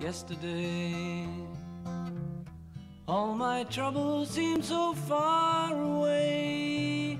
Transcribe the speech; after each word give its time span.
yesterday. 0.00 1.26
All 3.06 3.34
my 3.34 3.64
troubles 3.64 4.30
seem 4.30 4.62
so 4.62 4.94
far 4.94 5.74
away. 5.74 7.18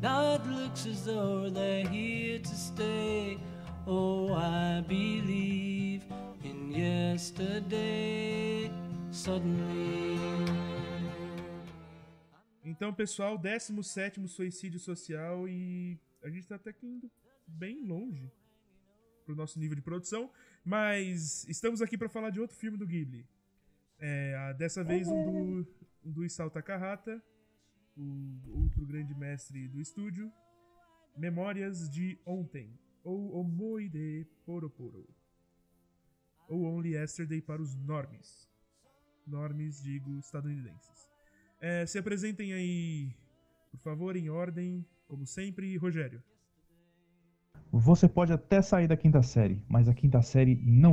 Now 0.00 0.34
it 0.34 0.46
looks 0.46 0.86
as 0.86 1.04
though 1.04 1.48
they're 1.50 1.86
here 1.86 2.38
to 2.38 2.54
stay. 2.54 3.38
Oh, 3.86 4.32
I 4.34 4.82
believe 4.86 6.02
in 6.42 6.72
yesterday. 6.72 8.70
Suddenly. 9.10 10.18
Então, 12.64 12.92
pessoal, 12.92 13.36
17 13.36 14.26
suicídio 14.26 14.80
social 14.80 15.46
e 15.46 15.98
a 16.22 16.30
gente 16.30 16.48
tá 16.48 16.54
até 16.56 16.72
que 16.72 16.86
indo 16.86 17.10
bem 17.46 17.84
longe 17.84 18.32
pro 19.32 19.36
nosso 19.36 19.58
nível 19.58 19.74
de 19.74 19.82
produção, 19.82 20.30
mas 20.64 21.48
estamos 21.48 21.80
aqui 21.80 21.96
para 21.96 22.08
falar 22.08 22.30
de 22.30 22.38
outro 22.38 22.56
filme 22.56 22.76
do 22.76 22.86
Ghibli. 22.86 23.26
É, 23.98 24.54
dessa 24.54 24.84
vez 24.84 25.08
um 25.08 25.24
do, 25.24 25.68
um 26.04 26.12
do 26.12 26.24
Isao 26.24 26.50
Takahata, 26.50 27.22
o 27.96 28.62
outro 28.62 28.84
grande 28.84 29.14
mestre 29.14 29.68
do 29.68 29.80
estúdio, 29.80 30.30
Memórias 31.16 31.88
de 31.90 32.18
Ontem, 32.24 32.78
ou 33.02 33.34
Omoi 33.36 33.88
de 33.88 34.26
Poroporo, 34.44 35.08
ou 36.48 36.64
Only 36.64 36.94
Yesterday 36.94 37.40
para 37.40 37.60
os 37.62 37.74
normes. 37.74 38.48
Normes, 39.26 39.82
digo, 39.82 40.18
estadunidenses. 40.18 41.10
É, 41.60 41.86
se 41.86 41.96
apresentem 41.98 42.52
aí, 42.52 43.14
por 43.70 43.78
favor, 43.78 44.16
em 44.16 44.28
ordem, 44.28 44.84
como 45.06 45.26
sempre, 45.26 45.76
Rogério. 45.76 46.22
Você 47.74 48.06
pode 48.06 48.30
até 48.30 48.60
sair 48.60 48.86
da 48.86 48.98
quinta 48.98 49.22
série, 49.22 49.64
mas 49.66 49.88
a 49.88 49.94
quinta 49.94 50.20
série 50.20 50.56
não 50.56 50.92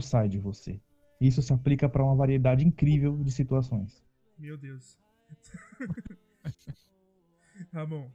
sai 0.00 0.28
de 0.28 0.40
você. 0.40 0.82
Isso 1.20 1.40
se 1.40 1.52
aplica 1.52 1.88
para 1.88 2.02
uma 2.02 2.16
variedade 2.16 2.66
incrível 2.66 3.16
de 3.22 3.30
situações. 3.30 4.04
Meu 4.36 4.58
Deus. 4.58 4.98
Ramon. 7.72 8.10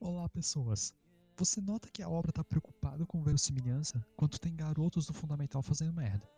Olá, 0.00 0.28
pessoas. 0.28 0.92
Você 1.36 1.60
nota 1.60 1.88
que 1.92 2.02
a 2.02 2.08
obra 2.08 2.32
tá 2.32 2.42
preocupada 2.42 3.06
com 3.06 3.22
verossimilhança 3.22 4.04
quando 4.16 4.36
tem 4.36 4.56
garotos 4.56 5.06
do 5.06 5.14
fundamental 5.14 5.62
fazendo 5.62 5.92
merda. 5.92 6.28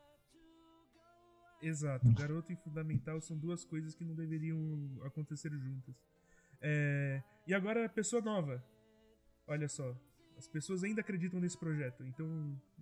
Exato. 1.63 2.13
Garoto 2.13 2.53
e 2.53 2.57
fundamental 2.57 3.19
são 3.23 3.39
duas 3.39 3.65
coisas 3.65 3.95
que 3.95 4.05
não 4.05 4.15
deveriam 4.15 5.01
acontecer 5.07 5.51
juntas. 5.53 5.95
É... 6.61 7.23
E 7.47 7.55
agora, 7.55 7.89
pessoa 7.89 8.21
nova. 8.21 8.63
Olha 9.47 9.69
só. 9.71 9.97
As 10.37 10.49
pessoas 10.49 10.83
ainda 10.83 11.01
acreditam 11.01 11.41
nesse 11.41 11.57
projeto, 11.57 12.05
então 12.05 12.27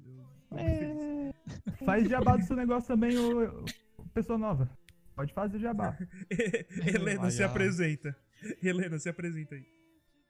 eu 0.07 0.59
é... 0.59 1.35
Faz 1.85 2.09
jabá 2.09 2.37
do 2.37 2.45
seu 2.45 2.57
negócio 2.57 2.89
também, 2.89 3.17
ô, 3.19 3.65
ô, 3.99 4.05
pessoa 4.15 4.39
nova. 4.39 4.71
Pode 5.15 5.33
fazer 5.33 5.59
jabá. 5.59 5.97
Helena 6.87 7.31
se 7.31 7.43
apresenta. 7.43 8.17
Helena, 8.63 8.99
se 8.99 9.09
apresenta 9.09 9.55
aí. 9.55 9.67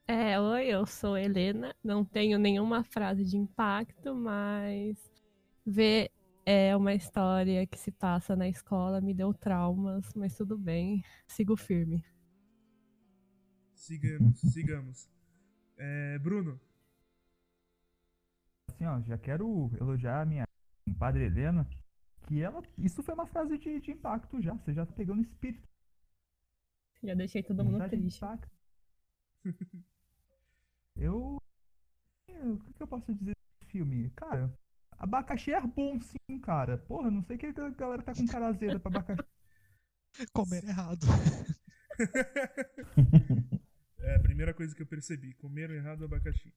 É, 0.07 0.39
oi, 0.39 0.67
eu 0.67 0.85
sou 0.85 1.17
Helena. 1.17 1.73
Não 1.83 2.03
tenho 2.03 2.37
nenhuma 2.37 2.83
frase 2.83 3.23
de 3.23 3.37
impacto, 3.37 4.13
mas 4.13 4.97
ver 5.65 6.11
é 6.45 6.75
uma 6.75 6.93
história 6.93 7.65
que 7.67 7.79
se 7.79 7.91
passa 7.91 8.35
na 8.35 8.49
escola 8.49 8.99
me 8.99 9.13
deu 9.13 9.33
traumas, 9.33 10.11
mas 10.15 10.35
tudo 10.35 10.57
bem, 10.57 11.03
sigo 11.27 11.55
firme. 11.55 12.03
Sigamos, 13.73 14.39
sigamos. 14.41 15.09
É, 15.77 16.19
Bruno. 16.19 16.59
Assim, 18.81 18.85
ó, 18.85 18.99
já 19.01 19.17
quero 19.17 19.69
elogiar 19.79 20.21
a 20.21 20.25
minha 20.25 20.47
padre 20.97 21.25
Helena, 21.25 21.67
que 22.27 22.41
ela. 22.41 22.63
Isso 22.79 23.03
foi 23.03 23.13
uma 23.13 23.27
frase 23.27 23.57
de, 23.59 23.79
de 23.79 23.91
impacto 23.91 24.41
já. 24.41 24.55
Você 24.55 24.73
já 24.73 24.85
tá 24.85 24.93
pegando 24.93 25.21
espírito. 25.21 25.67
Já 27.03 27.13
deixei 27.13 27.43
todo 27.43 27.63
mundo 27.63 27.87
triste. 27.87 28.19
eu. 30.95 31.37
O 32.27 32.73
que 32.73 32.81
eu 32.81 32.87
posso 32.87 33.13
dizer 33.13 33.35
desse 33.35 33.71
filme? 33.71 34.09
Cara, 34.11 34.51
abacaxi 34.97 35.53
é 35.53 35.61
bom 35.61 35.99
sim, 35.99 36.39
cara. 36.39 36.79
Porra, 36.79 37.11
não 37.11 37.21
sei 37.21 37.37
que 37.37 37.45
a 37.45 37.69
galera 37.69 38.01
tá 38.01 38.15
com 38.15 38.25
cara 38.25 38.47
azeda 38.47 38.79
pra 38.79 38.89
abacaxi. 38.89 39.29
Comer 40.33 40.63
errado. 40.63 41.05
É 44.03 44.15
a 44.15 44.19
primeira 44.19 44.51
coisa 44.51 44.75
que 44.75 44.81
eu 44.81 44.87
percebi. 44.87 45.35
Comeram 45.35 45.75
errado 45.75 46.01
o 46.01 46.05
abacaxi. 46.05 46.51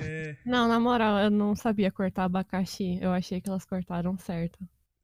É... 0.00 0.36
Não, 0.44 0.68
na 0.68 0.80
moral, 0.80 1.18
eu 1.18 1.30
não 1.30 1.54
sabia 1.54 1.90
cortar 1.90 2.24
abacaxi. 2.24 2.98
Eu 3.00 3.10
achei 3.10 3.40
que 3.40 3.48
elas 3.48 3.64
cortaram 3.64 4.16
certo. 4.18 4.58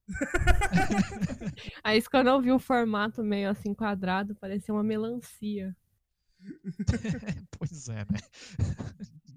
Aí 1.82 2.02
quando 2.02 2.28
eu 2.28 2.40
vi 2.40 2.52
o 2.52 2.58
formato 2.58 3.22
meio 3.22 3.50
assim 3.50 3.74
quadrado, 3.74 4.34
parecia 4.34 4.74
uma 4.74 4.82
melancia. 4.82 5.76
pois 7.58 7.88
é, 7.88 7.98
né? 7.98 8.18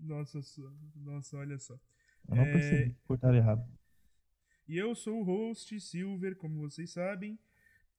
Nossa, 0.02 0.40
nossa, 0.96 1.38
olha 1.38 1.58
só. 1.58 1.80
Eu 2.30 2.36
não 2.36 2.44
percebi, 2.46 2.92
é... 2.92 2.96
cortaram 3.06 3.38
errado. 3.38 3.66
E 4.68 4.78
eu 4.78 4.94
sou 4.96 5.22
o 5.22 5.24
host 5.24 5.80
Silver, 5.80 6.36
como 6.36 6.60
vocês 6.60 6.92
sabem. 6.92 7.40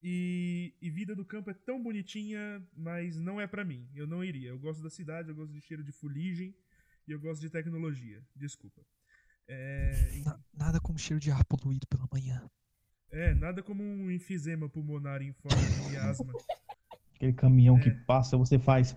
E, 0.03 0.75
e, 0.81 0.91
Vida 0.91 1.17
do 1.17 1.25
Campo 1.25 1.51
é 1.51 1.55
tão 1.55 1.83
bonitinha, 1.83 2.63
mas 2.77 3.19
não 3.19 3.41
é 3.41 3.47
para 3.47 3.65
mim. 3.65 3.89
Eu 3.95 4.07
não 4.07 4.23
iria. 4.23 4.51
Eu 4.51 4.59
gosto 4.59 4.83
da 4.83 4.91
cidade, 4.91 5.31
eu 5.31 5.35
gosto 5.35 5.53
de 5.53 5.61
cheiro 5.61 5.83
de 5.83 5.91
fuligem 5.91 6.55
e 7.09 7.13
eu 7.13 7.21
gosto 7.21 7.41
de 7.41 7.51
tecnologia. 7.51 8.23
Desculpa. 8.37 8.83
É... 9.49 9.93
nada 10.53 10.79
como 10.79 10.99
cheiro 10.99 11.19
de 11.19 11.31
ar 11.31 11.43
poluído 11.47 11.87
pela 11.87 12.07
manhã. 12.13 12.47
É, 13.11 13.33
nada 13.35 13.63
como 13.63 13.83
um 13.83 14.11
enfisema 14.11 14.69
pulmonar 14.69 15.23
em 15.23 15.33
forma 15.33 15.89
de 15.89 15.97
asma. 15.97 16.33
Aquele 17.15 17.33
caminhão 17.33 17.79
é. 17.79 17.81
que 17.81 17.91
passa, 17.91 18.37
você 18.37 18.59
faz. 18.59 18.95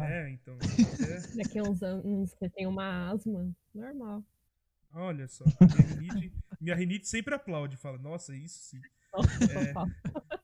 É, 0.00 0.28
então. 0.30 0.58
É... 0.58 1.36
Daqui 1.38 1.58
a 1.60 1.62
uns 1.62 1.82
anos 1.82 2.30
você 2.30 2.50
tem 2.50 2.66
uma 2.66 3.12
asma, 3.12 3.54
normal. 3.72 4.24
Olha 4.92 5.26
só, 5.26 5.44
minha 5.44 6.10
rinite, 6.10 6.44
minha 6.60 6.76
rinite 6.76 7.08
sempre 7.08 7.34
aplaude, 7.34 7.76
fala, 7.76 7.98
nossa, 7.98 8.34
isso 8.34 8.58
sim. 8.58 8.80
É... 9.50 10.34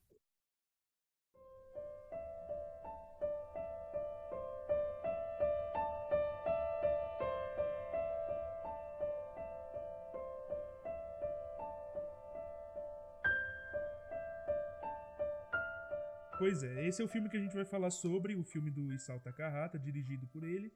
Pois 16.40 16.62
é, 16.62 16.88
esse 16.88 17.02
é 17.02 17.04
o 17.04 17.08
filme 17.08 17.28
que 17.28 17.36
a 17.36 17.40
gente 17.40 17.54
vai 17.54 17.66
falar 17.66 17.90
sobre, 17.90 18.34
o 18.34 18.42
filme 18.42 18.70
do 18.70 18.90
Isao 18.90 19.20
Takahata, 19.20 19.78
dirigido 19.78 20.26
por 20.28 20.42
ele. 20.42 20.72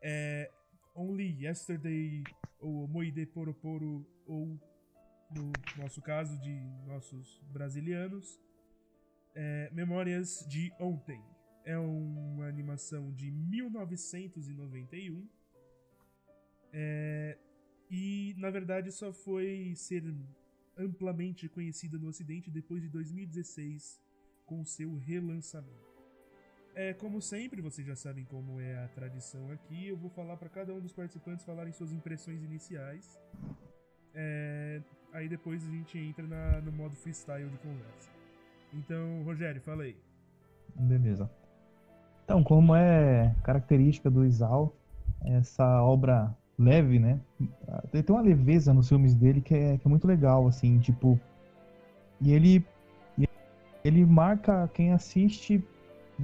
É 0.00 0.50
Only 0.94 1.44
Yesterday, 1.44 2.24
ou 2.58 2.88
Moide 2.88 3.26
Poroporo, 3.26 4.06
ou 4.24 4.58
no 5.30 5.52
nosso 5.76 6.00
caso 6.00 6.40
de 6.40 6.58
nossos 6.86 7.38
brasilianos, 7.52 8.40
é 9.34 9.68
Memórias 9.74 10.42
de 10.48 10.72
Ontem. 10.80 11.22
É 11.66 11.76
uma 11.76 12.48
animação 12.48 13.12
de 13.12 13.30
1991. 13.30 15.28
É, 16.72 17.36
e 17.90 18.34
na 18.38 18.48
verdade 18.48 18.90
só 18.90 19.12
foi 19.12 19.74
ser 19.76 20.02
amplamente 20.78 21.46
conhecida 21.46 21.98
no 21.98 22.08
Ocidente 22.08 22.50
depois 22.50 22.80
de 22.80 22.88
2016 22.88 24.02
com 24.46 24.64
seu 24.64 24.96
relançamento. 24.96 25.84
É, 26.74 26.92
como 26.92 27.22
sempre, 27.22 27.62
vocês 27.62 27.86
já 27.86 27.94
sabem 27.94 28.24
como 28.24 28.60
é 28.60 28.84
a 28.84 28.88
tradição 28.88 29.50
aqui. 29.52 29.86
Eu 29.86 29.96
vou 29.96 30.10
falar 30.10 30.36
para 30.36 30.48
cada 30.48 30.74
um 30.74 30.80
dos 30.80 30.92
participantes 30.92 31.44
falarem 31.44 31.72
suas 31.72 31.92
impressões 31.92 32.42
iniciais. 32.42 33.18
É, 34.12 34.82
aí 35.12 35.28
depois 35.28 35.64
a 35.64 35.70
gente 35.70 35.96
entra 35.98 36.26
na, 36.26 36.60
no 36.60 36.72
modo 36.72 36.96
freestyle 36.96 37.48
de 37.48 37.58
conversa. 37.58 38.10
Então, 38.72 39.22
Rogério, 39.22 39.60
fala 39.60 39.84
aí. 39.84 39.96
Beleza. 40.74 41.30
Então, 42.24 42.42
como 42.42 42.74
é 42.74 43.34
característica 43.44 44.10
do 44.10 44.24
Isao, 44.24 44.74
essa 45.24 45.82
obra 45.82 46.36
leve, 46.58 46.98
né? 46.98 47.20
Tem 47.92 48.04
uma 48.08 48.22
leveza 48.22 48.74
nos 48.74 48.88
filmes 48.88 49.14
dele 49.14 49.40
que 49.40 49.54
é, 49.54 49.78
que 49.78 49.86
é 49.86 49.90
muito 49.90 50.06
legal, 50.06 50.48
assim, 50.48 50.78
tipo. 50.80 51.20
E 52.20 52.32
ele 52.32 52.64
ele 53.84 54.04
marca 54.06 54.68
quem 54.72 54.92
assiste 54.92 55.62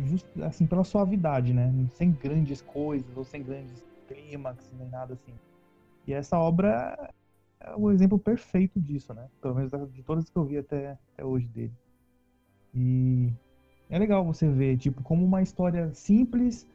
just, 0.06 0.26
assim 0.42 0.66
pela 0.66 0.82
suavidade, 0.82 1.52
né? 1.52 1.72
Sem 1.90 2.10
grandes 2.10 2.62
coisas 2.62 3.14
ou 3.16 3.24
sem 3.24 3.42
grandes 3.42 3.84
clímax 4.08 4.72
nem 4.78 4.88
nada 4.88 5.14
assim. 5.14 5.34
E 6.06 6.12
essa 6.14 6.38
obra 6.38 7.12
é 7.60 7.74
o 7.76 7.90
exemplo 7.90 8.18
perfeito 8.18 8.80
disso, 8.80 9.12
né? 9.12 9.28
Pelo 9.40 9.54
menos 9.54 9.70
de 9.92 10.02
todas 10.02 10.30
que 10.30 10.36
eu 10.36 10.44
vi 10.44 10.58
até, 10.58 10.98
até 11.12 11.24
hoje 11.24 11.46
dele. 11.48 11.74
E 12.74 13.30
é 13.90 13.98
legal 13.98 14.24
você 14.24 14.48
ver, 14.48 14.78
tipo, 14.78 15.02
como 15.02 15.24
uma 15.24 15.42
história 15.42 15.92
simples, 15.92 16.66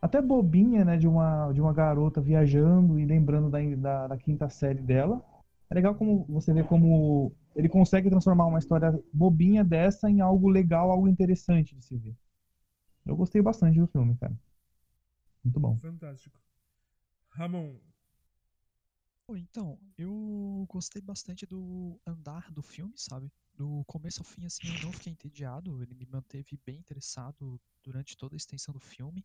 até 0.00 0.22
bobinha, 0.22 0.84
né? 0.84 0.96
De 0.96 1.08
uma, 1.08 1.50
de 1.52 1.60
uma 1.60 1.72
garota 1.72 2.20
viajando 2.20 3.00
e 3.00 3.04
lembrando 3.04 3.50
da, 3.50 3.58
da, 3.76 4.06
da 4.08 4.16
quinta 4.16 4.48
série 4.48 4.80
dela. 4.80 5.20
É 5.70 5.74
legal 5.74 5.94
como 5.94 6.24
você 6.24 6.52
vê 6.52 6.64
como 6.64 7.32
ele 7.54 7.68
consegue 7.68 8.08
transformar 8.08 8.46
uma 8.46 8.58
história 8.58 8.92
bobinha 9.12 9.62
dessa 9.64 10.10
em 10.10 10.20
algo 10.20 10.48
legal, 10.48 10.90
algo 10.90 11.08
interessante 11.08 11.74
de 11.74 11.84
se 11.84 11.96
ver. 11.96 12.16
Eu 13.04 13.16
gostei 13.16 13.42
bastante 13.42 13.78
do 13.78 13.86
filme, 13.86 14.16
cara. 14.16 14.34
Muito 15.44 15.60
bom. 15.60 15.78
Fantástico. 15.78 16.38
Ramon, 17.30 17.78
Então, 19.30 19.78
eu 19.96 20.66
gostei 20.68 21.02
bastante 21.02 21.44
do 21.46 22.00
andar 22.06 22.50
do 22.50 22.62
filme, 22.62 22.94
sabe? 22.96 23.30
Do 23.54 23.84
começo 23.86 24.20
ao 24.20 24.24
fim, 24.24 24.46
assim, 24.46 24.66
eu 24.68 24.82
não 24.84 24.92
fiquei 24.92 25.12
entediado, 25.12 25.82
ele 25.82 25.94
me 25.94 26.06
manteve 26.06 26.58
bem 26.64 26.78
interessado 26.78 27.60
durante 27.82 28.16
toda 28.16 28.34
a 28.34 28.38
extensão 28.38 28.72
do 28.72 28.80
filme. 28.80 29.24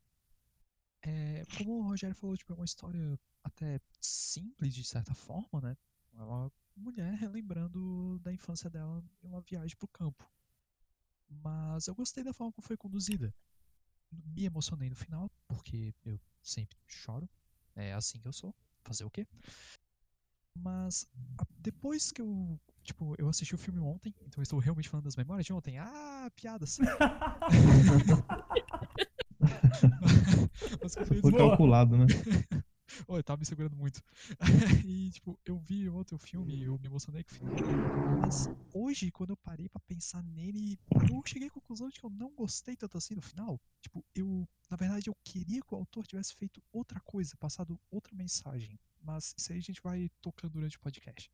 É, 1.02 1.44
como 1.58 1.80
o 1.80 1.84
Rogério 1.84 2.16
falou, 2.16 2.36
tipo, 2.36 2.52
é 2.52 2.56
uma 2.56 2.66
história 2.66 3.20
até 3.44 3.80
simples 4.02 4.74
de 4.74 4.84
certa 4.84 5.14
forma, 5.14 5.62
né? 5.62 5.78
É 6.16 6.22
uma 6.24 6.52
mulher 6.76 7.14
relembrando 7.16 8.20
da 8.20 8.34
infância 8.34 8.70
dela 8.70 9.04
em 9.22 9.28
uma 9.28 9.42
viagem 9.42 9.76
pro 9.78 9.88
campo. 9.88 10.30
Mas 11.28 11.88
eu 11.88 11.96
gostei 11.96 12.24
da 12.24 12.34
forma 12.34 12.54
como 12.54 12.66
foi 12.68 12.78
conduzida. 12.78 13.34
Me 14.12 14.46
emocionei 14.46 14.90
no 14.90 14.96
final, 14.96 15.30
porque 15.48 15.94
eu 16.06 16.20
sempre 16.42 16.78
choro. 16.88 17.28
É 17.76 17.94
assim 17.94 18.20
que 18.20 18.28
eu 18.28 18.34
sou. 18.34 18.54
Fazer 18.84 19.04
o 19.06 19.10
quê? 19.10 19.26
Mas 20.56 21.08
depois 21.58 22.12
que 22.12 22.22
eu, 22.22 22.60
tipo, 22.84 23.16
eu 23.18 23.28
assisti 23.28 23.56
o 23.56 23.58
filme 23.58 23.80
ontem, 23.80 24.14
então 24.22 24.40
eu 24.40 24.44
estou 24.44 24.60
realmente 24.60 24.88
falando 24.88 25.06
das 25.06 25.16
memórias 25.16 25.46
de 25.46 25.54
ontem. 25.54 25.80
Ah, 25.80 26.30
piadas. 26.36 26.78
Mas 30.82 30.96
Foi 31.22 31.34
calculado, 31.34 31.98
né? 31.98 32.06
Eu 33.08 33.24
tava 33.24 33.40
me 33.40 33.46
segurando 33.46 33.76
muito. 33.76 34.02
E, 34.86 35.12
tipo, 35.12 35.40
eu 35.46 35.58
vi 35.58 35.90
ontem 35.90 36.16
o 36.16 36.18
filme 36.18 36.56
e 36.56 36.64
eu 36.64 36.78
me 36.78 36.88
emocionei 36.88 37.24
com 37.24 37.32
o 37.32 37.36
final. 37.36 37.56
Mas 38.20 38.50
hoje, 38.74 39.12
quando 39.12 39.32
eu 39.32 39.38
parei 39.38 39.70
pra 39.70 39.80
pensar 39.82 40.22
nele, 40.24 40.80
eu 41.10 41.22
cheguei 41.26 41.48
à 41.48 41.52
conclusão 41.52 41.90
de 41.90 42.00
que 42.00 42.06
eu 42.06 42.10
não 42.10 42.34
gostei 42.36 42.76
tanto 42.76 42.98
assim 42.98 43.16
no 43.16 43.22
final. 43.22 43.60
Tipo, 43.82 44.04
eu, 44.16 44.48
na 44.70 44.78
verdade, 44.78 45.10
eu 45.10 45.16
queria 45.24 45.62
que 45.62 45.74
o 45.74 45.78
autor 45.78 46.06
tivesse 46.06 46.34
feito 46.36 46.62
outra 46.72 47.00
coisa, 47.02 47.36
passado 47.38 47.80
outra 47.92 48.14
mensagem. 48.16 48.80
Mas 49.02 49.34
isso 49.38 49.52
aí 49.52 49.58
a 49.58 49.62
gente 49.62 49.82
vai 49.82 50.10
tocando 50.22 50.54
durante 50.54 50.78
o 50.78 50.80
podcast. 50.80 51.32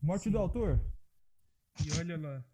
Morte 0.00 0.24
Sim. 0.24 0.30
do 0.30 0.38
autor? 0.38 0.80
e 1.84 1.98
olha 1.98 2.16
lá. 2.18 2.44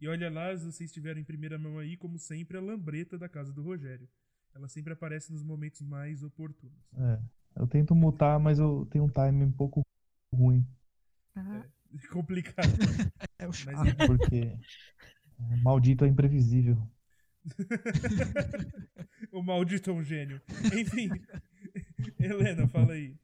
E 0.00 0.08
olha 0.08 0.30
lá, 0.30 0.56
se 0.56 0.64
vocês 0.64 0.92
tiveram 0.92 1.20
em 1.20 1.24
primeira 1.24 1.58
mão 1.58 1.78
aí, 1.78 1.96
como 1.96 2.18
sempre, 2.18 2.56
a 2.56 2.60
lambreta 2.60 3.16
da 3.16 3.28
casa 3.28 3.52
do 3.52 3.62
Rogério. 3.62 4.08
Ela 4.54 4.68
sempre 4.68 4.92
aparece 4.92 5.32
nos 5.32 5.42
momentos 5.42 5.80
mais 5.80 6.22
oportunos. 6.22 6.92
É. 6.94 7.22
Eu 7.56 7.66
tento 7.66 7.94
mutar, 7.94 8.38
mas 8.38 8.58
eu 8.58 8.86
tenho 8.90 9.04
um 9.04 9.08
time 9.08 9.44
um 9.44 9.52
pouco 9.52 9.82
ruim. 10.32 10.66
Ah, 11.36 11.64
Complicado. 12.10 12.68
É 13.38 13.46
o 13.46 13.48
Mas 13.48 13.58
charme. 13.58 13.94
Porque 14.06 14.36
é, 14.36 15.56
maldito 15.62 16.04
é 16.04 16.08
imprevisível. 16.08 16.78
o 19.32 19.42
maldito 19.42 19.90
é 19.90 19.92
um 19.92 20.02
gênio. 20.02 20.40
Enfim. 20.72 21.10
Helena, 22.20 22.68
fala 22.68 22.92
aí. 22.92 23.16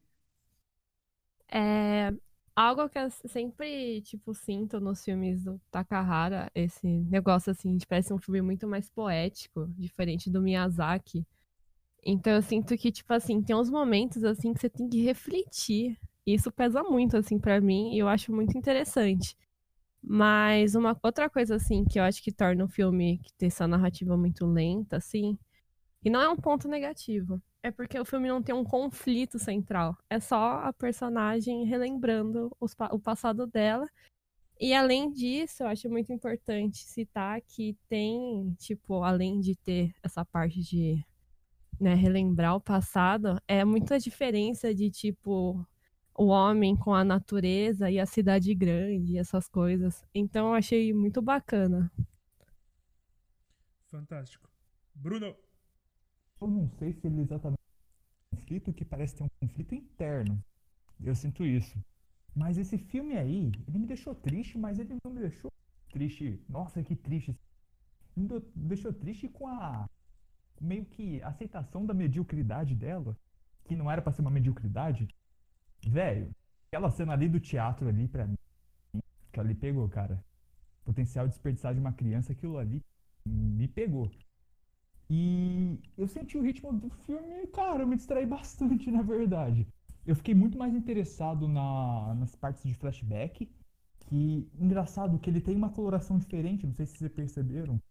É 1.51 2.11
algo 2.55 2.89
que 2.89 2.99
eu 2.99 3.09
sempre, 3.09 4.01
tipo, 4.01 4.33
sinto 4.33 4.81
nos 4.81 5.03
filmes 5.03 5.45
do 5.45 5.59
Takahara, 5.71 6.51
esse 6.53 6.85
negócio 6.85 7.51
assim, 7.51 7.77
de 7.77 7.87
parece 7.87 8.13
um 8.13 8.17
filme 8.17 8.41
muito 8.41 8.67
mais 8.67 8.89
poético, 8.89 9.67
diferente 9.77 10.29
do 10.29 10.41
Miyazaki. 10.41 11.25
Então 12.11 12.33
eu 12.33 12.41
sinto 12.41 12.75
que, 12.75 12.91
tipo 12.91 13.13
assim, 13.13 13.41
tem 13.41 13.55
uns 13.55 13.69
momentos 13.69 14.23
assim 14.23 14.51
que 14.53 14.59
você 14.59 14.69
tem 14.69 14.89
que 14.89 15.01
refletir. 15.01 15.95
E 16.25 16.33
isso 16.33 16.51
pesa 16.51 16.83
muito, 16.83 17.15
assim, 17.17 17.37
pra 17.39 17.61
mim, 17.61 17.93
e 17.93 17.99
eu 17.99 18.07
acho 18.07 18.33
muito 18.33 18.57
interessante. 18.57 19.37
Mas 20.01 20.75
uma 20.75 20.97
outra 21.03 21.29
coisa, 21.29 21.55
assim, 21.55 21.85
que 21.85 21.99
eu 21.99 22.03
acho 22.03 22.23
que 22.23 22.31
torna 22.31 22.65
o 22.65 22.69
filme 22.69 23.19
que 23.19 23.33
tem 23.33 23.47
essa 23.47 23.67
narrativa 23.67 24.17
muito 24.17 24.45
lenta, 24.45 24.97
assim, 24.97 25.37
e 26.03 26.09
não 26.09 26.21
é 26.21 26.29
um 26.29 26.37
ponto 26.37 26.67
negativo. 26.67 27.41
É 27.61 27.71
porque 27.71 27.99
o 27.99 28.05
filme 28.05 28.27
não 28.27 28.41
tem 28.41 28.55
um 28.55 28.63
conflito 28.63 29.37
central. 29.37 29.97
É 30.09 30.19
só 30.19 30.61
a 30.63 30.73
personagem 30.73 31.65
relembrando 31.65 32.55
os 32.59 32.75
o 32.91 32.99
passado 32.99 33.45
dela. 33.45 33.87
E 34.59 34.73
além 34.73 35.11
disso, 35.11 35.63
eu 35.63 35.67
acho 35.67 35.89
muito 35.89 36.11
importante 36.13 36.79
citar 36.79 37.41
que 37.41 37.77
tem, 37.89 38.53
tipo, 38.57 39.03
além 39.03 39.39
de 39.39 39.55
ter 39.55 39.93
essa 40.03 40.25
parte 40.25 40.61
de 40.61 41.05
né, 41.79 41.93
relembrar 41.93 42.55
o 42.55 42.61
passado, 42.61 43.41
é 43.47 43.63
muita 43.63 43.99
diferença 43.99 44.73
de, 44.73 44.89
tipo, 44.89 45.65
o 46.13 46.25
homem 46.27 46.75
com 46.75 46.93
a 46.93 47.03
natureza 47.03 47.89
e 47.89 47.99
a 47.99 48.05
cidade 48.05 48.53
grande, 48.53 49.17
essas 49.17 49.47
coisas. 49.47 50.03
Então 50.13 50.47
eu 50.47 50.53
achei 50.53 50.93
muito 50.93 51.21
bacana. 51.21 51.91
Fantástico. 53.87 54.49
Bruno. 54.93 55.35
Eu 56.41 56.47
não 56.47 56.69
sei 56.69 56.93
se 56.93 57.07
ele 57.07 57.21
exatamente 57.21 57.57
tem 57.57 58.37
um 58.37 58.37
conflito 58.37 58.73
que 58.73 58.85
parece 58.85 59.15
ter 59.15 59.23
um 59.23 59.29
conflito 59.41 59.75
interno. 59.75 60.43
Eu 61.03 61.15
sinto 61.15 61.45
isso. 61.45 61.77
Mas 62.35 62.57
esse 62.57 62.77
filme 62.77 63.17
aí, 63.17 63.51
ele 63.67 63.79
me 63.79 63.87
deixou 63.87 64.13
triste, 64.13 64.57
mas 64.57 64.77
ele 64.77 64.97
não 65.03 65.11
me 65.11 65.21
deixou 65.21 65.51
triste. 65.91 66.41
Nossa, 66.47 66.83
que 66.83 66.95
triste. 66.95 67.35
Me 68.15 68.27
deixou 68.55 68.93
triste 68.93 69.27
com 69.29 69.47
a 69.47 69.89
meio 70.61 70.85
que 70.85 71.21
aceitação 71.23 71.85
da 71.85 71.93
mediocridade 71.93 72.75
dela, 72.75 73.17
que 73.65 73.75
não 73.75 73.89
era 73.89 74.01
pra 74.01 74.11
ser 74.11 74.21
uma 74.21 74.31
mediocridade. 74.31 75.07
Velho, 75.87 76.31
aquela 76.67 76.89
cena 76.89 77.13
ali 77.13 77.29
do 77.29 77.39
teatro 77.39 77.87
ali 77.87 78.07
pra 78.07 78.27
mim, 78.27 78.37
que 79.31 79.39
ali 79.39 79.55
pegou, 79.55 79.87
cara. 79.89 80.23
Potencial 80.83 81.27
desperdiçado 81.27 81.75
de 81.75 81.81
uma 81.81 81.93
criança, 81.93 82.31
aquilo 82.31 82.57
ali 82.57 82.83
me 83.25 83.67
pegou. 83.67 84.11
E 85.09 85.79
eu 85.97 86.07
senti 86.07 86.37
o 86.37 86.41
ritmo 86.41 86.71
do 86.71 86.89
filme, 86.89 87.47
cara, 87.47 87.81
eu 87.81 87.87
me 87.87 87.95
distraí 87.95 88.25
bastante, 88.25 88.89
na 88.91 89.01
verdade. 89.01 89.67
Eu 90.05 90.15
fiquei 90.15 90.33
muito 90.33 90.57
mais 90.57 90.73
interessado 90.73 91.47
na, 91.47 92.13
nas 92.15 92.35
partes 92.35 92.63
de 92.63 92.73
flashback, 92.75 93.49
que 93.99 94.49
engraçado 94.59 95.19
que 95.19 95.29
ele 95.29 95.41
tem 95.41 95.55
uma 95.55 95.69
coloração 95.69 96.17
diferente, 96.17 96.65
não 96.65 96.73
sei 96.73 96.85
se 96.85 96.97
vocês 96.97 97.11
perceberam. 97.11 97.81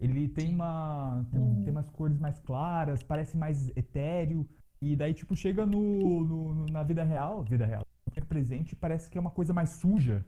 Ele 0.00 0.28
tem 0.28 0.54
uma 0.54 1.24
tem, 1.32 1.62
tem 1.64 1.70
umas 1.72 1.88
cores 1.90 2.18
mais 2.18 2.38
claras, 2.40 3.02
parece 3.02 3.36
mais 3.36 3.68
etéreo, 3.76 4.48
e 4.80 4.94
daí 4.96 5.12
tipo 5.14 5.34
chega 5.36 5.66
no, 5.66 6.24
no- 6.24 6.66
na 6.66 6.82
vida 6.84 7.02
real, 7.04 7.42
vida 7.44 7.66
real, 7.66 7.84
no 8.06 8.12
tempo 8.12 8.26
presente, 8.26 8.76
parece 8.76 9.10
que 9.10 9.18
é 9.18 9.20
uma 9.20 9.30
coisa 9.30 9.52
mais 9.52 9.70
suja. 9.70 10.24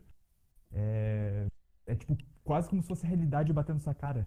É, 0.72 1.46
é 1.86 1.94
tipo 1.94 2.16
quase 2.44 2.68
como 2.68 2.82
se 2.82 2.88
fosse 2.88 3.04
a 3.06 3.08
realidade 3.08 3.52
batendo 3.52 3.80
sua 3.80 3.94
cara. 3.94 4.26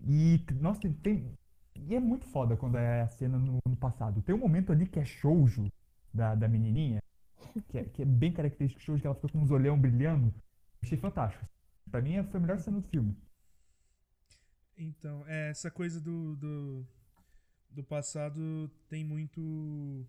E, 0.00 0.40
nossa, 0.60 0.80
tem, 0.80 0.92
tem- 0.94 1.32
E 1.76 1.94
é 1.94 2.00
muito 2.00 2.26
foda 2.26 2.56
quando 2.56 2.76
é 2.78 3.02
a 3.02 3.08
cena 3.08 3.38
no, 3.38 3.58
no 3.66 3.76
passado. 3.76 4.22
Tem 4.22 4.34
um 4.34 4.38
momento 4.38 4.72
ali 4.72 4.86
que 4.86 4.98
é 4.98 5.04
shoujo 5.04 5.70
da, 6.12 6.34
da 6.34 6.48
menininha, 6.48 7.00
que 7.68 7.78
é, 7.78 7.84
que 7.84 8.02
é 8.02 8.04
bem 8.04 8.32
característico 8.32 8.82
shoujo, 8.82 9.00
que 9.02 9.06
ela 9.06 9.16
fica 9.16 9.28
com 9.28 9.38
uns 9.40 9.50
olhão 9.50 9.78
brilhando. 9.78 10.32
Achei 10.82 10.98
fantástico. 10.98 11.44
Pra 11.90 12.00
mim, 12.02 12.22
foi 12.24 12.38
a 12.38 12.40
melhor 12.40 12.58
cena 12.60 12.80
do 12.80 12.88
filme. 12.88 13.16
Então, 14.76 15.24
é, 15.26 15.50
essa 15.50 15.70
coisa 15.70 16.00
do, 16.00 16.36
do, 16.36 16.86
do 17.70 17.84
passado 17.84 18.70
tem 18.88 19.04
muito 19.04 20.06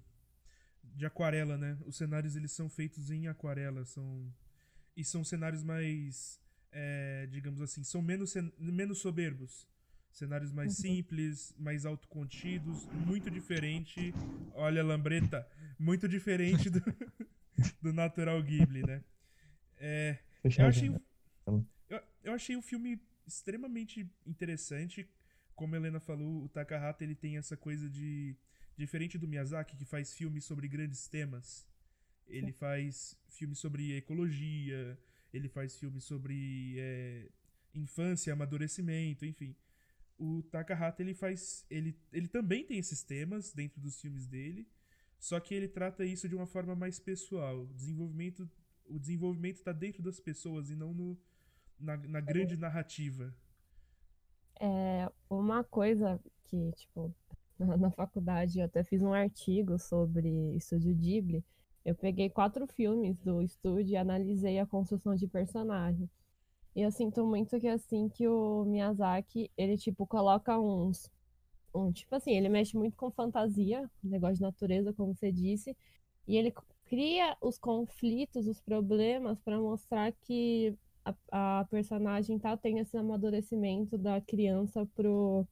de 0.96 1.06
aquarela, 1.06 1.58
né? 1.58 1.78
Os 1.86 1.96
cenários 1.96 2.36
eles 2.36 2.52
são 2.52 2.70
feitos 2.70 3.10
em 3.10 3.28
aquarela, 3.28 3.86
são 3.86 4.34
e 4.96 5.04
são 5.04 5.24
cenários 5.24 5.64
mais, 5.64 6.42
é, 6.72 7.28
digamos 7.30 7.62
assim, 7.62 7.84
são 7.84 8.02
menos 8.02 8.34
menos 8.58 8.98
soberbos, 8.98 9.68
cenários 10.12 10.52
mais 10.52 10.76
simples, 10.76 11.54
mais 11.58 11.86
autocontidos, 11.86 12.86
muito 13.06 13.30
diferente. 13.30 14.14
Olha, 14.54 14.84
Lambreta, 14.84 15.48
muito 15.78 16.08
diferente 16.08 16.70
do, 16.70 16.82
do 17.82 17.94
Natural 17.94 18.42
Ghibli, 18.42 18.82
né? 18.82 19.04
É, 19.78 20.18
eu 20.44 20.66
achei, 20.66 20.90
eu, 21.90 22.02
eu 22.24 22.34
achei 22.34 22.56
o 22.56 22.62
filme 22.62 23.00
extremamente 23.28 24.10
interessante. 24.26 25.08
Como 25.56 25.76
a 25.76 25.78
Helena 25.78 26.00
falou, 26.00 26.44
o 26.44 26.50
Takahata 26.50 27.04
ele 27.04 27.16
tem 27.16 27.38
essa 27.38 27.58
coisa 27.58 27.90
de. 27.90 28.36
Diferente 28.78 29.18
do 29.18 29.28
Miyazaki, 29.28 29.76
que 29.76 29.86
faz 29.86 30.14
filmes 30.14 30.46
sobre 30.46 30.68
grandes 30.68 31.08
temas. 31.08 31.68
Ele 32.28 32.52
faz 32.52 33.18
filmes 33.28 33.58
sobre 33.58 33.98
ecologia, 33.98 35.00
ele 35.34 35.50
faz 35.50 35.76
filmes 35.76 36.04
sobre 36.04 36.76
é, 36.78 37.28
infância, 37.74 38.34
amadurecimento, 38.34 39.26
enfim. 39.26 39.56
O 40.18 40.44
Takahata 40.44 41.02
ele 41.02 41.14
faz. 41.14 41.66
Ele, 41.70 41.98
ele 42.12 42.28
também 42.28 42.64
tem 42.64 42.78
esses 42.78 43.04
temas 43.04 43.52
dentro 43.52 43.82
dos 43.82 44.00
filmes 44.00 44.28
dele, 44.28 44.68
só 45.20 45.40
que 45.40 45.54
ele 45.54 45.68
trata 45.68 46.06
isso 46.06 46.28
de 46.28 46.36
uma 46.36 46.46
forma 46.46 46.76
mais 46.76 47.00
pessoal. 47.00 47.66
Desenvolvimento, 47.68 48.50
o 48.86 49.00
desenvolvimento 49.00 49.58
está 49.58 49.72
dentro 49.72 50.04
das 50.04 50.20
pessoas 50.20 50.70
e 50.70 50.76
não 50.76 50.94
no, 50.94 51.18
na, 51.80 51.98
na 51.98 52.22
grande 52.22 52.58
narrativa. 52.58 53.34
É 54.60 55.10
uma 55.30 55.64
coisa 55.64 56.20
que, 56.46 56.72
tipo, 56.74 57.14
na, 57.60 57.78
na 57.78 57.92
faculdade 57.92 58.60
eu 58.60 58.66
até 58.66 58.84
fiz 58.84 59.02
um 59.02 59.14
artigo 59.14 59.78
sobre 59.78 60.30
Estúdio 60.56 60.94
Ghibli. 60.96 61.44
Eu 61.86 61.96
peguei 61.96 62.30
quatro 62.30 62.68
filmes 62.68 63.18
do 63.20 63.42
estúdio 63.42 63.94
e 63.94 63.98
analisei 63.98 64.60
a 64.60 64.66
construção 64.66 65.16
de 65.16 65.28
personagem. 65.28 66.10
E 66.76 66.82
eu 66.82 66.92
sinto 66.92 67.26
muito 67.26 67.60
que 67.60 67.68
assim 67.68 68.10
que 68.10 68.28
o 68.28 68.66
Miyazaki, 68.66 69.50
ele 69.58 69.78
tipo 69.78 70.06
coloca 70.06 70.60
uns 70.60 71.10
um, 71.74 71.92
tipo 71.92 72.16
assim, 72.16 72.32
ele 72.32 72.50
mexe 72.50 72.76
muito 72.76 72.96
com 72.96 73.12
fantasia, 73.12 73.90
negócio 74.04 74.36
de 74.36 74.42
natureza, 74.42 74.94
como 74.94 75.14
você 75.14 75.32
disse, 75.32 75.76
e 76.28 76.36
ele 76.36 76.54
cria 76.86 77.38
os 77.42 77.58
conflitos, 77.58 78.48
os 78.48 78.60
problemas 78.62 79.40
para 79.42 79.60
mostrar 79.60 80.12
que 80.12 80.76
a, 81.32 81.60
a, 81.60 81.66
personagem 81.66 82.40
tá 82.40 82.56
tendo 82.58 82.80
esse 82.80 82.98
amadurecimento 82.98 83.98
da 83.98 84.20
criança 84.22 84.86
pro 84.96 85.48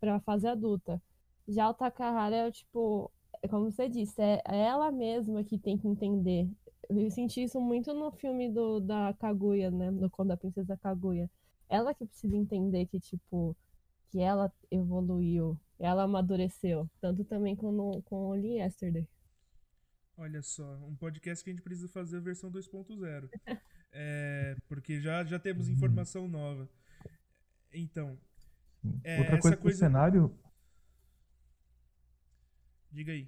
para 0.00 0.16
a 0.16 0.20
fase 0.20 0.46
adulta. 0.46 1.02
Já 1.48 1.70
o 1.70 1.74
Takahara 1.74 2.36
é 2.36 2.50
tipo, 2.50 3.10
é 3.42 3.48
como 3.48 3.70
você 3.70 3.88
disse, 3.88 4.20
é 4.20 4.42
ela 4.44 4.90
mesma 4.92 5.42
que 5.42 5.58
tem 5.58 5.78
que 5.78 5.88
entender. 5.88 6.48
Eu 6.88 7.10
senti 7.10 7.42
isso 7.42 7.60
muito 7.60 7.92
no 7.94 8.12
filme 8.12 8.50
do, 8.50 8.80
da 8.80 9.14
Kaguya, 9.14 9.70
né? 9.70 9.90
No 9.90 10.10
Conto 10.10 10.28
da 10.28 10.36
Princesa 10.36 10.76
Kaguya. 10.76 11.30
Ela 11.68 11.94
que 11.94 12.06
precisa 12.06 12.36
entender 12.36 12.86
que, 12.86 13.00
tipo, 13.00 13.56
que 14.10 14.20
ela 14.20 14.52
evoluiu, 14.70 15.58
ela 15.78 16.04
amadureceu. 16.04 16.88
Tanto 17.00 17.24
também 17.24 17.56
com, 17.56 18.00
com 18.02 18.28
o 18.28 18.34
Lee 18.34 18.58
Yesterday. 18.58 19.08
Olha 20.16 20.42
só, 20.42 20.76
um 20.76 20.94
podcast 20.94 21.42
que 21.42 21.50
a 21.50 21.52
gente 21.52 21.62
precisa 21.62 21.88
fazer 21.88 22.18
a 22.18 22.20
versão 22.20 22.50
2.0. 22.50 23.28
é, 23.98 24.54
porque 24.68 25.00
já, 25.00 25.24
já 25.24 25.38
temos 25.38 25.70
informação 25.70 26.28
nova. 26.28 26.68
Então. 27.72 28.18
É, 29.02 29.18
Outra 29.20 29.40
coisa, 29.40 29.56
coisa 29.56 29.76
do 29.76 29.80
cenário. 29.80 30.38
Diga 32.92 33.12
aí. 33.12 33.26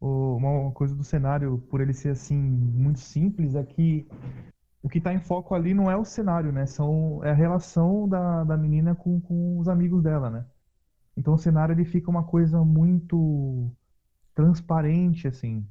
Uma 0.00 0.72
coisa 0.72 0.94
do 0.94 1.04
cenário, 1.04 1.58
por 1.70 1.80
ele 1.80 1.92
ser 1.92 2.08
assim, 2.08 2.36
muito 2.36 2.98
simples, 2.98 3.54
é 3.54 3.62
que 3.62 4.08
o 4.82 4.88
que 4.88 4.98
está 4.98 5.12
em 5.12 5.20
foco 5.20 5.54
ali 5.54 5.74
não 5.74 5.90
é 5.90 5.96
o 5.96 6.04
cenário, 6.04 6.50
né? 6.50 6.66
São, 6.66 7.22
é 7.22 7.30
a 7.30 7.34
relação 7.34 8.08
da, 8.08 8.42
da 8.42 8.56
menina 8.56 8.94
com, 8.94 9.20
com 9.20 9.58
os 9.58 9.68
amigos 9.68 10.02
dela, 10.02 10.28
né? 10.30 10.44
Então 11.16 11.34
o 11.34 11.38
cenário 11.38 11.72
ele 11.72 11.84
fica 11.84 12.10
uma 12.10 12.24
coisa 12.24 12.64
muito 12.64 13.70
transparente, 14.34 15.28
assim. 15.28 15.64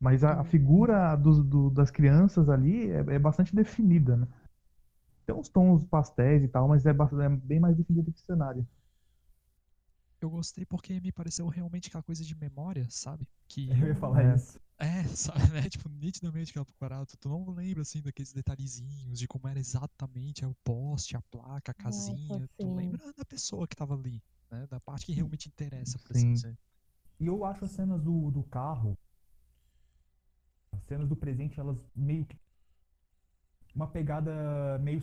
Mas 0.00 0.22
a, 0.24 0.40
a 0.40 0.44
figura 0.44 1.16
do, 1.16 1.42
do, 1.42 1.70
das 1.70 1.90
crianças 1.90 2.48
ali 2.48 2.90
é, 2.90 2.98
é, 2.98 3.18
bastante 3.18 3.54
definida, 3.54 4.16
né? 4.16 4.28
Tem 5.26 5.34
uns 5.34 5.48
tons 5.48 5.84
pastéis 5.84 6.42
e 6.42 6.48
tal, 6.48 6.68
mas 6.68 6.84
é, 6.84 6.90
é 6.90 7.28
bem 7.28 7.58
mais 7.58 7.76
definido 7.76 8.12
que 8.12 8.20
o 8.20 8.24
cenário. 8.24 8.66
Eu 10.20 10.30
gostei 10.30 10.64
porque 10.64 11.00
me 11.00 11.12
pareceu 11.12 11.46
realmente 11.48 11.88
aquela 11.88 12.02
coisa 12.02 12.24
de 12.24 12.34
memória, 12.34 12.86
sabe? 12.90 13.26
Que 13.48 13.68
eu 13.80 13.88
ia 13.88 13.94
falar 13.94 14.24
é. 14.24 14.34
isso. 14.34 14.58
É, 14.78 15.04
sabe, 15.14 15.48
né? 15.52 15.68
Tipo, 15.68 15.88
nitidamente 15.88 16.50
aquela 16.50 16.66
parada, 16.78 17.06
tu 17.20 17.28
não 17.28 17.48
lembra, 17.50 17.82
assim, 17.82 18.02
daqueles 18.02 18.32
detalhezinhos 18.32 19.18
de 19.18 19.28
como 19.28 19.48
era 19.48 19.58
exatamente 19.58 20.44
o 20.44 20.54
poste, 20.64 21.16
a 21.16 21.22
placa, 21.22 21.72
a 21.72 21.74
casinha. 21.74 22.38
Nossa, 22.38 22.48
tu 22.58 22.74
lembra 22.74 23.12
da 23.12 23.24
pessoa 23.24 23.68
que 23.68 23.76
tava 23.76 23.94
ali, 23.94 24.22
né? 24.50 24.66
Da 24.66 24.80
parte 24.80 25.06
que 25.06 25.12
realmente 25.12 25.48
interessa, 25.48 25.98
por 25.98 26.16
assim 26.16 26.32
dizer. 26.32 26.58
E 27.20 27.26
eu 27.26 27.44
acho 27.44 27.64
as 27.64 27.70
cenas 27.70 28.02
do, 28.02 28.30
do 28.30 28.42
carro, 28.44 28.98
as 30.74 30.82
cenas 30.84 31.08
do 31.08 31.16
presente, 31.16 31.58
elas 31.58 31.78
meio 31.94 32.24
que. 32.24 32.36
Uma 33.74 33.86
pegada 33.86 34.78
meio. 34.80 35.00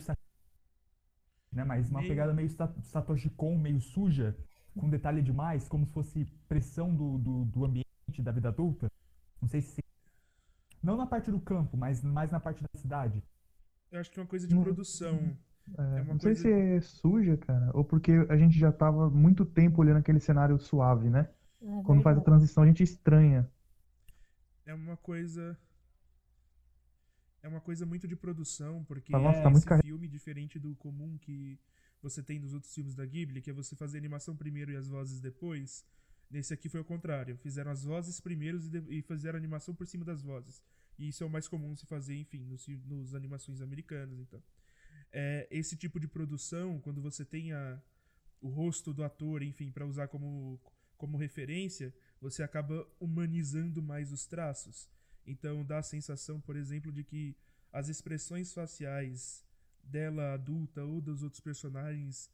Né? 1.51 1.63
Mas 1.63 1.89
uma 1.89 1.99
meio... 1.99 2.11
pegada 2.11 2.33
meio 2.33 2.49
Satoshi 2.49 3.29
Kon, 3.31 3.57
meio 3.57 3.81
suja, 3.81 4.35
com 4.77 4.89
detalhe 4.89 5.21
demais, 5.21 5.67
como 5.67 5.85
se 5.85 5.91
fosse 5.91 6.25
pressão 6.47 6.95
do, 6.95 7.17
do, 7.17 7.45
do 7.45 7.65
ambiente 7.65 8.21
da 8.21 8.31
vida 8.31 8.49
adulta. 8.49 8.91
Não 9.41 9.47
sei 9.47 9.61
se. 9.61 9.83
Não 10.81 10.97
na 10.97 11.05
parte 11.05 11.29
do 11.29 11.39
campo, 11.39 11.77
mas 11.77 12.01
mais 12.01 12.31
na 12.31 12.39
parte 12.39 12.61
da 12.61 12.79
cidade. 12.79 13.23
Eu 13.91 13.99
acho 13.99 14.09
que 14.09 14.19
é 14.19 14.23
uma 14.23 14.29
coisa 14.29 14.47
de 14.47 14.55
não, 14.55 14.63
produção. 14.63 15.37
É, 15.77 15.99
é 15.99 16.03
não 16.03 16.19
sei 16.19 16.35
se 16.35 16.51
é 16.51 16.81
suja, 16.81 17.37
cara, 17.37 17.69
ou 17.73 17.83
porque 17.83 18.11
a 18.29 18.37
gente 18.37 18.57
já 18.57 18.71
tava 18.71 19.09
muito 19.09 19.45
tempo 19.45 19.81
olhando 19.81 19.97
aquele 19.97 20.19
cenário 20.19 20.57
suave, 20.57 21.09
né? 21.09 21.29
É 21.61 21.83
Quando 21.83 22.01
faz 22.01 22.17
a 22.17 22.21
transição, 22.21 22.63
a 22.63 22.67
gente 22.67 22.81
estranha. 22.81 23.47
É 24.71 24.73
uma 24.73 24.95
coisa. 24.95 25.57
É 27.43 27.47
uma 27.47 27.59
coisa 27.59 27.85
muito 27.85 28.07
de 28.07 28.15
produção, 28.15 28.85
porque 28.85 29.11
Nossa, 29.11 29.39
é 29.39 29.43
tá 29.43 29.51
esse 29.51 29.81
filme 29.81 30.07
diferente 30.07 30.57
do 30.57 30.73
comum 30.75 31.17
que 31.17 31.59
você 32.01 32.23
tem 32.23 32.39
nos 32.39 32.53
outros 32.53 32.73
filmes 32.73 32.95
da 32.95 33.05
Ghibli, 33.05 33.41
que 33.41 33.49
é 33.49 33.53
você 33.53 33.75
fazer 33.75 33.97
a 33.97 33.99
animação 33.99 34.33
primeiro 34.33 34.71
e 34.71 34.77
as 34.77 34.87
vozes 34.87 35.19
depois. 35.19 35.85
Nesse 36.29 36.53
aqui 36.53 36.69
foi 36.69 36.79
o 36.79 36.85
contrário. 36.85 37.35
Fizeram 37.37 37.69
as 37.69 37.83
vozes 37.83 38.21
primeiros 38.21 38.73
e, 38.73 38.99
e 38.99 39.01
fizeram 39.01 39.35
a 39.35 39.39
animação 39.39 39.75
por 39.75 39.85
cima 39.85 40.05
das 40.05 40.21
vozes. 40.21 40.63
E 40.97 41.09
isso 41.09 41.21
é 41.23 41.27
o 41.27 41.29
mais 41.29 41.49
comum 41.49 41.75
se 41.75 41.85
fazer, 41.85 42.15
enfim, 42.15 42.45
nos, 42.45 42.65
nos 42.85 43.13
animações 43.13 43.59
americanas, 43.59 44.19
então. 44.19 44.41
É, 45.11 45.47
esse 45.51 45.75
tipo 45.75 45.99
de 45.99 46.07
produção, 46.07 46.79
quando 46.79 47.01
você 47.01 47.25
tem 47.25 47.51
a, 47.51 47.81
o 48.39 48.47
rosto 48.47 48.93
do 48.93 49.03
ator, 49.03 49.43
enfim, 49.43 49.69
para 49.69 49.85
usar 49.85 50.07
como, 50.07 50.61
como 50.95 51.17
referência, 51.17 51.93
você 52.21 52.43
acaba 52.43 52.87
humanizando 52.99 53.81
mais 53.81 54.11
os 54.11 54.25
traços. 54.27 54.87
Então 55.25 55.65
dá 55.65 55.79
a 55.79 55.83
sensação, 55.83 56.39
por 56.39 56.55
exemplo, 56.55 56.91
de 56.91 57.03
que 57.03 57.35
as 57.73 57.89
expressões 57.89 58.53
faciais 58.53 59.43
dela 59.83 60.33
adulta 60.33 60.83
ou 60.83 61.01
dos 61.01 61.23
outros 61.23 61.41
personagens, 61.41 62.29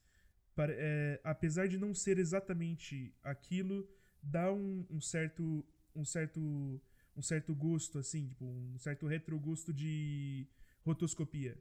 é, 0.58 1.22
apesar 1.24 1.68
de 1.68 1.78
não 1.78 1.94
ser 1.94 2.18
exatamente 2.20 3.16
aquilo, 3.24 3.88
dá 4.22 4.52
um, 4.52 4.86
um, 4.90 5.00
certo 5.00 5.66
um 5.96 6.04
certo 6.04 6.82
um 7.16 7.22
certo 7.22 7.56
gosto 7.56 7.98
assim, 7.98 8.28
tipo, 8.28 8.46
um 8.46 8.78
certo 8.78 9.08
retrogosto 9.08 9.74
de 9.74 10.48
rotoscopia. 10.84 11.58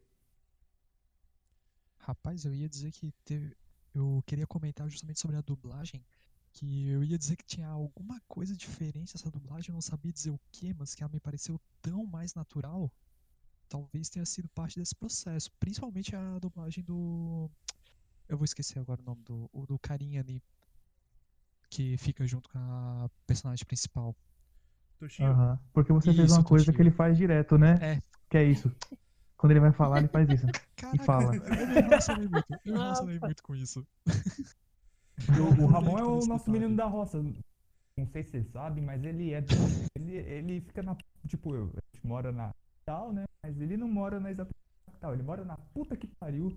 Rapaz, 1.98 2.44
eu 2.44 2.54
ia 2.54 2.68
dizer 2.68 2.92
que 2.92 3.10
teve 3.24 3.56
eu 3.94 4.22
queria 4.26 4.46
comentar 4.46 4.88
justamente 4.90 5.18
sobre 5.18 5.36
a 5.36 5.40
dublagem, 5.40 6.04
que 6.56 6.88
eu 6.88 7.04
ia 7.04 7.18
dizer 7.18 7.36
que 7.36 7.44
tinha 7.44 7.68
alguma 7.68 8.18
coisa 8.26 8.56
diferente 8.56 9.14
essa 9.14 9.30
dublagem, 9.30 9.68
eu 9.68 9.74
não 9.74 9.82
sabia 9.82 10.10
dizer 10.10 10.30
o 10.30 10.40
que, 10.50 10.72
mas 10.72 10.94
que 10.94 11.02
ela 11.02 11.12
me 11.12 11.20
pareceu 11.20 11.60
tão 11.82 12.06
mais 12.06 12.34
natural. 12.34 12.90
Talvez 13.68 14.08
tenha 14.08 14.24
sido 14.24 14.48
parte 14.48 14.78
desse 14.78 14.94
processo, 14.94 15.50
principalmente 15.60 16.16
a 16.16 16.38
dublagem 16.38 16.82
do 16.82 17.50
eu 18.28 18.38
vou 18.38 18.44
esquecer 18.44 18.78
agora 18.78 19.00
o 19.02 19.04
nome 19.04 19.22
do 19.22 19.50
o 19.52 19.66
do 19.66 19.78
carinha 19.78 20.20
ali 20.20 20.42
que 21.68 21.96
fica 21.98 22.26
junto 22.26 22.48
com 22.48 22.58
a 22.58 23.10
personagem 23.26 23.66
principal. 23.66 24.16
Toshio. 24.98 25.26
Uhum. 25.26 25.58
Porque 25.74 25.92
você 25.92 26.10
isso, 26.10 26.18
fez 26.18 26.32
uma 26.32 26.44
coisa 26.44 26.72
que 26.72 26.80
ele 26.80 26.90
faz 26.90 27.18
direto, 27.18 27.58
né? 27.58 27.76
É. 27.82 28.02
Que 28.30 28.38
é 28.38 28.44
isso. 28.44 28.74
Quando 29.36 29.50
ele 29.50 29.60
vai 29.60 29.72
falar, 29.72 29.98
ele 29.98 30.08
faz 30.08 30.28
isso. 30.30 30.46
Caraca, 30.74 30.96
e 30.96 31.04
fala. 31.04 31.36
Eu 31.36 31.66
me 31.66 31.74
relacionei 31.74 32.28
muito, 32.28 32.46
eu 32.64 32.72
me 32.72 32.78
relacionei 32.78 33.18
muito 33.20 33.42
com 33.42 33.54
isso. 33.54 33.86
O, 35.38 35.64
o 35.64 35.66
Ramon 35.66 35.98
é 35.98 36.04
o 36.04 36.26
nosso 36.26 36.50
menino 36.50 36.76
da 36.76 36.86
roça. 36.86 37.22
Não 37.96 38.06
sei 38.08 38.22
se 38.22 38.30
vocês 38.30 38.46
sabem, 38.48 38.84
mas 38.84 39.02
ele 39.04 39.32
é. 39.32 39.42
Ele, 39.94 40.16
ele 40.16 40.60
fica 40.60 40.82
na. 40.82 40.96
Tipo, 41.26 41.54
eu, 41.54 41.64
a 41.64 41.80
gente 41.94 42.06
mora 42.06 42.30
na 42.30 42.52
capital, 42.52 43.12
né? 43.12 43.24
Mas 43.42 43.60
ele 43.60 43.76
não 43.76 43.88
mora 43.88 44.20
na 44.20 44.30
exata 44.30 44.50
capital, 44.86 45.14
ele 45.14 45.22
mora 45.22 45.44
na 45.44 45.56
puta 45.56 45.96
que 45.96 46.06
pariu. 46.06 46.56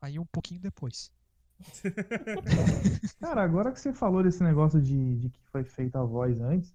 Aí 0.00 0.18
um 0.18 0.24
pouquinho 0.32 0.60
depois. 0.60 1.10
Cara, 3.20 3.42
agora 3.42 3.72
que 3.72 3.80
você 3.80 3.92
falou 3.92 4.22
desse 4.22 4.42
negócio 4.42 4.80
de, 4.80 5.16
de 5.16 5.28
que 5.28 5.40
foi 5.50 5.64
feita 5.64 6.00
a 6.00 6.04
voz 6.04 6.40
antes, 6.40 6.74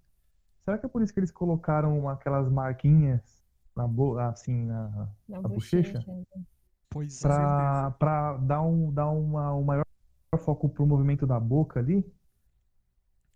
será 0.64 0.78
que 0.78 0.86
é 0.86 0.90
por 0.90 1.02
isso 1.02 1.14
que 1.14 1.20
eles 1.20 1.32
colocaram 1.32 2.10
aquelas 2.10 2.50
marquinhas 2.50 3.22
na 3.76 3.88
boca, 3.88 4.28
assim, 4.28 4.66
na, 4.66 4.90
na, 5.28 5.42
na 5.42 5.48
bochecha? 5.48 5.94
bochecha? 5.94 6.12
Né? 6.12 6.44
Pois 6.90 7.20
pra, 7.22 7.88
é. 7.88 7.98
Pra 7.98 8.38
dar, 8.38 8.62
um, 8.62 8.94
dar 8.94 9.10
uma, 9.10 9.56
um 9.56 9.64
maior 9.64 9.83
foco 10.38 10.70
pro 10.70 10.86
movimento 10.86 11.26
da 11.26 11.40
boca 11.40 11.80
ali, 11.80 12.04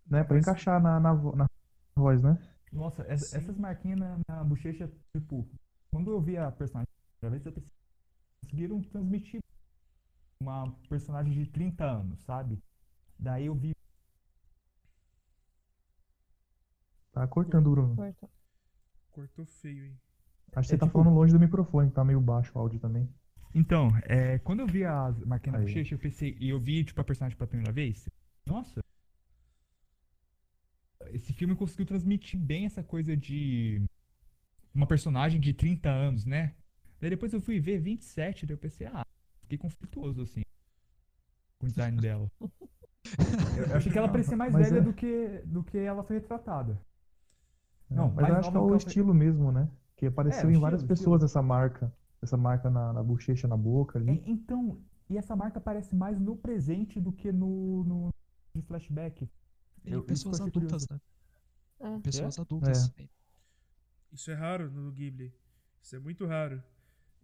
né? 0.06 0.24
Pra 0.24 0.38
encaixar 0.38 0.82
na, 0.82 1.00
na, 1.00 1.14
na 1.14 1.48
voz, 1.96 2.22
né? 2.22 2.38
Nossa, 2.72 3.04
essa, 3.04 3.38
essas 3.38 3.58
marquinhas 3.58 4.00
na, 4.00 4.20
na, 4.28 4.44
bochecha, 4.44 4.92
tipo, 5.16 5.48
quando 5.90 6.12
eu 6.12 6.22
vi 6.22 6.38
a 6.38 6.52
personagem, 6.52 6.88
vez 7.22 7.46
eu 7.46 7.52
pensei, 7.52 7.72
conseguiram 8.42 8.82
transmitir 8.82 9.42
uma 10.42 10.72
personagem 10.90 11.34
de 11.34 11.50
30 11.50 11.84
anos, 11.84 12.20
sabe? 12.24 12.62
Daí 13.18 13.48
eu 13.48 13.56
vi. 13.56 13.76
Tá 17.12 17.28
cortando, 17.28 17.72
Bruno. 17.72 17.96
Cortou. 17.96 18.30
Cortou 19.12 19.46
feio, 19.46 19.86
hein? 19.86 20.00
Acho 20.56 20.70
que 20.70 20.76
é 20.76 20.78
você 20.78 20.78
tá 20.78 20.86
tipo... 20.86 20.98
falando 20.98 21.16
longe 21.16 21.34
do 21.34 21.40
microfone, 21.40 21.90
tá 21.90 22.04
meio 22.04 22.22
baixo 22.22 22.52
o 22.54 22.60
áudio 22.60 22.80
também. 22.80 23.12
Então, 23.58 23.90
é, 24.04 24.38
quando 24.38 24.60
eu 24.60 24.68
vi 24.68 24.86
a 24.86 25.12
máquina 25.26 25.58
bochecha, 25.58 25.96
eu 25.96 25.98
pensei, 25.98 26.38
e 26.40 26.50
eu 26.50 26.60
vi 26.60 26.84
tipo, 26.84 27.02
a 27.02 27.04
personagem 27.04 27.36
pela 27.36 27.48
primeira 27.48 27.72
vez, 27.72 28.08
nossa, 28.46 28.82
esse 31.08 31.34
filme 31.34 31.56
conseguiu 31.56 31.88
transmitir 31.88 32.40
bem 32.40 32.68
essa 32.68 32.84
coisa 32.84 33.18
de 33.18 33.82
uma 34.76 34.86
personagem 34.86 35.42
de 35.42 35.56
30 35.56 35.90
anos, 35.90 36.24
né? 36.24 36.54
Daí 37.02 37.10
depois 37.10 37.34
eu 37.34 37.42
fui 37.42 37.60
ver 37.60 37.80
27, 37.80 38.46
daí 38.46 38.54
eu 38.54 38.60
pensei, 38.60 38.86
ah, 38.86 39.04
fiquei 39.42 39.58
conflituoso 39.58 40.22
assim 40.22 40.44
com 41.58 41.66
o 41.66 41.70
design 41.70 42.00
dela. 42.00 42.32
eu, 43.58 43.76
achei 43.76 43.92
que 43.92 43.98
ela 43.98 44.08
parecia 44.08 44.38
mais 44.38 44.54
Mas 44.54 44.70
velha 44.70 44.82
é... 44.82 44.84
do, 44.84 44.94
que, 44.94 45.42
do 45.46 45.64
que 45.64 45.80
ela 45.80 46.04
foi 46.04 46.18
retratada. 46.18 46.80
Não, 47.90 48.12
Mas 48.12 48.30
eu 48.30 48.36
acho 48.36 48.52
que 48.52 48.58
é 48.58 48.60
o 48.60 48.76
estilo 48.76 49.14
mesmo, 49.16 49.52
né? 49.52 49.68
Que 49.96 50.06
apareceu 50.06 50.48
É, 50.48 50.54
em 50.54 50.60
várias 50.60 50.82
estilo, 50.82 50.96
pessoas 50.96 51.24
essa 51.24 51.42
marca. 51.42 51.92
Essa 52.22 52.38
marca 52.38 52.70
na, 52.70 52.94
na 52.94 53.04
bochecha, 53.04 53.48
na 53.48 53.58
boca 53.58 54.00
ali. 54.00 54.12
É, 54.12 54.24
então, 54.26 54.82
e 55.10 55.18
essa 55.18 55.36
marca 55.36 55.60
aparece 55.60 55.96
mais 55.96 56.20
no 56.20 56.36
presente 56.36 57.00
do 57.00 57.12
que 57.12 57.32
no, 57.32 57.84
no 57.84 58.14
de 58.56 58.62
flashback. 58.62 59.30
Eu- 59.86 60.04
pessoas 60.04 60.42
adultas, 60.42 60.86
curioso. 60.86 60.88
né? 60.92 61.00
É. 61.80 62.00
Pessoas 62.00 62.40
adultas. 62.40 62.92
Isso 64.12 64.32
é 64.32 64.34
raro 64.34 64.70
no 64.72 64.92
Ghibli. 64.92 65.34
Isso 65.82 65.96
é 65.96 66.00
muito 66.00 66.26
raro. 66.26 66.62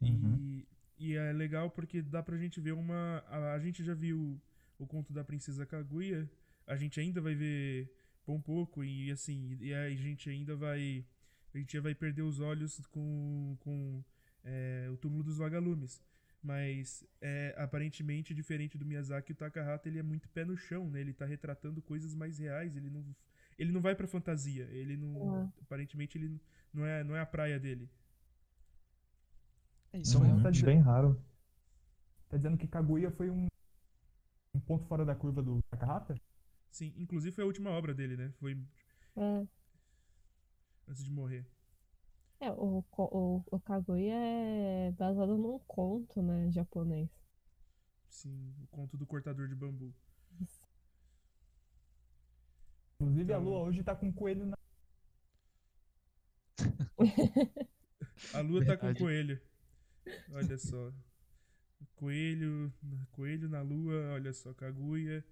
Uhum. 0.01 0.35
E, 0.37 0.67
e 0.97 1.15
é 1.15 1.33
legal 1.33 1.69
porque 1.71 2.01
dá 2.01 2.21
pra 2.21 2.37
gente 2.37 2.61
ver 2.61 2.73
uma. 2.73 3.23
A, 3.27 3.53
a 3.53 3.59
gente 3.59 3.83
já 3.83 3.93
viu 3.93 4.39
o 4.77 4.85
conto 4.85 5.11
da 5.11 5.23
Princesa 5.23 5.65
Kaguya. 5.65 6.29
A 6.67 6.75
gente 6.75 6.99
ainda 6.99 7.19
vai 7.19 7.35
ver 7.35 7.91
Pompoco 8.25 8.83
e 8.83 9.11
assim. 9.11 9.57
E 9.59 9.73
a 9.73 9.89
gente 9.89 10.29
ainda 10.29 10.55
vai. 10.55 11.05
A 11.53 11.57
gente 11.57 11.79
vai 11.79 11.93
perder 11.93 12.21
os 12.21 12.39
olhos 12.39 12.79
com, 12.87 13.55
com 13.59 14.03
é, 14.43 14.87
o 14.91 14.97
túmulo 14.97 15.23
dos 15.23 15.37
vagalumes. 15.37 16.01
Mas 16.41 17.05
é, 17.21 17.55
aparentemente, 17.57 18.33
diferente 18.33 18.77
do 18.77 18.85
Miyazaki, 18.85 19.31
o 19.31 19.35
Takahata 19.35 19.87
ele 19.87 19.99
é 19.99 20.03
muito 20.03 20.27
pé 20.29 20.43
no 20.43 20.57
chão, 20.57 20.89
né? 20.89 20.99
Ele 20.99 21.13
tá 21.13 21.25
retratando 21.25 21.81
coisas 21.81 22.13
mais 22.13 22.37
reais, 22.37 22.75
ele 22.75 22.89
não, 22.89 23.05
ele 23.57 23.71
não 23.71 23.79
vai 23.81 23.95
pra 23.95 24.05
fantasia. 24.07 24.65
Ele 24.65 24.97
não. 24.97 25.51
Aparentemente 25.61 26.17
ele 26.17 26.41
não 26.73 26.85
é, 26.85 27.01
não 27.03 27.15
é 27.15 27.21
a 27.21 27.25
praia 27.25 27.57
dele. 27.59 27.89
É 29.93 29.99
isso, 29.99 30.17
Uhum, 30.19 30.33
foi 30.35 30.43
tá 30.43 30.49
dizendo- 30.51 30.65
Bem 30.65 30.79
raro. 30.81 31.23
Tá 32.29 32.35
dizendo 32.37 32.57
que 32.57 32.67
Kaguya 32.67 33.11
foi 33.11 33.29
um, 33.29 33.47
um 34.55 34.59
ponto 34.59 34.85
fora 34.85 35.05
da 35.05 35.15
curva 35.15 35.41
do 35.41 35.61
Takahata? 35.69 36.15
Sim, 36.71 36.93
inclusive 36.97 37.33
foi 37.33 37.43
a 37.43 37.47
última 37.47 37.69
obra 37.69 37.93
dele, 37.93 38.17
né? 38.17 38.33
Foi 38.39 38.57
É. 39.15 39.47
antes 40.89 41.05
de 41.05 41.11
morrer. 41.11 41.45
É, 42.43 42.51
o, 42.51 42.83
o, 42.97 43.43
o 43.51 43.59
Kaguya 43.61 44.13
é 44.15 44.91
baseado 44.91 45.37
num 45.37 45.59
conto, 45.59 46.21
né, 46.21 46.51
japonês. 46.51 47.09
Sim, 48.09 48.53
o 48.63 48.67
conto 48.67 48.97
do 48.97 49.05
cortador 49.05 49.47
de 49.47 49.55
bambu. 49.55 49.93
Inclusive 52.99 53.33
a 53.33 53.37
Então- 53.37 53.43
Lua 53.49 53.59
hoje 53.63 53.83
tá 53.83 53.95
com 53.95 54.07
um 54.07 54.11
coelho 54.11 54.45
na. 54.45 54.57
A 58.33 58.39
lua 58.41 58.63
tá 58.65 58.77
com 58.77 58.93
coelho. 58.93 59.39
Olha 60.31 60.57
só. 60.57 60.91
Coelho, 61.95 62.71
coelho 63.11 63.49
na 63.49 63.61
lua, 63.61 64.11
olha 64.13 64.33
só, 64.33 64.53
Kaguya. 64.53 65.23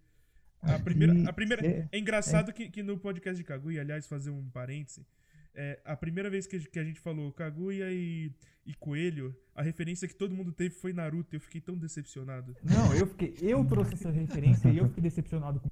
A 0.61 0.79
primeira, 0.79 1.29
a 1.29 1.33
primeira, 1.33 1.65
é- 1.65 1.89
é 1.91 1.97
engraçado 1.97 2.53
que, 2.53 2.69
que 2.69 2.83
no 2.83 2.97
podcast 2.99 3.35
de 3.37 3.43
Kaguya, 3.43 3.81
aliás, 3.81 4.07
fazer 4.07 4.29
um 4.31 4.49
parêntese, 4.49 5.05
é, 5.55 5.79
a 5.85 5.95
primeira 5.95 6.29
vez 6.29 6.47
que, 6.47 6.55
a- 6.55 6.59
que 6.59 6.79
a 6.79 6.83
gente 6.83 6.99
falou 6.99 7.31
Kaguya 7.31 7.91
e, 7.91 8.31
e 8.65 8.73
Coelho, 8.75 9.35
a 9.55 9.61
referência 9.61 10.07
que 10.07 10.15
todo 10.15 10.35
mundo 10.35 10.51
teve 10.51 10.75
foi 10.75 10.93
Naruto. 10.93 11.35
Eu 11.35 11.39
fiquei 11.39 11.59
tão 11.61 11.77
decepcionado. 11.77 12.55
Não, 12.63 12.93
eu 12.95 13.05
fiquei. 13.07 13.35
Eu 13.41 13.63
trouxe 13.65 13.93
essa 13.95 14.09
referência 14.11 14.69
e 14.69 14.77
eu 14.77 14.87
fiquei 14.87 15.03
decepcionado 15.03 15.59
com. 15.59 15.69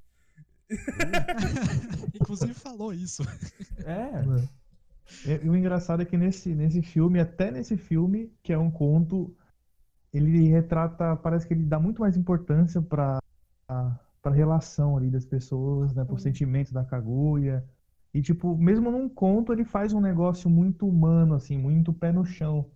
Inclusive 2.16 2.54
falou 2.54 2.94
isso. 2.94 3.24
É. 3.86 4.12
E, 5.26 5.46
e 5.46 5.50
o 5.50 5.56
engraçado 5.56 6.02
é 6.02 6.06
que 6.06 6.18
nesse, 6.18 6.54
nesse 6.54 6.82
filme, 6.82 7.20
até 7.20 7.50
nesse 7.52 7.76
filme, 7.78 8.32
que 8.44 8.54
é 8.54 8.58
um 8.58 8.70
conto, 8.70 9.36
ele 10.14 10.48
retrata, 10.50 11.16
parece 11.16 11.48
que 11.48 11.54
ele 11.54 11.64
dá 11.64 11.80
muito 11.80 12.02
mais 12.02 12.16
importância 12.18 12.82
para 12.82 13.20
para 14.22 14.36
relação 14.36 14.98
ali 14.98 15.10
das 15.10 15.26
pessoas, 15.26 15.94
né, 15.94 16.04
pro 16.04 16.18
sentimento 16.20 16.74
da 16.74 16.84
Kaguya. 16.84 17.64
E 18.14 18.22
tipo, 18.22 18.58
mesmo 18.58 18.92
num 18.92 19.10
conto, 19.10 19.52
ele 19.54 19.66
faz 19.66 19.94
um 19.94 20.02
negócio 20.02 20.50
muito 20.50 20.88
humano 20.88 21.34
assim, 21.36 21.58
muito 21.58 21.94
pé 21.94 22.12
no 22.12 22.24
chão. 22.26 22.72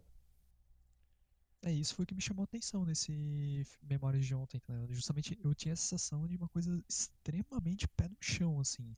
É, 1.62 1.72
isso 1.72 1.96
foi 1.96 2.04
o 2.04 2.06
que 2.08 2.14
me 2.16 2.22
chamou 2.22 2.44
a 2.44 2.46
atenção 2.46 2.86
nesse 2.86 3.66
Memórias 3.82 4.26
de 4.26 4.36
Ontem, 4.36 4.60
tá 4.60 4.74
ligado? 4.74 4.94
Justamente 4.94 5.38
eu 5.44 5.56
tinha 5.56 5.74
a 5.74 5.78
sensação 5.78 6.28
de 6.28 6.36
uma 6.36 6.50
coisa 6.50 6.84
extremamente 6.90 7.88
pé 7.88 8.08
no 8.10 8.18
chão, 8.20 8.60
assim. 8.60 8.96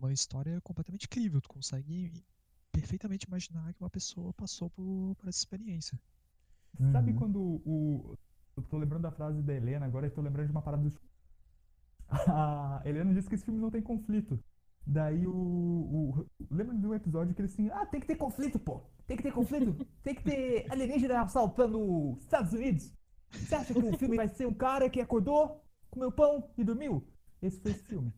Uma 0.00 0.12
história 0.12 0.60
completamente 0.62 1.04
incrível. 1.06 1.40
Tu 1.40 1.48
consegue 1.48 2.24
perfeitamente 2.72 3.26
imaginar 3.26 3.72
que 3.74 3.82
uma 3.82 3.90
pessoa 3.90 4.32
passou 4.34 4.70
por, 4.70 5.14
por 5.16 5.28
essa 5.28 5.38
experiência. 5.38 5.98
Sabe 6.92 7.12
Uhum. 7.12 7.14
quando 7.14 7.40
o. 7.64 8.16
Eu 8.56 8.62
tô 8.64 8.78
lembrando 8.78 9.02
da 9.02 9.12
frase 9.12 9.42
da 9.42 9.54
Helena 9.54 9.86
agora 9.86 10.06
e 10.06 10.10
tô 10.10 10.20
lembrando 10.22 10.46
de 10.46 10.52
uma 10.52 10.62
parada 10.62 10.82
do. 10.82 10.90
A 12.08 12.82
Helena 12.84 13.12
disse 13.14 13.28
que 13.28 13.34
esse 13.34 13.44
filme 13.44 13.60
não 13.60 13.70
tem 13.70 13.82
conflito. 13.82 14.42
Daí 14.86 15.26
o. 15.26 15.32
o 15.32 16.26
lembra 16.50 16.76
de 16.76 16.86
um 16.86 16.94
episódio 16.94 17.34
que 17.34 17.40
ele 17.40 17.48
assim, 17.48 17.68
ah, 17.70 17.84
tem 17.86 18.00
que 18.00 18.06
ter 18.06 18.16
conflito, 18.16 18.58
pô! 18.58 18.88
Tem 19.06 19.16
que 19.16 19.22
ter 19.22 19.32
conflito! 19.32 19.84
Tem 20.02 20.14
que 20.14 20.22
ter 20.22 20.70
alienígena 20.70 21.22
assaltando 21.22 22.12
os 22.12 22.22
Estados 22.22 22.52
Unidos! 22.52 22.92
Você 23.32 23.54
acha 23.54 23.74
que 23.74 23.80
o 23.80 23.98
filme 23.98 24.16
vai 24.16 24.28
ser 24.28 24.46
um 24.46 24.54
cara 24.54 24.88
que 24.88 25.00
acordou, 25.00 25.64
comeu 25.90 26.12
pão 26.12 26.48
e 26.56 26.62
dormiu? 26.62 27.06
Esse 27.42 27.60
foi 27.60 27.72
esse 27.72 27.84
filme. 27.84 28.12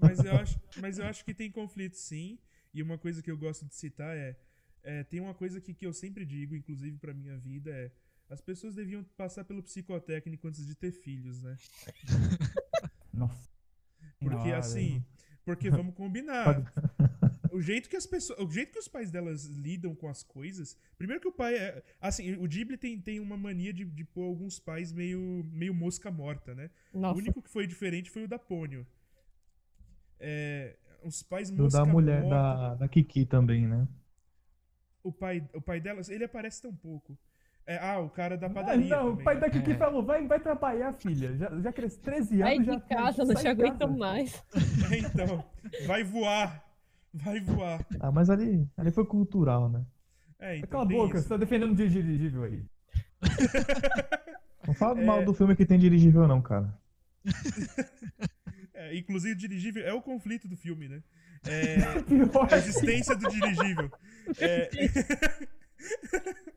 Mas 0.00 0.24
eu 0.24 0.32
acho, 0.32 0.58
mas 0.80 0.98
eu 0.98 1.04
acho 1.04 1.24
que 1.24 1.34
tem 1.34 1.50
conflito 1.50 1.96
sim. 1.96 2.38
E 2.72 2.82
uma 2.82 2.96
coisa 2.96 3.22
que 3.22 3.30
eu 3.30 3.36
gosto 3.36 3.66
de 3.66 3.74
citar 3.74 4.16
é, 4.16 4.36
é, 4.82 5.04
tem 5.04 5.20
uma 5.20 5.34
coisa 5.34 5.60
que, 5.60 5.74
que 5.74 5.86
eu 5.86 5.92
sempre 5.92 6.24
digo, 6.24 6.54
inclusive 6.54 6.96
pra 6.98 7.12
minha 7.12 7.36
vida, 7.36 7.70
é 7.70 7.90
as 8.30 8.40
pessoas 8.40 8.76
deviam 8.76 9.02
passar 9.16 9.44
pelo 9.44 9.62
psicotécnico 9.62 10.46
antes 10.46 10.64
de 10.64 10.74
ter 10.76 10.92
filhos, 10.92 11.42
né? 11.42 11.56
Nossa. 13.12 13.49
Porque 14.20 14.52
assim, 14.52 15.04
porque 15.44 15.70
vamos 15.70 15.94
combinar. 15.94 16.62
O 17.50 17.60
jeito 17.60 17.88
que 17.88 17.96
as 17.96 18.06
pessoas, 18.06 18.38
o 18.38 18.48
jeito 18.48 18.72
que 18.72 18.78
os 18.78 18.86
pais 18.86 19.10
delas 19.10 19.46
lidam 19.46 19.94
com 19.94 20.08
as 20.08 20.22
coisas, 20.22 20.76
primeiro 20.96 21.20
que 21.20 21.26
o 21.26 21.32
pai 21.32 21.56
é, 21.56 21.82
assim, 22.00 22.36
o 22.36 22.46
Ghibli 22.46 22.76
tem, 22.76 23.00
tem 23.00 23.18
uma 23.18 23.36
mania 23.36 23.72
de, 23.72 23.84
de 23.84 24.04
pôr 24.04 24.24
alguns 24.24 24.60
pais 24.60 24.92
meio 24.92 25.44
meio 25.50 25.74
mosca 25.74 26.10
morta, 26.10 26.54
né? 26.54 26.70
O 26.92 27.00
Nossa, 27.00 27.18
único 27.18 27.42
que 27.42 27.50
foi 27.50 27.66
diferente 27.66 28.10
foi 28.10 28.24
o 28.24 28.28
da 28.28 28.38
Pônio. 28.38 28.86
É, 30.20 30.76
os 31.02 31.22
pais 31.22 31.50
o 31.50 31.56
mosca 31.56 31.78
da 31.78 31.84
mulher, 31.84 32.20
morta. 32.20 32.36
da, 32.36 32.74
da 32.76 32.88
Kiki 32.88 33.26
também, 33.26 33.66
né? 33.66 33.88
O 35.02 35.10
pai, 35.10 35.48
o 35.54 35.62
pai 35.62 35.80
delas, 35.80 36.10
ele 36.10 36.24
aparece 36.24 36.60
tão 36.60 36.76
pouco. 36.76 37.18
É, 37.70 37.78
ah, 37.80 38.00
o 38.00 38.10
cara 38.10 38.36
da 38.36 38.48
Ah, 38.48 38.50
padaria 38.50 38.88
não, 38.96 39.10
também. 39.10 39.20
o 39.20 39.24
pai 39.24 39.38
da 39.38 39.48
Kiki 39.48 39.70
É. 39.70 39.76
falou, 39.76 40.02
vai, 40.04 40.26
vai 40.26 40.40
trabalhar, 40.40 40.92
filha. 40.94 41.36
Já, 41.36 41.60
já 41.60 41.72
cresce 41.72 42.00
13 42.00 42.38
sai 42.38 42.54
anos, 42.56 42.66
de 42.66 42.72
já 42.72 42.80
casa, 42.80 43.24
não 43.24 43.34
te 43.36 43.46
aguento 43.46 43.78
casa. 43.78 43.96
mais. 43.96 44.44
então, 44.98 45.44
vai 45.86 46.02
voar. 46.02 46.64
Vai 47.14 47.38
voar. 47.38 47.86
Ah, 48.00 48.10
mas 48.10 48.28
ali, 48.28 48.68
ali 48.76 48.90
foi 48.90 49.04
cultural, 49.06 49.68
né? 49.68 49.84
É, 50.40 50.56
então 50.56 50.68
Cala 50.80 50.82
a 50.82 50.86
boca, 50.88 51.14
isso. 51.14 51.22
você 51.22 51.28
tá 51.28 51.36
defendendo 51.36 51.70
o 51.70 51.76
dirigível 51.76 52.42
aí. 52.42 52.64
Não 54.66 54.74
fala 54.74 54.98
É. 55.00 55.04
mal 55.04 55.24
do 55.24 55.32
filme 55.32 55.54
que 55.54 55.64
tem 55.64 55.78
dirigível, 55.78 56.26
não, 56.26 56.42
cara. 56.42 56.76
É, 58.74 58.96
inclusive, 58.96 59.34
o 59.34 59.36
dirigível 59.38 59.86
é 59.86 59.92
o 59.92 60.00
conflito 60.00 60.48
do 60.48 60.56
filme, 60.56 60.88
né? 60.88 61.02
É, 61.46 61.76
a 62.50 62.56
existência 62.56 63.14
do 63.14 63.28
dirigível. 63.28 63.90
É, 64.38 64.70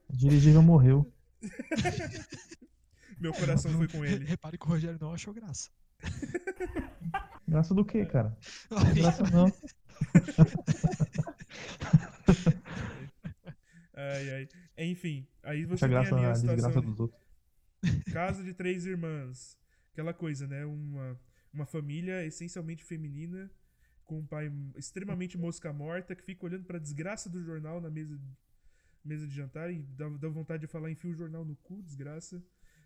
O 0.09 0.15
dirigível 0.15 0.62
morreu. 0.62 1.12
meu 3.19 3.33
coração 3.33 3.71
foi 3.73 3.88
com 3.88 4.03
ele. 4.03 4.25
Repare 4.25 4.57
que 4.57 4.65
o 4.65 4.69
Rogério 4.69 4.97
não 4.99 5.13
achou 5.13 5.33
graça. 5.33 5.69
Graça 7.47 7.73
do 7.73 7.83
quê, 7.83 8.05
cara? 8.05 8.36
Graça 8.95 9.23
não. 9.31 9.45
Ai, 13.93 14.29
ai. 14.29 14.49
Enfim, 14.77 15.27
aí 15.43 15.65
você 15.65 15.86
Acha 15.86 15.88
tem 15.88 15.89
graça 15.89 16.15
ali 16.15 16.23
na 16.23 16.31
a 16.31 16.36
situação 16.36 16.55
desgraça 16.55 16.81
dos 16.81 16.99
outros. 16.99 17.21
Casa 18.12 18.43
de 18.43 18.53
três 18.53 18.86
irmãs. 18.86 19.57
Aquela 19.91 20.13
coisa, 20.13 20.47
né? 20.47 20.65
Uma, 20.65 21.19
uma 21.53 21.65
família 21.65 22.25
essencialmente 22.25 22.83
feminina, 22.83 23.51
com 24.05 24.19
um 24.19 24.25
pai 24.25 24.51
extremamente 24.75 25.38
mosca 25.38 25.71
morta, 25.71 26.15
que 26.15 26.23
fica 26.23 26.45
olhando 26.45 26.65
pra 26.65 26.79
desgraça 26.79 27.29
do 27.29 27.43
jornal 27.43 27.79
na 27.79 27.89
mesa, 27.89 28.19
mesa 29.04 29.28
de 29.28 29.36
jantar 29.36 29.72
e 29.72 29.82
dá, 29.82 30.08
dá 30.10 30.28
vontade 30.30 30.62
de 30.62 30.68
falar, 30.68 30.92
enfia 30.92 31.12
o 31.12 31.16
jornal 31.16 31.44
no 31.46 31.56
cu, 31.58 31.82
desgraça. 31.82 32.42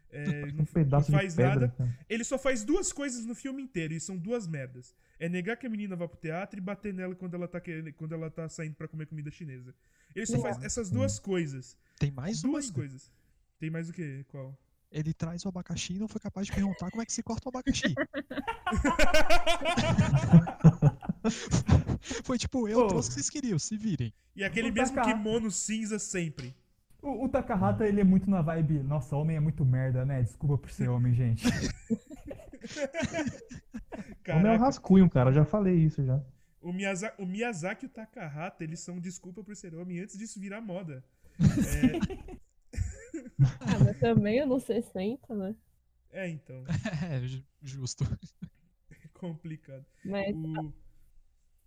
É, 0.09 0.45
não, 0.53 0.63
Um 0.63 0.89
não 0.89 1.03
faz 1.03 1.35
pedra. 1.35 1.53
nada. 1.55 1.69
cara. 1.69 1.97
Ele 2.09 2.23
só 2.23 2.37
faz 2.37 2.63
duas 2.63 2.93
coisas 2.93 3.25
no 3.25 3.35
filme 3.35 3.61
inteiro, 3.61 3.93
e 3.93 3.99
são 3.99 4.17
duas 4.17 4.47
merdas. 4.47 4.95
É 5.19 5.27
negar 5.27 5.57
que 5.57 5.67
a 5.67 5.69
menina 5.69 5.95
vá 5.95 6.07
pro 6.07 6.17
teatro 6.17 6.57
e 6.59 6.61
bater 6.61 6.93
nela 6.93 7.15
quando 7.15 7.33
ela 7.33 7.47
tá, 7.47 7.59
querendo, 7.59 7.91
quando 7.93 8.13
ela 8.13 8.29
tá 8.29 8.47
saindo 8.47 8.75
pra 8.75 8.87
comer 8.87 9.07
comida 9.07 9.31
chinesa. 9.31 9.73
Ele 10.15 10.25
só 10.25 10.39
faz 10.39 10.61
essas 10.63 10.89
duas 10.89 11.19
coisas. 11.19 11.77
Tem 11.99 12.11
mais 12.11 12.41
duas 12.41 12.71
coisas. 12.71 13.11
Tem 13.59 13.69
mais 13.69 13.89
o 13.89 13.93
que? 13.93 14.23
Qual? 14.29 14.57
Ele 14.89 15.13
traz 15.13 15.43
o 15.43 15.49
abacaxi 15.49 15.95
e 15.95 15.99
não 15.99 16.07
foi 16.07 16.21
capaz 16.21 16.47
de 16.47 16.53
perguntar 16.53 16.89
como 16.89 17.01
é 17.01 17.05
que 17.05 17.11
se 17.11 17.21
corta 17.21 17.47
o 17.47 17.49
abacaxi. 17.49 17.93
Foi 22.23 22.37
tipo, 22.37 22.67
eu 22.67 22.79
Ô. 22.79 22.87
trouxe 22.87 23.09
o 23.09 23.11
que 23.11 23.15
vocês 23.15 23.29
queriam, 23.29 23.57
se 23.59 23.75
virem. 23.77 24.13
E 24.35 24.43
aquele 24.43 24.69
O 24.69 24.73
mesmo 24.73 24.95
Taka- 24.95 25.13
kimono 25.13 25.49
cinza 25.51 25.97
sempre. 25.99 26.55
O, 27.01 27.25
o 27.25 27.29
Takahata, 27.29 27.87
ele 27.87 28.01
é 28.01 28.03
muito 28.03 28.29
na 28.29 28.41
vibe, 28.41 28.79
nossa, 28.83 29.15
homem 29.15 29.37
é 29.37 29.39
muito 29.39 29.63
merda, 29.65 30.03
né? 30.05 30.21
Desculpa 30.21 30.57
por 30.57 30.71
ser 30.71 30.89
homem, 30.89 31.13
gente. 31.13 31.45
Homem 34.29 34.51
é 34.51 34.55
um 34.55 34.57
rascunho, 34.59 35.09
cara. 35.09 35.29
Eu 35.29 35.33
já 35.35 35.45
falei 35.45 35.75
isso 35.75 36.03
já. 36.03 36.21
o, 36.61 36.73
Miyazaki, 36.73 37.21
o 37.21 37.25
Miyazaki 37.25 37.85
e 37.85 37.87
o 37.87 37.89
Takahata, 37.89 38.61
eles 38.63 38.81
são 38.81 38.99
desculpa 38.99 39.41
por 39.43 39.55
ser 39.55 39.73
homem 39.73 39.99
antes 40.01 40.17
disso 40.17 40.39
virar 40.39 40.59
moda. 40.61 41.03
Ah, 43.39 43.79
mas 43.85 43.99
também 43.99 44.39
anos 44.39 44.63
60, 44.63 45.33
né? 45.35 45.55
É, 46.11 46.25
é 46.25 46.29
então, 46.29 46.63
É, 47.09 47.21
ju- 47.27 47.43
justo. 47.61 48.03
é 48.91 49.07
complicado. 49.13 49.85
Mas 50.03 50.35
O, 50.35 50.73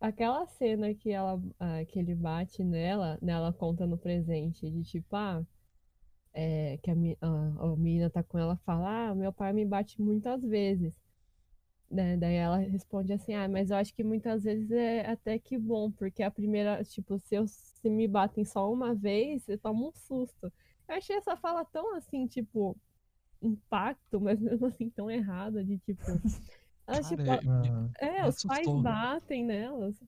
aquela 0.01 0.47
cena 0.47 0.95
que, 0.95 1.11
ela, 1.11 1.41
ah, 1.59 1.85
que 1.85 1.99
ele 1.99 2.15
bate 2.15 2.65
nela, 2.65 3.19
nela 3.21 3.53
conta 3.53 3.87
no 3.87 3.99
presente, 3.99 4.71
de 4.71 4.83
tipo, 4.83 5.15
ah, 5.15 5.45
é, 6.33 6.79
que 6.83 6.91
a, 6.91 6.95
a, 7.21 7.73
a 7.73 7.77
menina 7.77 8.09
tá 8.11 8.23
com 8.23 8.39
ela 8.39 8.57
fala, 8.65 9.11
ah, 9.11 9.15
meu 9.15 9.33
pai 9.33 9.53
me 9.53 9.65
bate 9.65 10.01
muitas 10.01 10.43
vezes. 10.43 10.95
Né? 11.91 12.17
Daí 12.17 12.37
ela 12.37 12.59
responde 12.59 13.13
assim, 13.13 13.35
ah, 13.35 13.49
mas 13.49 13.71
eu 13.71 13.77
acho 13.77 13.95
que 13.95 14.05
muitas 14.05 14.45
vezes 14.45 14.71
é 14.71 15.07
até 15.07 15.39
que 15.39 15.59
bom, 15.59 15.91
porque 15.91 16.23
a 16.23 16.31
primeira, 16.31 16.83
tipo, 16.85 17.19
se, 17.19 17.35
eu, 17.35 17.47
se 17.49 17.91
me 17.91 18.07
batem 18.09 18.45
só 18.45 18.73
uma 18.73 18.95
vez, 18.95 19.49
eu 19.49 19.59
tomo 19.59 19.89
um 19.89 19.93
susto. 19.93 20.53
Eu 20.89 20.95
achei 20.97 21.17
essa 21.17 21.37
fala 21.37 21.65
tão 21.65 21.97
assim, 21.97 22.27
tipo, 22.27 22.77
impacto, 23.43 24.21
mas 24.21 24.41
mesmo 24.41 24.67
assim 24.67 24.89
tão 24.91 25.11
errada, 25.11 25.65
de 25.65 25.79
tipo. 25.79 26.03
Ela, 26.97 27.03
tipo, 27.03 27.23
é, 28.01 28.23
me 28.23 28.29
os 28.29 28.43
pais 28.45 28.67
batem 28.83 29.45
nelas. 29.45 30.03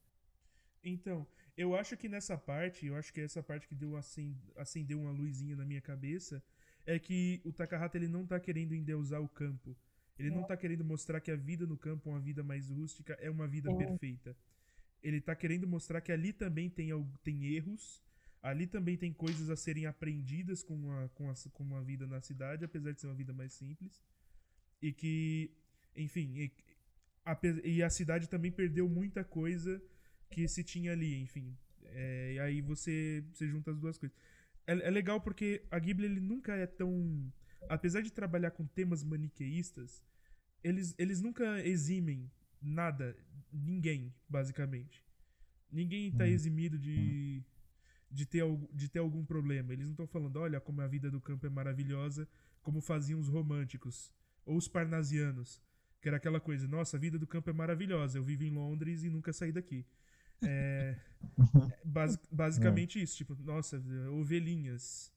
Então, 0.85 1.27
eu 1.57 1.77
acho 1.77 1.97
que 1.97 2.09
nessa 2.09 2.37
parte, 2.37 2.87
eu 2.87 2.97
acho 2.97 3.13
que 3.13 3.21
essa 3.21 3.43
parte 3.43 3.69
que 3.69 3.75
deu 3.75 3.97
acen- 3.97 4.37
acendeu 4.57 5.01
uma 5.01 5.11
luzinha 5.13 5.57
na 5.57 5.65
minha 5.65 5.81
cabeça, 5.81 6.43
é 6.85 6.99
que 6.99 7.41
o 7.45 7.53
Takahata 7.53 7.97
ele 7.97 8.09
não 8.09 8.27
tá 8.27 8.41
querendo 8.41 8.75
endeusar 8.75 9.21
o 9.23 9.29
campo. 9.29 9.77
Ele 10.19 10.31
não 10.31 10.43
tá 10.45 10.57
querendo 10.57 10.85
mostrar 10.85 11.21
que 11.21 11.31
a 11.31 11.37
vida 11.37 11.67
no 11.67 11.77
campo, 11.77 12.11
uma 12.11 12.21
vida 12.21 12.43
mais 12.43 12.69
rústica, 12.69 13.15
é 13.15 13.31
uma 13.31 13.47
vida 13.47 13.71
É. 13.71 13.75
perfeita. 13.75 14.37
Ele 15.03 15.21
tá 15.21 15.35
querendo 15.35 15.67
mostrar 15.67 16.01
que 16.01 16.13
ali 16.13 16.33
também 16.33 16.69
tem, 16.71 16.91
tem 17.23 17.45
erros, 17.47 18.03
ali 18.43 18.67
também 18.67 18.97
tem 18.97 19.13
coisas 19.13 19.51
a 19.51 19.57
serem 19.57 19.87
aprendidas 19.87 20.63
com 20.63 20.91
a, 20.93 21.09
com, 21.11 21.31
a, 21.31 21.35
com 21.53 21.63
uma 21.65 21.83
vida 21.83 22.07
na 22.07 22.21
cidade, 22.21 22.65
apesar 22.65 22.93
de 22.93 23.01
ser 23.01 23.07
uma 23.07 23.15
vida 23.15 23.33
mais 23.33 23.53
simples. 23.53 24.03
E 24.81 24.93
que, 24.93 25.51
enfim, 25.97 26.51
e, 27.27 27.31
ape- 27.31 27.61
e 27.65 27.83
a 27.83 27.91
cidade 27.91 28.29
também 28.29 28.51
perdeu 28.53 28.89
muita 28.89 29.25
coisa 29.25 29.83
que 30.31 30.47
se 30.49 30.65
tinha 30.65 30.93
ali, 30.93 31.21
enfim. 31.21 31.57
É, 31.85 32.35
e 32.35 32.39
aí 32.41 32.61
você, 32.63 33.25
você 33.33 33.49
junta 33.49 33.71
as 33.71 33.79
duas 33.79 33.99
coisas. 33.99 34.17
É, 34.67 34.73
é 34.73 34.91
legal 34.91 35.21
porque 35.21 35.65
a 35.71 35.79
Ghibli 35.79 36.07
ele 36.07 36.21
nunca 36.21 36.55
é 36.55 36.67
tão. 36.67 37.33
Apesar 37.69 38.01
de 38.03 38.13
trabalhar 38.13 38.51
com 38.51 38.67
temas 38.67 39.03
maniqueístas, 39.05 40.03
eles, 40.63 40.95
eles 40.99 41.21
nunca 41.21 41.65
eximem 41.67 42.31
nada, 42.61 43.17
ninguém, 43.53 44.15
basicamente. 44.29 45.05
Ninguém 45.71 46.13
tá 46.13 46.25
Hum. 46.25 46.29
eximido 46.29 46.79
de, 46.79 47.43
de, 48.11 48.27
ter, 48.27 48.45
de 48.73 48.89
ter 48.89 48.99
algum 49.01 49.25
problema. 49.25 49.73
Eles 49.73 49.87
não 49.87 49.93
estão 49.93 50.07
falando, 50.07 50.37
olha 50.37 50.61
como 50.61 50.81
a 50.83 50.87
vida 50.89 51.11
do 51.11 51.21
campo 51.21 51.47
é 51.47 51.51
maravilhosa, 51.51 52.29
como 52.63 52.81
faziam 52.81 53.21
os 53.21 53.29
românticos, 53.29 54.13
ou 54.45 54.57
os 54.57 54.69
parnasianos. 54.69 55.63
Que 56.03 56.09
era 56.09 56.17
aquela 56.19 56.41
coisa, 56.41 56.67
nossa, 56.67 56.97
a 56.97 57.01
vida 57.01 57.17
do 57.19 57.27
campo 57.29 57.49
é 57.49 57.53
maravilhosa, 57.53 58.19
eu 58.19 58.25
vivo 58.25 58.43
em 58.43 58.51
Londres 58.51 59.05
e 59.05 59.09
nunca 59.09 59.33
saí 59.33 59.53
daqui. 59.53 59.87
É, 60.43 60.97
basi- 61.85 62.19
basicamente 62.31 63.01
isso, 63.01 63.17
tipo, 63.17 63.37
nossa, 63.45 63.81
ovelhinhas. 64.11 65.13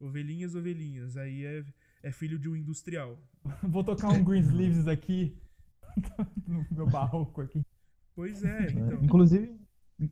Ovelhinhas, 0.00 0.54
ovelhinhas. 0.54 1.16
Aí 1.18 1.44
é, 1.44 1.64
é 2.02 2.10
filho 2.10 2.38
de 2.38 2.48
um 2.48 2.56
industrial. 2.56 3.18
Vou 3.62 3.84
tocar 3.84 4.08
um 4.08 4.24
Greensleeves 4.24 4.88
aqui 4.88 5.36
no 6.48 6.66
meu 6.72 6.86
barroco 6.86 7.42
aqui. 7.42 7.60
Pois 8.16 8.42
é, 8.42 8.66
É, 8.66 8.70
então. 8.70 9.04
Inclusive, 9.04 9.60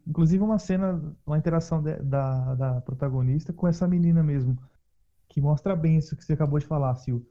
inclusive 0.06 0.42
uma 0.44 0.58
cena, 0.58 1.16
uma 1.26 1.38
interação 1.38 1.82
de- 1.82 2.02
da, 2.02 2.54
da 2.54 2.80
protagonista 2.82 3.50
com 3.52 3.66
essa 3.66 3.88
menina 3.88 4.22
mesmo, 4.22 4.58
que 5.26 5.40
mostra 5.40 5.74
bem 5.74 5.96
isso 5.96 6.14
que 6.14 6.22
você 6.24 6.34
acabou 6.34 6.58
de 6.58 6.66
falar, 6.66 6.94
Sil. 7.00 7.24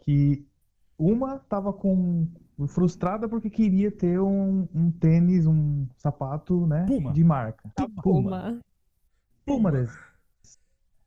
Que 0.00 0.46
uma 0.98 1.38
tava 1.38 1.72
com 1.72 2.26
frustrada 2.66 3.28
porque 3.28 3.48
queria 3.48 3.90
ter 3.90 4.20
um, 4.20 4.66
um 4.74 4.90
tênis, 4.90 5.46
um 5.46 5.86
sapato, 5.96 6.66
né, 6.66 6.86
Puma. 6.86 7.12
de 7.12 7.22
marca. 7.22 7.70
A 7.76 7.88
Puma. 7.88 8.02
Puma. 8.02 8.60
Puma 9.46 9.72
desse. 9.72 9.96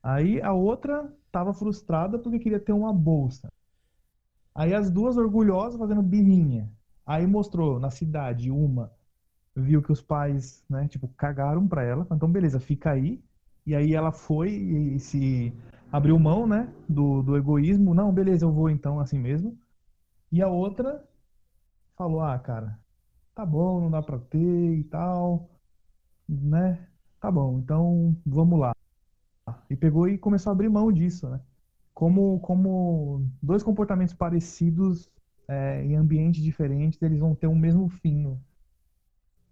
Aí 0.01 0.41
a 0.41 0.53
outra 0.53 1.13
tava 1.31 1.53
frustrada 1.53 2.17
porque 2.17 2.39
queria 2.39 2.59
ter 2.59 2.71
uma 2.71 2.93
bolsa. 2.93 3.51
Aí 4.55 4.73
as 4.73 4.89
duas 4.89 5.17
orgulhosas 5.17 5.79
fazendo 5.79 6.01
birrinha. 6.01 6.69
Aí 7.05 7.27
mostrou 7.27 7.79
na 7.79 7.89
cidade 7.89 8.49
uma 8.49 8.91
viu 9.55 9.81
que 9.81 9.91
os 9.91 10.01
pais, 10.01 10.63
né, 10.69 10.87
tipo, 10.87 11.07
cagaram 11.09 11.67
pra 11.67 11.83
ela. 11.83 12.07
Então 12.11 12.29
beleza, 12.29 12.59
fica 12.59 12.91
aí. 12.91 13.21
E 13.65 13.75
aí 13.75 13.93
ela 13.93 14.11
foi 14.11 14.49
e 14.49 14.99
se 14.99 15.53
abriu 15.91 16.17
mão, 16.17 16.47
né, 16.47 16.69
do, 16.87 17.21
do 17.21 17.37
egoísmo. 17.37 17.93
Não, 17.93 18.11
beleza, 18.11 18.45
eu 18.45 18.51
vou 18.51 18.69
então 18.69 18.99
assim 18.99 19.19
mesmo. 19.19 19.57
E 20.31 20.41
a 20.41 20.47
outra 20.47 21.07
falou: 21.97 22.21
"Ah, 22.21 22.37
cara, 22.39 22.79
tá 23.35 23.45
bom, 23.45 23.81
não 23.81 23.91
dá 23.91 24.01
pra 24.01 24.19
ter 24.19 24.77
e 24.79 24.83
tal, 24.85 25.49
né? 26.27 26.87
Tá 27.19 27.31
bom, 27.31 27.59
então 27.59 28.15
vamos 28.25 28.59
lá. 28.59 28.73
E 29.69 29.75
pegou 29.75 30.07
e 30.07 30.17
começou 30.17 30.51
a 30.51 30.53
abrir 30.53 30.69
mão 30.69 30.91
disso, 30.91 31.29
né? 31.29 31.41
Como, 31.93 32.39
como 32.41 33.25
dois 33.41 33.63
comportamentos 33.63 34.13
parecidos 34.13 35.09
é, 35.47 35.83
em 35.83 35.95
ambientes 35.95 36.41
diferentes, 36.43 37.01
eles 37.01 37.19
vão 37.19 37.35
ter 37.35 37.47
o 37.47 37.55
mesmo 37.55 37.89
fim 37.89 38.15
no, 38.23 38.41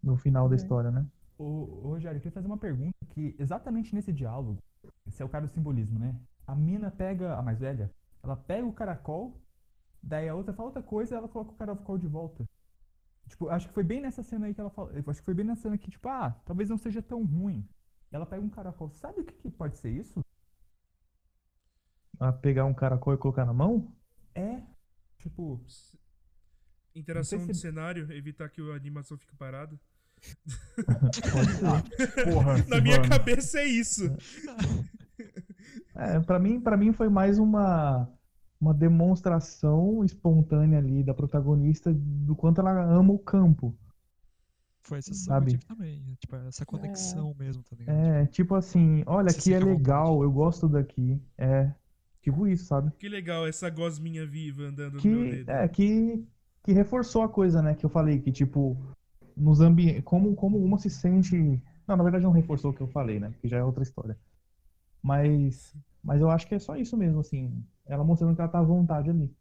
no 0.04 0.18
final 0.18 0.48
da 0.50 0.56
É. 0.56 0.58
história, 0.58 0.92
né? 0.92 1.06
Ô, 1.38 1.44
ô, 1.44 1.90
Rogério, 1.90 2.18
eu 2.18 2.22
queria 2.22 2.34
fazer 2.34 2.48
uma 2.48 2.58
pergunta 2.58 2.94
que 3.14 3.36
exatamente 3.40 3.94
nesse 3.96 4.12
diálogo, 4.12 4.58
esse 5.08 5.22
é 5.22 5.26
o 5.26 5.30
cara 5.30 5.48
do 5.48 5.54
simbolismo, 5.54 6.00
né? 6.00 6.16
A 6.48 6.56
mina 6.56 6.92
pega, 6.92 7.36
a 7.38 7.42
mais 7.42 7.60
velha, 7.60 7.90
ela 8.24 8.36
pega 8.36 8.66
o 8.66 8.74
caracol, 8.74 9.34
daí 10.02 10.28
a 10.30 10.36
outra 10.36 10.54
fala 10.54 10.70
outra 10.70 10.84
coisa 10.84 11.16
e 11.16 11.18
ela 11.18 11.28
coloca 11.28 11.52
o 11.52 11.56
caracol 11.56 11.98
de 11.98 12.08
volta. 12.08 12.48
Tipo, 13.28 13.50
acho 13.50 13.68
que 13.68 13.74
foi 13.74 13.84
bem 13.84 14.02
nessa 14.02 14.24
cena 14.24 14.48
aí 14.48 14.54
que 14.54 14.60
ela 14.62 14.70
fala. 14.72 14.92
Acho 15.08 15.20
que 15.20 15.26
foi 15.26 15.34
bem 15.34 15.46
nessa 15.46 15.62
cena 15.64 15.78
que, 15.78 15.92
tipo, 15.92 16.08
ah, 16.10 16.32
talvez 16.46 16.68
não 16.70 16.78
seja 16.78 17.02
tão 17.02 17.24
ruim. 17.26 17.68
Ela 18.12 18.26
pega 18.26 18.42
um 18.44 18.50
caracol. 18.50 18.90
Sabe 18.92 19.22
o 19.22 19.24
que, 19.24 19.34
que 19.34 19.50
pode 19.52 19.78
ser 19.78 19.92
isso? 19.92 20.20
A 22.20 22.32
pegar 22.34 22.66
um 22.66 22.74
caracol 22.74 23.14
e 23.14 23.18
colocar 23.18 23.46
na 23.46 23.54
mão? 23.54 23.96
É, 24.34 24.62
tipo, 25.20 25.64
Interação 26.96 27.46
de 27.46 27.54
se- 27.54 27.62
cenário, 27.62 28.12
evitar 28.12 28.50
que 28.50 28.62
a 28.72 28.76
animação 28.76 29.18
fique 29.18 29.36
parada. 29.36 29.80
Pode 30.86 31.52
ser. 31.52 32.26
porra, 32.34 32.58
Na 32.68 32.82
minha 32.82 32.96
Silvano. 32.96 33.10
cabeça 33.10 33.60
é 33.60 33.66
isso. 33.66 34.04
É, 35.96 36.20
para 36.22 36.40
mim, 36.40 36.60
para 36.60 36.76
mim 36.76 36.92
foi 36.92 37.10
mais 37.10 37.38
uma 37.38 38.10
uma 38.60 38.74
demonstração 38.74 40.04
espontânea 40.04 40.80
ali 40.80 41.04
da 41.04 41.14
protagonista 41.14 41.94
do 41.94 42.36
quanto 42.36 42.60
ela 42.62 42.84
ama 42.84 43.14
o 43.14 43.20
campo. 43.20 43.76
Foi 44.82 44.98
essa 45.00 45.14
Sabe? 45.14 45.58
que 45.58 45.66
também. 45.66 46.00
né? 46.02 46.16
Tipo, 46.20 46.36
essa 46.38 46.66
conexão 46.66 47.36
mesmo, 47.38 47.64
tá 47.64 47.76
ligado? 47.76 47.96
É, 47.96 48.26
tipo 48.28 48.56
assim, 48.56 49.04
olha, 49.06 49.30
aqui 49.30 49.54
é 49.54 49.60
legal, 49.60 50.24
eu 50.24 50.32
gosto 50.32 50.68
daqui. 50.68 51.22
É, 51.38 51.72
tipo 52.22 52.48
isso, 52.48 52.66
sabe? 52.66 52.92
Que 52.98 53.08
legal 53.08 53.48
essa 53.48 53.70
gosminha 53.70 54.26
viva 54.26 54.64
andando 54.64 54.96
no 54.96 55.10
meu 55.10 55.24
Que, 55.24 55.32
dedo. 55.32 55.50
é, 55.52 55.68
que, 55.68 56.26
que 56.64 56.72
reforçou 56.74 57.22
a 57.24 57.30
coisa, 57.30 57.62
né? 57.62 57.76
Que 57.76 57.86
eu 57.86 57.90
falei, 57.90 58.20
que 58.20 58.32
tipo, 58.32 58.76
nos 59.38 59.62
ambientes, 59.62 60.04
como, 60.04 60.36
como 60.36 60.58
uma 60.58 60.78
se 60.80 60.90
sente. 60.90 61.62
Não, 61.88 61.96
na 61.96 62.04
verdade 62.04 62.24
não 62.24 62.32
reforçou 62.32 62.72
o 62.72 62.74
que 62.74 62.82
eu 62.82 62.88
falei, 62.88 63.20
né? 63.20 63.30
Porque 63.30 63.48
já 63.48 63.58
é 63.58 63.64
outra 63.64 63.84
história. 63.84 64.18
Mas, 65.02 65.74
mas 66.04 66.22
eu 66.22 66.30
acho 66.30 66.48
que 66.48 66.56
é 66.56 66.60
só 66.60 66.76
isso 66.76 66.98
mesmo, 66.98 67.20
assim. 67.20 67.64
Ela 67.86 68.04
mostrando 68.04 68.36
que 68.36 68.42
ela 68.42 68.50
tá 68.50 68.60
à 68.60 68.64
vontade 68.64 69.10
ali. 69.10 69.34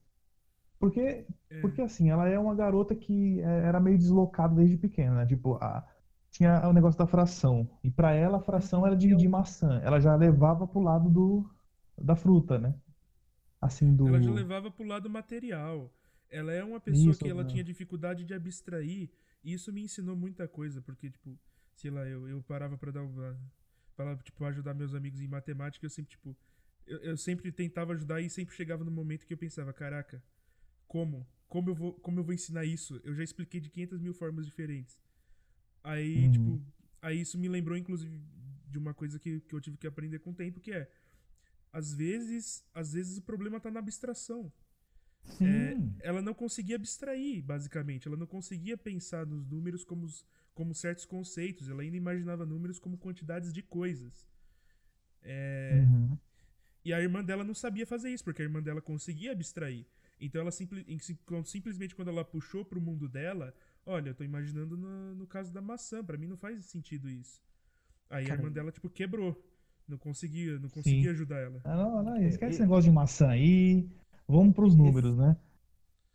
Porque, 0.78 1.26
É. 1.50 1.60
porque 1.60 1.82
assim, 1.82 2.10
ela 2.10 2.28
é 2.28 2.38
uma 2.38 2.54
garota 2.54 2.94
que 2.94 3.40
é, 3.40 3.44
era 3.64 3.80
meio 3.80 3.98
deslocada 3.98 4.54
desde 4.54 4.76
pequena, 4.76 5.16
né? 5.16 5.26
Tipo, 5.26 5.56
a, 5.56 5.86
tinha 6.30 6.68
o 6.68 6.72
negócio 6.72 6.98
da 6.98 7.06
fração. 7.06 7.68
E 7.82 7.90
pra 7.90 8.12
ela, 8.12 8.38
a 8.38 8.42
fração 8.42 8.86
era 8.86 8.96
dividir 8.96 9.28
maçã. 9.28 9.80
Ela 9.82 10.00
já 10.00 10.14
levava 10.14 10.66
pro 10.66 10.80
lado 10.80 11.08
do, 11.10 11.50
da 11.96 12.14
fruta, 12.14 12.58
né? 12.58 12.74
Assim, 13.60 13.94
do. 13.94 14.08
Ela 14.08 14.22
já 14.22 14.30
levava 14.32 14.70
pro 14.70 14.86
lado 14.86 15.10
material. 15.10 15.92
Ela 16.30 16.52
é 16.52 16.62
uma 16.62 16.78
pessoa 16.78 17.10
Isso, 17.10 17.20
que 17.24 17.28
ela 17.28 17.42
né? 17.42 17.48
tinha 17.48 17.64
dificuldade 17.64 18.24
de 18.24 18.34
abstrair. 18.34 19.10
E 19.42 19.52
isso 19.52 19.72
me 19.72 19.82
ensinou 19.82 20.14
muita 20.14 20.46
coisa, 20.46 20.80
porque, 20.82 21.10
tipo, 21.10 21.36
sei 21.74 21.90
lá, 21.90 22.06
eu, 22.06 22.28
eu 22.28 22.42
parava 22.42 22.76
pra 22.76 22.92
dar 22.92 23.02
uma. 23.02 23.36
Pra, 23.96 24.16
tipo, 24.18 24.44
ajudar 24.44 24.74
meus 24.74 24.94
amigos 24.94 25.20
em 25.20 25.26
matemática, 25.26 25.84
eu 25.84 25.90
sempre, 25.90 26.10
tipo. 26.10 26.36
Eu, 26.88 26.98
eu 27.00 27.16
sempre 27.16 27.52
tentava 27.52 27.92
ajudar 27.92 28.20
e 28.20 28.30
sempre 28.30 28.54
chegava 28.54 28.84
no 28.84 28.90
momento 28.90 29.26
que 29.26 29.34
eu 29.34 29.38
pensava, 29.38 29.72
caraca, 29.72 30.22
como? 30.88 31.26
Como 31.48 31.70
eu 31.70 31.74
vou, 31.74 31.94
como 31.94 32.20
eu 32.20 32.24
vou 32.24 32.34
ensinar 32.34 32.64
isso? 32.64 33.00
Eu 33.04 33.14
já 33.14 33.24
expliquei 33.24 33.60
de 33.60 33.70
500 33.70 34.00
mil 34.00 34.14
formas 34.14 34.46
diferentes. 34.46 35.00
Aí, 35.84 36.28
Uhum. 36.28 36.30
tipo, 36.30 36.62
aí 37.02 37.20
isso 37.20 37.38
me 37.38 37.48
lembrou, 37.48 37.76
inclusive, 37.78 38.22
de 38.66 38.78
uma 38.78 38.94
coisa 38.94 39.18
que, 39.18 39.40
que 39.40 39.54
eu 39.54 39.60
tive 39.60 39.78
que 39.78 39.86
aprender 39.86 40.18
com 40.20 40.30
o 40.30 40.34
tempo, 40.34 40.60
que 40.60 40.72
é. 40.72 40.90
Às 41.72 41.94
vezes, 41.94 42.64
às 42.74 42.92
vezes 42.94 43.18
o 43.18 43.22
problema 43.22 43.60
tá 43.60 43.70
na 43.70 43.80
abstração. 43.80 44.52
sim. 45.24 46.00
ela 46.00 46.22
não 46.22 46.34
conseguia 46.34 46.76
abstrair, 46.76 47.42
basicamente. 47.42 48.06
Ela 48.08 48.16
não 48.16 48.26
conseguia 48.26 48.76
pensar 48.76 49.26
nos 49.26 49.46
números 49.46 49.84
como, 49.84 50.04
os- 50.06 50.24
como 50.54 50.74
certos 50.74 51.04
conceitos. 51.04 51.68
Ela 51.68 51.82
ainda 51.82 51.96
imaginava 51.96 52.46
números 52.46 52.78
como 52.78 52.98
quantidades 52.98 53.52
de 53.52 53.62
coisas. 53.62 54.26
É, 55.22 55.88
Uhum. 55.88 56.18
E 56.88 56.92
a 56.94 57.02
irmã 57.02 57.22
dela 57.22 57.44
não 57.44 57.52
sabia 57.52 57.86
fazer 57.86 58.08
isso, 58.08 58.24
porque 58.24 58.40
a 58.40 58.44
irmã 58.46 58.62
dela 58.62 58.80
conseguia 58.80 59.32
abstrair. 59.32 59.84
Então 60.18 60.40
ela 60.40 60.50
simpli- 60.50 60.86
sim- 60.98 61.18
simplesmente 61.44 61.94
quando 61.94 62.08
ela 62.08 62.24
puxou 62.24 62.64
pro 62.64 62.80
mundo 62.80 63.06
dela, 63.06 63.52
olha, 63.84 64.08
eu 64.08 64.14
tô 64.14 64.24
imaginando 64.24 64.74
no, 64.74 65.14
no 65.14 65.26
caso 65.26 65.52
da 65.52 65.60
maçã, 65.60 66.02
pra 66.02 66.16
mim 66.16 66.26
não 66.26 66.38
faz 66.38 66.64
sentido 66.64 67.10
isso. 67.10 67.42
Aí 68.08 68.24
a 68.24 68.28
Cara, 68.28 68.40
irmã 68.40 68.50
dela, 68.50 68.72
tipo, 68.72 68.88
quebrou. 68.88 69.36
Não 69.86 69.98
conseguia, 69.98 70.58
não 70.58 70.70
conseguia 70.70 71.10
ajudar 71.10 71.36
ela. 71.40 71.60
Ah, 71.62 71.76
não, 71.76 72.02
não, 72.02 72.16
esquece 72.22 72.52
e- 72.52 72.54
esse 72.54 72.62
negócio 72.62 72.90
de 72.90 72.94
maçã 72.94 73.28
aí. 73.28 73.86
Vamos 74.26 74.54
pros 74.54 74.74
números, 74.74 75.14
né? 75.14 75.36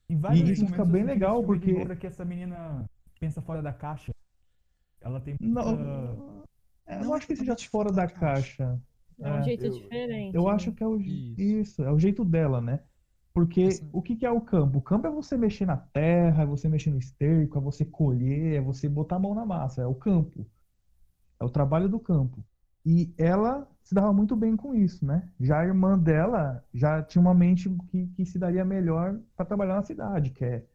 Em 0.10 0.18
vários 0.18 0.50
E 0.50 0.54
isso 0.54 0.66
fica 0.66 0.84
bem 0.84 1.04
legal, 1.04 1.44
porque- 1.44 1.72
lembra 1.72 1.96
que 1.96 2.08
essa 2.08 2.26
menina 2.26 2.84
pensa 3.20 3.44
fora 3.44 3.62
da 3.62 3.72
caixa. 3.72 4.12
Ela 5.02 5.22
tem 5.22 5.38
Não, 5.40 5.64
muita- 5.76 6.48
é, 6.88 6.96
eu 7.00 7.04
Não 7.06 7.14
acho 7.14 7.28
que 7.28 7.36
seja 7.36 7.56
fora 7.70 7.92
da 7.92 8.08
caixa. 8.08 8.82
É 9.20 9.32
um 9.32 9.38
É, 9.38 9.44
jeito 9.44 9.66
eu- 9.66 9.74
diferente. 9.74 10.36
Eu 10.36 10.44
né? 10.46 10.52
acho 10.52 10.72
que 10.72 10.84
é 10.84 10.88
o 10.88 11.00
Isso. 11.00 11.42
isso, 11.42 11.84
é 11.84 11.92
o 11.92 12.00
jeito 12.00 12.24
dela, 12.26 12.62
né? 12.62 12.80
Porque 13.34 13.62
Essa- 13.64 13.86
o 13.92 14.02
que 14.02 14.16
que 14.16 14.26
é 14.26 14.32
o 14.32 14.42
campo? 14.42 14.78
O 14.78 14.82
campo 14.82 15.08
é 15.08 15.12
você 15.12 15.36
mexer 15.38 15.66
na 15.66 15.78
terra, 15.78 16.44
é 16.44 16.46
você 16.46 16.68
mexer 16.70 16.92
no 16.92 17.00
esterco, 17.00 17.58
é 17.58 17.62
você 17.62 17.84
colher, 17.86 18.56
é 18.56 18.62
você 18.62 18.88
botar 18.90 19.16
a 19.18 19.20
mão 19.20 19.34
na 19.36 19.46
massa, 19.46 19.82
é 19.82 19.88
o 19.88 19.96
campo. 19.96 20.46
É 21.40 21.44
o 21.46 21.50
trabalho 21.50 21.90
do 21.90 22.00
campo. 22.00 22.44
E 22.86 23.14
ela 23.18 23.68
se 23.84 23.94
dava 23.96 24.12
muito 24.14 24.36
bem 24.36 24.56
com 24.56 24.74
isso, 24.76 25.06
né? 25.06 25.30
Já 25.40 25.60
a 25.62 25.66
irmã 25.66 25.98
dela 25.98 26.64
já 26.74 27.02
tinha 27.04 27.22
uma 27.22 27.34
mente 27.34 27.70
que, 27.90 28.08
que 28.08 28.26
se 28.26 28.40
daria 28.40 28.66
melhor 28.66 29.20
para 29.36 29.46
trabalhar 29.46 29.76
na 29.76 29.84
cidade, 29.84 30.32
que 30.32 30.44
é 30.46 30.66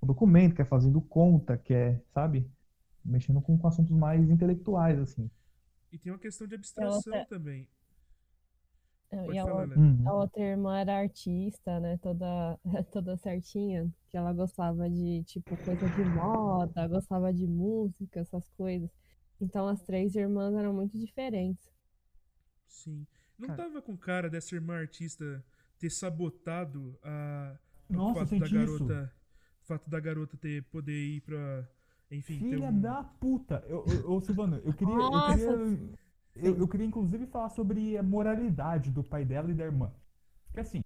o 0.00 0.06
documento, 0.06 0.54
que 0.54 0.62
é 0.62 0.64
fazendo 0.64 1.00
conta, 1.00 1.56
que 1.58 1.74
é, 1.74 2.00
sabe? 2.14 2.48
Mexendo 3.04 3.40
com, 3.40 3.56
com 3.58 3.68
assuntos 3.68 3.92
mais 3.96 4.28
intelectuais, 4.30 4.98
assim. 4.98 5.30
E 5.92 5.98
tem 5.98 6.12
uma 6.12 6.18
questão 6.18 6.46
de 6.46 6.54
abstração 6.54 7.12
Outra- 7.12 7.24
também. 7.26 7.68
Pode 9.16 9.32
e 9.34 9.38
a, 9.38 9.44
falar, 9.44 9.68
Léo. 9.68 9.78
Uhum. 9.78 10.08
a 10.08 10.14
outra 10.14 10.42
irmã 10.42 10.78
era 10.78 10.98
artista, 10.98 11.80
né? 11.80 11.98
Toda, 11.98 12.58
toda 12.92 13.16
certinha. 13.16 13.88
Que 14.08 14.16
ela 14.16 14.32
gostava 14.32 14.88
de, 14.88 15.22
tipo, 15.24 15.56
coisa 15.64 15.88
de 15.88 16.04
moda, 16.04 16.86
gostava 16.88 17.32
de 17.32 17.46
música, 17.46 18.20
essas 18.20 18.48
coisas. 18.50 18.90
Então 19.40 19.66
as 19.68 19.82
três 19.82 20.14
irmãs 20.14 20.54
eram 20.54 20.72
muito 20.72 20.98
diferentes. 20.98 21.68
Sim. 22.68 23.06
Não 23.38 23.48
Cara- 23.48 23.64
tava 23.64 23.82
com 23.82 23.96
cara 23.96 24.30
dessa 24.30 24.54
irmã 24.54 24.74
artista 24.78 25.44
ter 25.78 25.90
sabotado 25.90 26.96
a, 27.02 27.56
o 27.88 27.92
Nossa, 27.92 28.20
eu 28.20 28.26
fato 28.26 28.38
da 28.38 28.46
isso. 28.46 28.54
garota. 28.84 29.12
O 29.62 29.66
fato 29.66 29.90
da 29.90 30.00
garota 30.00 30.36
ter 30.36 30.62
poder 30.64 30.92
ir 31.16 31.20
pra. 31.22 31.68
Enfim, 32.10 32.38
Filha 32.38 32.68
um. 32.68 32.80
da 32.80 33.02
puta! 33.02 33.64
Eu, 33.66 33.84
eu, 33.86 34.10
ô, 34.12 34.20
Silvano, 34.20 34.56
eu 34.58 34.72
queria, 34.74 34.94
eu 34.94 35.66
queria. 35.66 35.94
Eu, 36.36 36.56
eu 36.58 36.68
queria 36.68 36.86
inclusive 36.86 37.26
falar 37.26 37.48
sobre 37.50 37.96
a 37.96 38.02
moralidade 38.02 38.90
do 38.90 39.02
pai 39.04 39.24
dela 39.24 39.50
e 39.50 39.54
da 39.54 39.64
irmã. 39.64 39.92
Porque 40.46 40.60
assim, 40.60 40.82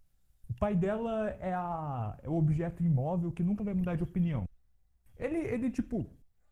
o 0.49 0.55
pai 0.55 0.75
dela 0.77 1.31
é, 1.41 1.55
a, 1.55 2.19
é 2.23 2.29
o 2.29 2.35
objeto 2.35 2.83
imóvel 2.83 3.33
que 3.33 3.43
nunca 3.43 3.65
vai 3.65 3.75
mudar 3.75 3.97
de 3.97 4.03
opinião. 4.03 4.45
Ele, 5.19 5.37
ele, 5.39 5.71
tipo, 5.71 6.07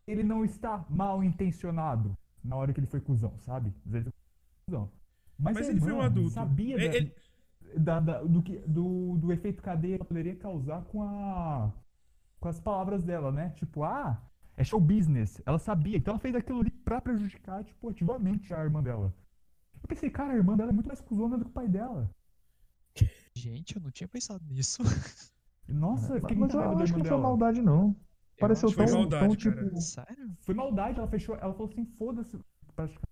ele 0.07 0.23
não 0.23 0.45
está 0.45 0.85
mal 0.89 1.23
intencionado 1.23 2.17
na 2.43 2.57
hora 2.57 2.73
que 2.73 2.81
ele 2.81 2.87
foi 2.87 3.01
cuzão, 3.01 3.39
sabe? 3.41 3.73
Às 3.85 3.93
vezes 3.93 4.07
ele 4.07 4.15
foi 4.15 4.65
cuzão. 4.67 4.91
Mas, 5.39 5.55
Mas 5.55 5.69
ele 5.69 5.81
foi 5.81 5.93
um 5.93 6.01
adulto. 6.01 6.31
sabia 6.31 6.77
ele- 6.83 7.15
da- 7.77 8.01
da- 8.01 8.23
do, 8.23 8.43
que, 8.43 8.59
do, 8.61 9.17
do 9.19 9.33
efeito 9.33 9.63
cadeia 9.63 9.97
que 9.97 10.03
ela 10.03 10.09
poderia 10.09 10.37
causar 10.37 10.83
com 10.85 11.03
a 11.03 11.73
com 12.41 12.49
as 12.49 12.61
palavras 12.61 13.03
dela, 13.03 13.33
né? 13.33 13.51
Tipo, 13.57 13.83
ah, 13.83 14.23
é 14.57 14.64
show 14.64 14.81
business. 14.81 15.40
Ela 15.47 15.59
sabia, 15.59 15.97
então 15.97 16.12
ela 16.12 16.21
fez 16.21 16.35
aquilo 16.35 16.61
ali 16.61 16.71
pra 16.71 17.01
prejudicar, 17.01 17.64
tipo, 17.64 17.88
ativamente 17.88 18.53
a 18.55 18.62
irmã 18.64 18.83
dela. 18.83 19.14
Eu 19.83 19.88
pensei, 19.88 20.11
cara, 20.11 20.33
a 20.33 20.37
irmã 20.37 20.57
dela 20.57 20.71
é 20.71 20.73
muito 20.75 20.87
mais 20.87 21.01
cuzona 21.01 21.37
do 21.38 21.45
que 21.45 21.51
o 21.51 21.55
pai 21.55 21.69
dela. 21.69 22.11
Gente, 23.35 23.77
eu 23.77 23.83
não 23.83 23.90
tinha 23.90 24.09
pensado 24.09 24.45
nisso. 24.47 24.83
Nossa, 25.69 26.14
eu 26.14 26.21
fiquei 26.21 26.37
Mas 26.37 26.55
muito 26.55 26.57
eu 26.57 26.79
acho 26.79 26.92
que 26.92 26.99
não 26.99 27.07
foi 27.07 27.19
maldade, 27.19 27.62
não. 27.62 27.97
Pareceu 28.38 28.69
acho 28.69 28.77
que 28.77 28.85
tão, 28.85 28.87
foi 28.87 29.09
tão 29.19 29.29
maldade, 29.29 29.37
tipo. 29.37 29.81
Sério? 29.81 30.37
Foi 30.40 30.55
maldade, 30.55 30.99
ela 30.99 31.09
fechou, 31.09 31.35
ela 31.37 31.53
falou 31.53 31.69
assim, 31.71 31.85
foda-se. 31.99 32.38
Praticamente 32.75 33.09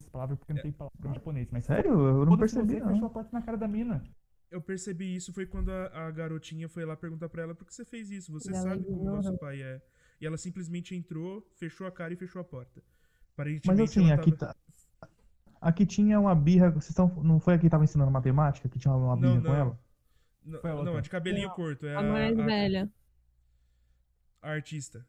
essa 0.00 0.10
palavra 0.10 0.36
porque 0.36 0.52
não 0.52 0.60
tem 0.60 0.72
palavra 0.72 1.08
em 1.08 1.14
japonês, 1.14 1.48
mas 1.50 1.64
Sério? 1.64 1.92
Eu 1.92 2.26
não 2.26 2.36
percebi, 2.36 2.74
você, 2.74 2.80
fechou 2.80 3.00
não. 3.00 3.06
a 3.06 3.10
porta 3.10 3.30
na 3.32 3.42
cara 3.42 3.56
da 3.56 3.68
mina. 3.68 4.02
Eu 4.50 4.60
percebi 4.62 5.14
isso 5.14 5.32
foi 5.32 5.46
quando 5.46 5.70
a, 5.70 6.06
a 6.06 6.10
garotinha 6.10 6.68
foi 6.68 6.84
lá 6.84 6.96
perguntar 6.96 7.28
pra 7.28 7.42
ela 7.42 7.54
por 7.54 7.66
que 7.66 7.74
você 7.74 7.84
fez 7.84 8.10
isso? 8.10 8.32
Você 8.32 8.52
E 8.52 8.54
ela 8.54 8.62
sabe 8.62 8.84
como 8.84 8.96
ignorou. 8.98 9.16
nosso 9.16 9.34
pai 9.34 9.62
é. 9.62 9.82
E 10.20 10.26
ela 10.26 10.36
simplesmente 10.36 10.94
entrou, 10.94 11.46
fechou 11.56 11.86
a 11.86 11.92
cara 11.92 12.12
e 12.14 12.16
fechou 12.16 12.40
a 12.40 12.44
porta. 12.44 12.82
Mas 13.66 13.80
assim, 13.80 14.10
ela 14.10 14.14
aqui 14.20 14.32
tava... 14.32 14.54
tá. 15.00 15.08
Aqui 15.60 15.84
tinha 15.86 16.20
uma 16.20 16.34
birra. 16.34 16.70
Vocês 16.70 16.94
tão, 16.94 17.08
não 17.22 17.40
foi 17.40 17.54
aqui 17.54 17.64
que 17.64 17.70
tava 17.70 17.84
ensinando 17.84 18.10
matemática? 18.10 18.68
Que 18.68 18.78
tinha 18.78 18.94
uma 18.94 19.16
birra 19.16 19.34
Não, 19.34 19.42
com 19.42 19.48
não. 19.48 19.54
ela? 19.54 19.80
Não, 20.44 20.60
Foi 20.60 20.70
a 20.70 20.82
não, 20.84 20.96
a 20.96 21.00
de 21.00 21.08
cabelinho 21.10 21.50
curto. 21.50 21.86
É 21.86 21.96
A 21.96 22.00
a, 22.00 22.02
mais 22.02 22.38
a- 22.38 22.44
velha. 22.44 22.92
a 24.42 24.50
artista. 24.50 25.06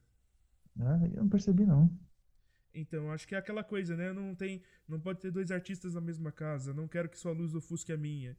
É, 0.80 1.18
eu 1.18 1.24
não 1.24 1.30
percebi, 1.30 1.66
não. 1.66 1.90
Então, 2.74 3.12
acho 3.12 3.28
que 3.28 3.36
é 3.36 3.38
aquela 3.38 3.64
coisa, 3.64 3.96
né? 3.96 4.12
Não 4.12 4.34
tem, 4.36 4.62
não 4.88 5.00
pode 5.00 5.20
ter 5.22 5.32
dois 5.32 5.52
artistas 5.52 5.94
na 5.94 6.02
mesma 6.02 6.32
casa. 6.32 6.74
Não 6.74 6.88
quero 6.88 7.10
que 7.10 7.18
sua 7.20 7.32
luz 7.32 7.54
ofusque 7.54 7.92
a 7.94 7.98
minha. 7.98 8.36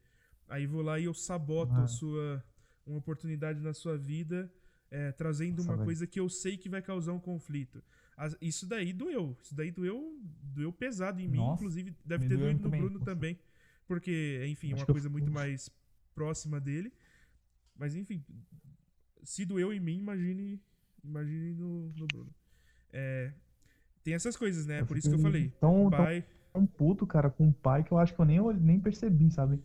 Aí 0.48 0.66
vou 0.66 0.82
lá 0.82 0.98
e 0.98 1.04
eu 1.04 1.14
saboto 1.14 1.72
Ah. 1.74 1.84
a 1.84 1.86
sua 1.86 2.44
uma 2.86 2.98
oportunidade 2.98 3.60
na 3.60 3.74
sua 3.74 3.98
vida, 3.98 4.50
é, 4.90 5.12
trazendo 5.12 5.58
Nossa, 5.58 5.70
uma 5.70 5.76
velho. 5.76 5.84
coisa 5.86 6.06
que 6.06 6.18
eu 6.20 6.28
sei 6.28 6.56
que 6.56 6.68
vai 6.68 6.80
causar 6.82 7.12
um 7.12 7.20
conflito. 7.20 7.82
As- 8.16 8.36
isso 8.40 8.66
daí 8.66 8.92
doeu. 8.92 9.36
Isso 9.42 9.54
daí 9.54 9.70
doeu, 9.70 10.18
doeu 10.54 10.72
pesado 10.72 11.20
em 11.20 11.28
mim, 11.28 11.38
Nossa, 11.38 11.62
inclusive 11.62 11.94
deve 12.04 12.28
ter 12.28 12.36
doído 12.38 12.54
no 12.58 12.64
também. 12.64 12.80
Bruno 12.80 13.00
também, 13.00 13.38
porque, 13.86 14.44
enfim, 14.48 14.72
é 14.72 14.74
uma 14.74 14.84
que 14.84 14.90
eu 14.90 14.94
coisa 14.94 15.08
muito 15.08 15.30
mais 15.30 15.68
próxima 16.14 16.60
dele. 16.60 16.92
Mas 17.78 17.94
enfim, 17.94 18.24
se 19.22 19.44
doeu 19.44 19.72
em 19.72 19.80
mim, 19.80 19.98
imagine, 19.98 20.60
imagine 21.04 21.54
no, 21.54 21.92
no 21.94 22.06
Bruno. 22.06 22.34
É, 22.92 23.32
tem 24.02 24.14
essas 24.14 24.36
coisas, 24.36 24.66
né? 24.66 24.80
Eu 24.80 24.86
Por 24.86 24.96
isso 24.96 25.10
que 25.10 25.14
eu 25.14 25.18
falei. 25.18 25.50
tão- 25.60 25.86
o 25.86 25.90
pai, 25.90 26.24
Um 26.54 26.64
puto, 26.66 27.06
cara, 27.06 27.28
com 27.28 27.48
um 27.48 27.52
pai 27.52 27.84
que 27.84 27.92
eu 27.92 27.98
acho 27.98 28.14
que 28.14 28.20
eu 28.20 28.24
nem, 28.24 28.40
nem 28.54 28.80
percebi, 28.80 29.30
sabe? 29.30 29.62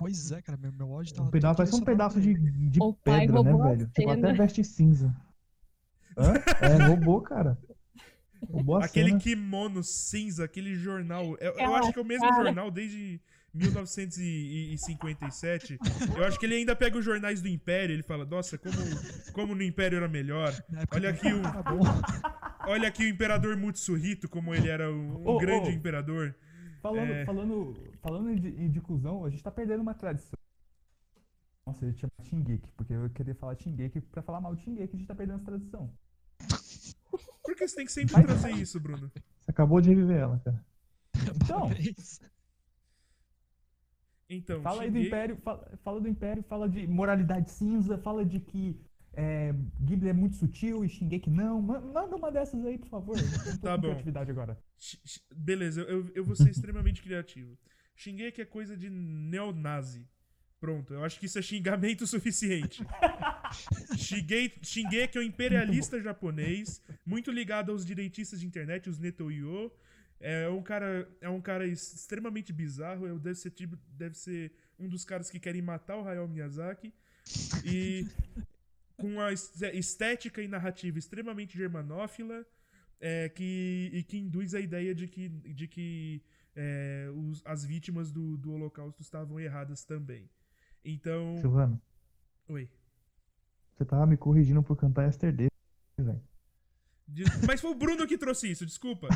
Pois 0.00 0.32
é, 0.32 0.40
cara, 0.40 0.56
meu, 0.56 0.72
meu 0.72 0.90
ódio 0.90 1.14
tava 1.14 1.28
Um 1.28 1.30
pedaço, 1.30 1.56
parece 1.58 1.76
um 1.76 1.84
pedaço 1.84 2.18
de, 2.20 2.32
de 2.34 2.80
pedra, 3.04 3.42
né, 3.42 3.52
velho? 3.52 3.86
Tipo, 3.88 4.00
cena. 4.10 4.28
até 4.28 4.32
veste 4.32 4.64
cinza. 4.64 5.14
Hã? 6.16 6.32
É, 6.62 6.86
roubou, 6.88 7.20
cara. 7.20 7.58
Roubou 8.50 8.76
a 8.78 8.84
aquele 8.86 9.10
cena. 9.10 9.20
kimono 9.20 9.84
cinza, 9.84 10.44
aquele 10.44 10.74
jornal. 10.74 11.36
Eu, 11.38 11.52
eu 11.52 11.74
acho 11.74 11.92
que 11.92 11.98
é 11.98 12.02
o 12.02 12.04
mesmo 12.04 12.26
cara. 12.28 12.44
jornal 12.46 12.70
desde 12.70 13.20
1957. 13.52 15.78
Eu 16.16 16.24
acho 16.24 16.38
que 16.38 16.46
ele 16.46 16.54
ainda 16.54 16.74
pega 16.74 16.96
os 16.98 17.04
jornais 17.04 17.42
do 17.42 17.48
Império. 17.48 17.92
Ele 17.94 18.02
fala: 18.02 18.24
Nossa, 18.24 18.56
como, 18.56 18.74
como 19.34 19.54
no 19.54 19.62
Império 19.62 19.96
era 19.98 20.08
melhor. 20.08 20.54
Olha 20.92 21.10
aqui 21.10 21.26
o- 21.32 21.38
imperador. 21.38 21.80
Olha 22.66 22.88
aqui 22.88 23.04
o 23.04 23.08
Imperador 23.08 23.56
Mutsuhito, 23.56 24.28
como 24.28 24.54
ele 24.54 24.68
era 24.68 24.90
um, 24.90 25.22
um 25.22 25.28
Ô, 25.28 25.38
grande 25.38 25.68
ô. 25.68 25.72
imperador. 25.72 26.34
Falando, 26.80 27.10
É. 27.12 27.24
falando, 27.24 27.74
falando 28.00 28.40
de, 28.40 28.68
de 28.68 28.80
cuzão, 28.80 29.24
a 29.24 29.30
gente 29.30 29.42
tá 29.42 29.50
perdendo 29.50 29.80
uma 29.82 29.94
tradição. 29.94 30.38
Nossa, 31.66 31.84
eu 31.84 31.92
tinha 31.94 32.10
Shingeki, 32.22 32.70
porque 32.72 32.92
eu 32.94 33.08
queria 33.10 33.34
falar 33.34 33.54
Shingeki 33.56 34.00
pra 34.00 34.22
falar 34.22 34.40
mal 34.40 34.54
de 34.54 34.62
Shingeki, 34.62 34.94
a 34.96 34.98
gente 34.98 35.06
tá 35.08 35.14
perdendo 35.14 35.36
essa 35.36 35.44
tradição. 35.44 35.92
Por 37.44 37.54
que 37.54 37.68
você 37.68 37.76
tem 37.76 37.84
que 37.86 37.92
sempre 37.92 38.14
Mas- 38.14 38.24
trazer 38.26 38.50
isso, 38.52 38.80
Bruno? 38.80 39.08
Você 39.10 39.22
acabou 39.50 39.80
de 39.80 39.90
reviver 39.90 40.16
ela, 40.18 40.38
cara. 40.40 40.64
Então. 41.36 41.70
Então, 44.28 44.62
fala 44.62 44.82
aí 44.82 44.90
do 44.90 44.94
Shingeki- 44.94 45.08
Império, 45.08 45.36
fala, 45.38 45.78
fala 45.82 46.00
do 46.00 46.08
Império, 46.08 46.42
fala 46.44 46.68
de 46.68 46.86
moralidade 46.86 47.50
cinza, 47.50 47.98
fala 47.98 48.24
de 48.24 48.38
que 48.40 48.80
é, 49.22 49.54
Ghibli 49.80 50.08
é 50.08 50.12
muito 50.12 50.36
sutil 50.36 50.84
e 50.84 50.88
Shingeki 50.88 51.28
não. 51.30 51.60
Ma- 51.60 51.80
Manda 51.80 52.16
uma 52.16 52.30
dessas 52.32 52.64
aí, 52.64 52.78
por 52.78 52.88
favor. 52.88 53.16
Eu 53.18 53.24
Tá 53.60 53.76
bom. 53.76 53.88
criatividade 53.88 54.30
agora. 54.30 54.58
Beleza, 55.34 55.82
eu, 55.82 56.10
eu 56.14 56.24
vou 56.24 56.34
ser 56.36 56.50
extremamente 56.50 57.02
criativo. 57.02 57.56
Shingeki 57.94 58.40
é 58.42 58.44
coisa 58.46 58.76
de 58.76 58.88
neonazi. 58.88 60.06
Pronto, 60.58 60.92
eu 60.92 61.02
acho 61.04 61.18
que 61.18 61.26
isso 61.26 61.38
é 61.38 61.42
xingamento 61.42 62.06
suficiente. 62.14 62.84
Shingeki, 63.96 65.18
é 65.18 65.20
um 65.20 65.22
imperialista 65.22 66.00
japonês, 66.00 66.80
muito 67.04 67.30
ligado 67.30 67.72
aos 67.72 67.84
direitistas 67.84 68.40
de 68.40 68.46
internet, 68.46 68.88
os 68.88 68.98
Netoyo. 68.98 69.70
É 70.22 70.48
um 70.50 70.62
cara, 70.62 71.08
é 71.20 71.28
um 71.30 71.40
cara 71.40 71.66
extremamente 71.66 72.52
bizarro, 72.52 73.06
é- 73.06 73.18
deve 73.18 73.36
ser, 73.36 73.50
tipo- 73.50 73.78
deve 73.96 74.16
ser 74.18 74.52
um 74.78 74.86
dos 74.88 75.02
caras 75.04 75.30
que 75.30 75.40
querem 75.40 75.62
matar 75.62 75.96
o 75.96 76.06
Hayao 76.06 76.28
Miyazaki. 76.28 76.92
E 77.64 78.06
com 79.00 79.20
a 79.20 79.32
es- 79.32 79.60
estética 79.74 80.42
e 80.42 80.48
narrativa 80.48 80.98
extremamente 80.98 81.56
germanófila, 81.56 82.44
é, 83.00 83.28
que, 83.30 83.90
e 83.92 84.02
que 84.02 84.18
induz 84.18 84.54
a 84.54 84.60
ideia 84.60 84.94
de 84.94 85.08
que, 85.08 85.28
de 85.28 85.66
que 85.66 86.22
é, 86.54 87.08
os- 87.14 87.42
as 87.46 87.64
vítimas 87.64 88.10
do, 88.12 88.36
do 88.36 88.52
Holocausto 88.52 89.00
estavam 89.02 89.40
erradas 89.40 89.84
também. 89.84 90.28
Então. 90.84 91.36
Silvano, 91.40 91.80
Oi. 92.48 92.68
você 93.76 93.84
tava 93.84 94.06
me 94.06 94.16
corrigindo 94.16 94.62
por 94.62 94.76
cantar 94.76 95.04
Yesterday, 95.06 95.48
velho. 95.98 96.22
Mas 97.44 97.60
foi 97.60 97.72
o 97.72 97.74
Bruno 97.74 98.06
que 98.06 98.16
trouxe 98.16 98.48
isso, 98.52 98.64
desculpa. 98.64 99.08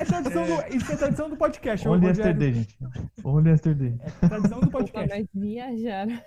É 0.00 0.04
tradição 0.04 0.44
do, 0.44 0.76
isso 0.76 0.90
é 0.90 0.96
tradição 0.96 1.30
do 1.30 1.36
podcast, 1.36 1.86
Only 1.86 2.06
yesterday, 2.08 2.52
gente. 2.52 2.76
Only 3.22 3.50
yesterday. 3.50 3.96
É 4.22 4.28
tradição 4.28 4.58
do 4.60 4.66
Opa, 4.66 4.78
podcast. 4.78 5.08
mas 5.08 5.28
viajaram. 5.32 6.20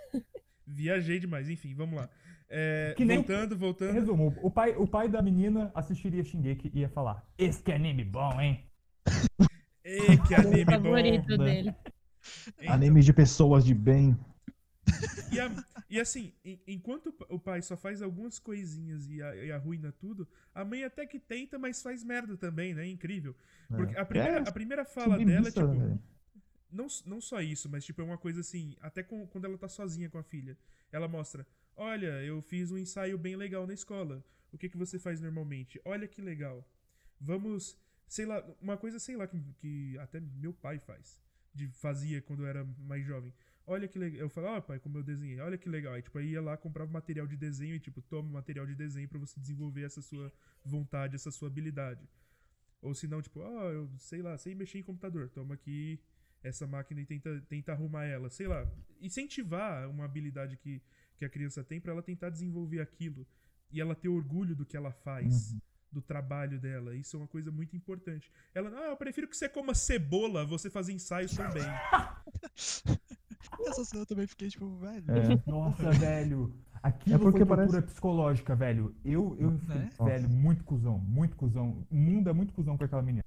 Viajei 0.66 1.20
demais, 1.20 1.50
enfim, 1.50 1.74
vamos 1.76 1.98
lá. 1.98 2.10
É, 2.54 2.94
Que 2.98 3.06
nem- 3.06 3.18
voltando, 3.20 3.58
voltando. 3.58 3.94
Resumo, 3.94 4.36
o 4.42 4.52
pai, 4.52 4.76
o 4.76 4.86
pai 4.86 5.08
da 5.08 5.22
menina 5.22 5.72
assistiria 5.74 6.22
Shingeki 6.24 6.70
e 6.74 6.80
ia 6.82 6.90
falar: 6.90 7.26
Esse 7.38 7.64
que 7.64 7.72
é 7.72 7.76
anime 7.76 8.04
bom, 8.04 8.40
hein? 8.42 8.66
Que 10.28 10.36
anime 10.36 10.66
bom. 10.66 10.72
favorito 10.72 11.38
né? 11.38 11.46
dele. 11.46 11.76
Então, 12.60 12.74
Anime 12.74 13.02
de 13.02 13.14
pessoas 13.14 13.64
de 13.66 13.74
bem. 13.74 14.18
E, 15.32 15.40
a- 15.40 15.64
e 15.90 16.00
assim, 16.00 16.34
en- 16.44 16.60
enquanto 16.68 17.14
o 17.30 17.40
pai 17.40 17.62
só 17.62 17.76
faz 17.78 18.02
algumas 18.02 18.38
coisinhas 18.38 19.10
e, 19.10 19.22
a- 19.24 19.36
e 19.36 19.52
arruina 19.52 19.92
tudo, 19.94 20.28
a 20.54 20.64
mãe 20.66 20.84
até 20.84 21.06
que 21.06 21.20
tenta, 21.20 21.58
mas 21.58 21.82
faz 21.82 22.04
merda 22.04 22.36
também, 22.38 22.74
né? 22.74 22.86
Incrível. 22.88 23.36
Porque 23.70 23.98
a 23.98 24.06
primeira, 24.06 24.38
É, 24.38 24.50
a 24.50 24.52
primeira 24.52 24.86
fala 24.86 25.18
dela 25.18 25.48
é 25.48 25.52
tipo. 25.52 25.68
velho. 25.68 26.00
Não, 26.72 26.88
não 27.06 27.20
só 27.22 27.42
isso, 27.42 27.70
mas 27.70 27.84
tipo, 27.86 28.02
é 28.02 28.04
uma 28.04 28.18
coisa 28.18 28.42
assim, 28.42 28.76
até 28.82 29.02
com- 29.04 29.26
quando 29.28 29.46
ela 29.46 29.58
tá 29.58 29.68
sozinha 29.68 30.10
com 30.10 30.18
a 30.18 30.24
filha. 30.24 30.58
Ela 30.92 31.08
mostra: 31.08 31.46
Olha, 31.76 32.22
eu 32.24 32.42
fiz 32.42 32.72
um 32.72 32.78
ensaio 32.78 33.18
bem 33.18 33.36
legal 33.36 33.66
na 33.66 33.74
escola. 33.74 34.24
O 34.52 34.58
que, 34.58 34.70
que 34.70 34.78
você 34.78 35.00
faz 35.00 35.20
normalmente? 35.22 35.82
Olha 35.86 36.08
que 36.08 36.22
legal. 36.22 36.68
Vamos. 37.20 37.78
Sei 38.08 38.26
lá, 38.26 38.44
uma 38.60 38.76
coisa, 38.76 39.00
sei 39.00 39.16
lá, 39.16 39.26
que, 39.26 39.42
que 39.60 39.98
até 40.00 40.20
meu 40.20 40.54
pai 40.54 40.80
faz. 40.80 41.22
De, 41.54 41.68
fazia 41.70 42.22
quando 42.22 42.44
eu 42.44 42.48
era 42.48 42.64
mais 42.64 43.06
jovem. 43.06 43.34
Olha 43.66 43.88
que 43.88 43.98
legal. 43.98 44.20
Eu 44.20 44.30
falava, 44.30 44.58
ó, 44.58 44.62
pai, 44.62 44.80
como 44.80 44.98
eu 44.98 45.04
desenhei. 45.04 45.40
Olha 45.40 45.58
que 45.58 45.70
legal. 45.70 45.94
Aí, 45.94 46.02
tipo, 46.02 46.18
aí 46.18 46.32
ia 46.32 46.42
lá, 46.42 46.58
comprava 46.58 46.92
material 46.92 47.26
de 47.26 47.38
desenho 47.38 47.76
e, 47.76 47.80
tipo, 47.80 48.02
toma 48.02 48.30
material 48.30 48.66
de 48.66 48.76
desenho 48.76 49.08
pra 49.08 49.20
você 49.20 49.40
desenvolver 49.40 49.84
essa 49.84 50.02
sua 50.02 50.32
vontade, 50.64 51.16
essa 51.16 51.32
sua 51.32 51.48
habilidade. 51.48 52.08
Ou 52.82 52.94
se 52.94 53.08
não, 53.08 53.22
tipo, 53.22 53.40
ó, 53.40 53.70
eu 53.70 53.90
sei 53.98 54.22
lá, 54.22 54.38
sei 54.38 54.56
mexer 54.56 54.80
em 54.80 54.84
computador. 54.84 55.30
Toma 55.30 55.54
aqui 55.54 56.00
essa 56.44 56.66
máquina 56.68 57.02
e 57.02 57.06
tenta, 57.06 57.40
tenta 57.48 57.72
arrumar 57.72 58.06
ela. 58.06 58.30
Sei 58.30 58.48
lá. 58.48 58.70
Incentivar 59.00 59.90
uma 59.90 60.06
habilidade 60.06 60.58
que, 60.58 60.82
que 61.22 61.26
a 61.26 61.30
criança 61.30 61.64
tem 61.64 61.80
pra 61.80 61.92
ela 61.92 62.02
tentar 62.02 62.30
desenvolver 62.32 62.82
aquilo. 62.82 63.28
E 63.72 63.80
ela 63.80 63.94
ter 63.94 64.10
orgulho 64.10 64.56
do 64.56 64.66
que 64.66 64.76
ela 64.76 64.92
faz. 64.92 65.56
Do 65.92 66.02
trabalho 66.02 66.60
dela. 66.60 66.96
Isso 66.96 67.16
é 67.16 67.20
uma 67.20 67.28
coisa 67.28 67.52
muito 67.52 67.76
importante. 67.76 68.32
Ela, 68.56 68.70
ah, 68.70 68.90
eu 68.90 68.98
prefiro 68.98 69.28
que 69.28 69.38
você 69.38 69.48
coma 69.48 69.76
cebola, 69.76 70.44
você 70.46 70.70
fazer 70.70 70.94
ensaios 70.94 71.34
também. 71.36 71.62
Essa 73.68 73.86
cena 73.86 74.02
eu 74.02 74.06
também 74.06 74.26
fiquei 74.26 74.50
tipo, 74.50 74.68
velho. 74.78 75.04
É. 75.12 75.50
Nossa, 75.50 75.92
velho. 75.92 76.56
Aquilo 76.82 77.16
É 77.16 77.20
porque 77.20 77.46
foi 77.46 77.58
parece- 77.58 77.82
psicológica, 77.84 78.56
velho. 78.56 78.96
Eu, 79.06 79.38
eu 79.40 79.52
Né? 79.52 79.90
velho, 80.04 80.28
muito 80.30 80.64
cuzão, 80.64 80.98
muito 80.98 81.36
cuzão. 81.36 81.86
O 81.92 81.96
mundo 81.96 82.30
é 82.30 82.34
muito 82.34 82.54
cuzão 82.54 82.78
com 82.78 82.84
aquela 82.84 83.02
menina. 83.04 83.24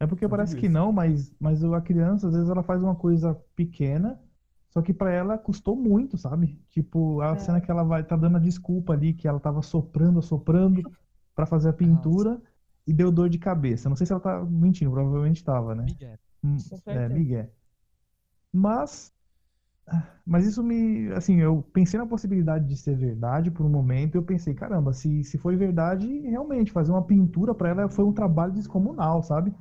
É 0.00 0.06
porque 0.06 0.24
Eu 0.24 0.28
parece 0.28 0.50
digo 0.50 0.60
que 0.60 0.66
isso. 0.66 0.74
não, 0.74 0.92
mas, 0.92 1.34
mas 1.40 1.64
a 1.64 1.80
criança, 1.80 2.26
às 2.28 2.34
vezes, 2.34 2.50
ela 2.50 2.62
faz 2.62 2.82
uma 2.82 2.94
coisa 2.96 3.34
pequena, 3.56 4.20
só 4.74 4.82
que 4.82 4.92
pra 4.92 5.10
ela 5.12 5.38
custou 5.38 5.76
muito, 5.76 6.18
sabe? 6.18 6.60
Tipo, 6.70 7.20
a 7.20 7.32
É. 7.32 7.38
cena 7.38 7.60
que 7.60 7.70
ela 7.70 7.84
vai 7.84 8.04
tá 8.04 8.16
dando 8.16 8.36
a 8.36 8.40
desculpa 8.40 8.92
ali, 8.92 9.14
que 9.14 9.28
ela 9.28 9.38
tava 9.40 9.62
soprando, 9.62 10.20
soprando 10.20 10.82
pra 11.34 11.46
fazer 11.46 11.68
a 11.70 11.72
pintura 11.72 12.42
e 12.86 12.92
deu 12.92 13.10
dor 13.12 13.28
de 13.28 13.38
cabeça. 13.38 13.88
Não 13.88 13.96
sei 13.96 14.06
se 14.06 14.12
ela 14.12 14.20
tá 14.20 14.44
mentindo, 14.44 14.90
provavelmente 14.90 15.44
tava, 15.44 15.74
né? 15.74 15.84
Miguel. 15.84 16.18
Hum, 16.44 16.56
É. 16.86 17.08
Miguel. 17.08 17.50
Mas, 18.52 19.12
mas 20.26 20.46
isso 20.46 20.62
me, 20.62 21.12
assim, 21.12 21.40
eu 21.40 21.62
pensei 21.62 21.98
na 21.98 22.06
possibilidade 22.06 22.66
de 22.66 22.76
ser 22.76 22.96
verdade 22.96 23.50
por 23.50 23.66
um 23.66 23.68
momento, 23.68 24.14
e 24.14 24.18
eu 24.18 24.22
pensei, 24.22 24.54
caramba, 24.54 24.92
se, 24.92 25.22
se 25.24 25.36
foi 25.38 25.56
verdade, 25.56 26.06
realmente, 26.20 26.72
fazer 26.72 26.92
uma 26.92 27.04
pintura 27.06 27.54
pra 27.54 27.68
ela 27.70 27.88
foi 27.88 28.04
um 28.04 28.12
trabalho 28.12 28.52
descomunal, 28.52 29.22
sabe? 29.22 29.52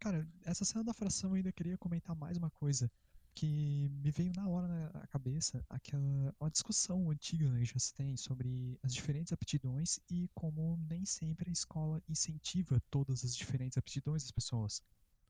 Cara, 0.00 0.26
essa 0.44 0.64
cena 0.64 0.84
da 0.84 0.94
fração 0.94 1.30
eu 1.30 1.36
ainda 1.36 1.52
queria 1.52 1.76
comentar 1.78 2.14
mais 2.16 2.36
uma 2.36 2.50
coisa 2.50 2.90
que 3.34 3.88
me 3.90 4.10
veio 4.10 4.32
na 4.34 4.48
hora 4.48 4.66
na 4.94 5.06
cabeça, 5.08 5.62
aquela 5.68 6.34
uma 6.40 6.50
discussão 6.50 7.10
antiga 7.10 7.50
né, 7.50 7.58
que 7.60 7.66
já 7.66 7.78
se 7.78 7.92
tem 7.92 8.16
sobre 8.16 8.78
as 8.82 8.94
diferentes 8.94 9.32
aptidões 9.32 9.98
e 10.10 10.28
como 10.34 10.76
nem 10.88 11.04
sempre 11.04 11.50
a 11.50 11.52
escola 11.52 12.02
incentiva 12.08 12.80
todas 12.90 13.24
as 13.24 13.36
diferentes 13.36 13.76
aptidões 13.76 14.22
das 14.22 14.30
pessoas. 14.30 14.80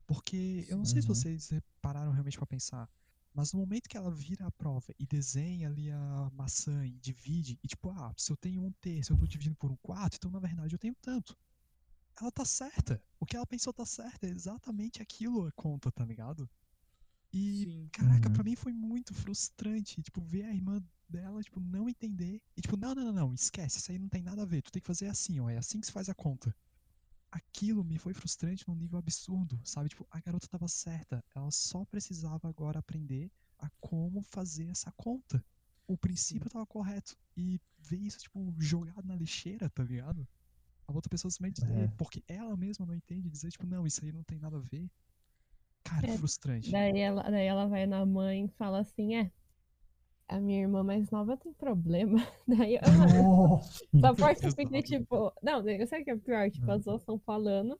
Porque 0.07 0.65
eu 0.69 0.77
não 0.77 0.85
sei 0.85 1.01
se 1.01 1.07
Uhum. 1.07 1.09
vocês 1.09 1.49
pararam 1.81 2.11
realmente 2.11 2.37
para 2.37 2.47
pensar, 2.47 2.89
mas 3.33 3.53
no 3.53 3.59
momento 3.59 3.89
que 3.89 3.97
ela 3.97 4.11
vira 4.11 4.47
a 4.47 4.51
prova 4.51 4.93
e 4.99 5.05
desenha 5.05 5.67
ali 5.69 5.91
a 5.91 6.29
maçã 6.33 6.85
e 6.85 6.91
divide, 6.99 7.59
e 7.63 7.67
tipo, 7.67 7.89
ah, 7.91 8.13
se 8.17 8.31
eu 8.31 8.37
tenho 8.37 8.63
um 8.63 8.71
terço, 8.81 9.13
eu 9.13 9.17
tô 9.17 9.27
dividindo 9.27 9.55
por 9.57 9.71
um 9.71 9.77
quarto, 9.77 10.15
então 10.17 10.31
na 10.31 10.39
verdade 10.39 10.73
eu 10.75 10.79
tenho 10.79 10.95
tanto 11.01 11.37
ela 12.19 12.31
tá 12.31 12.45
certa. 12.45 13.01
O 13.19 13.25
que 13.25 13.35
ela 13.35 13.45
pensou 13.47 13.73
tá 13.73 13.85
certo. 13.85 14.23
É 14.25 14.29
exatamente 14.29 15.01
aquilo 15.01 15.47
a 15.47 15.51
conta, 15.53 15.91
tá 15.91 16.05
ligado? 16.05 16.49
E, 17.33 17.65
Sim. 17.65 17.89
caraca, 17.91 18.29
Uhum. 18.29 18.33
pra 18.33 18.43
mim 18.43 18.55
foi 18.55 18.73
muito 18.73 19.13
frustrante, 19.13 20.01
tipo, 20.01 20.21
ver 20.21 20.43
a 20.45 20.53
irmã 20.53 20.83
dela, 21.09 21.41
tipo, 21.43 21.59
não 21.59 21.89
entender. 21.89 22.41
E, 22.55 22.61
tipo, 22.61 22.77
não, 22.77 22.95
não, 22.95 23.05
não, 23.05 23.13
não, 23.13 23.33
esquece, 23.33 23.77
isso 23.79 23.91
aí 23.91 23.99
não 23.99 24.09
tem 24.09 24.21
nada 24.21 24.43
a 24.43 24.45
ver. 24.45 24.61
Tu 24.61 24.71
tem 24.71 24.81
que 24.81 24.87
fazer 24.87 25.07
assim, 25.07 25.39
ó, 25.39 25.49
é 25.49 25.57
assim 25.57 25.79
que 25.79 25.85
se 25.87 25.91
faz 25.91 26.09
a 26.09 26.15
conta. 26.15 26.55
Aquilo 27.31 27.83
me 27.83 27.97
foi 27.97 28.13
frustrante 28.13 28.67
num 28.67 28.75
nível 28.75 28.99
absurdo, 28.99 29.59
sabe? 29.63 29.89
Tipo, 29.89 30.07
a 30.11 30.19
garota 30.19 30.47
tava 30.47 30.67
certa. 30.67 31.23
Ela 31.35 31.51
só 31.51 31.85
precisava 31.85 32.47
agora 32.49 32.79
aprender 32.79 33.31
a 33.59 33.69
como 33.79 34.23
fazer 34.23 34.67
essa 34.69 34.91
conta. 34.93 35.43
O 35.87 35.97
princípio 35.97 36.49
tava 36.49 36.65
correto. 36.65 37.17
E 37.35 37.59
ver 37.79 37.99
isso, 37.99 38.19
tipo, 38.19 38.55
jogado 38.59 39.05
na 39.05 39.15
lixeira, 39.15 39.69
tá 39.69 39.83
ligado? 39.83 40.27
A 40.87 40.93
outra 40.93 41.09
pessoa 41.09 41.29
dizer, 41.29 41.69
É. 41.69 41.87
porque 41.97 42.23
ela 42.27 42.55
mesma 42.55 42.85
não 42.85 42.95
entende, 42.95 43.29
dizer, 43.29 43.49
tipo, 43.51 43.67
não, 43.67 43.85
isso 43.85 44.03
aí 44.03 44.11
não 44.11 44.23
tem 44.23 44.39
nada 44.39 44.57
a 44.57 44.61
ver. 44.61 44.89
Cara, 45.83 46.07
É, 46.07 46.17
frustrante. 46.17 46.71
Daí 46.71 46.99
ela, 46.99 47.23
daí 47.23 47.45
ela 47.45 47.67
vai 47.67 47.85
na 47.85 48.05
mãe 48.05 48.45
e 48.45 48.49
fala 48.49 48.79
assim, 48.79 49.15
é, 49.15 49.31
a 50.29 50.39
minha 50.39 50.61
irmã 50.61 50.83
mais 50.83 51.09
nova 51.11 51.35
tem 51.37 51.53
problema. 51.53 52.17
Daí 52.47 52.75
eu, 52.75 52.81
Nossa! 53.23 53.85
Só 54.17 54.29
eu 54.29 54.51
fiquei 54.51 54.79
Exato. 54.79 54.83
tipo. 54.83 55.33
Não, 55.41 55.67
eu 55.69 55.87
sei 55.87 56.03
que 56.03 56.11
é 56.11 56.17
pior, 56.17 56.49
tipo, 56.51 56.69
as 56.71 56.83
duas 56.83 57.01
estão 57.01 57.17
falando. 57.19 57.79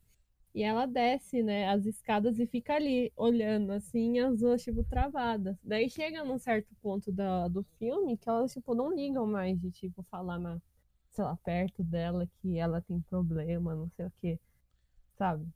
E 0.56 0.64
ela 0.64 0.86
desce, 0.88 1.44
né, 1.44 1.68
as 1.68 1.86
escadas 1.86 2.40
e 2.40 2.48
fica 2.48 2.74
ali, 2.74 3.12
olhando, 3.16 3.72
assim, 3.72 4.18
as 4.20 4.40
duas, 4.40 4.64
tipo, 4.64 4.84
travadas. 4.84 5.56
Daí 5.64 5.88
chega 5.90 6.24
num 6.24 6.40
certo 6.40 6.74
ponto 6.82 7.12
da, 7.12 7.48
do 7.48 7.64
filme 7.78 8.18
que 8.18 8.28
elas, 8.28 8.54
tipo, 8.54 8.74
não 8.74 8.92
ligam 8.96 9.28
mais 9.28 9.60
de, 9.60 9.70
tipo, 9.70 10.02
falar 10.04 10.40
na, 10.40 10.60
sei 11.18 11.24
lá, 11.26 11.36
perto 11.38 11.84
dela 11.84 12.28
que 12.40 12.60
ela 12.60 12.80
tem 12.80 13.02
problema, 13.02 13.74
não 13.74 13.90
sei 13.90 14.06
o 14.06 14.12
quê. 14.22 14.40
Sabe? 15.18 15.48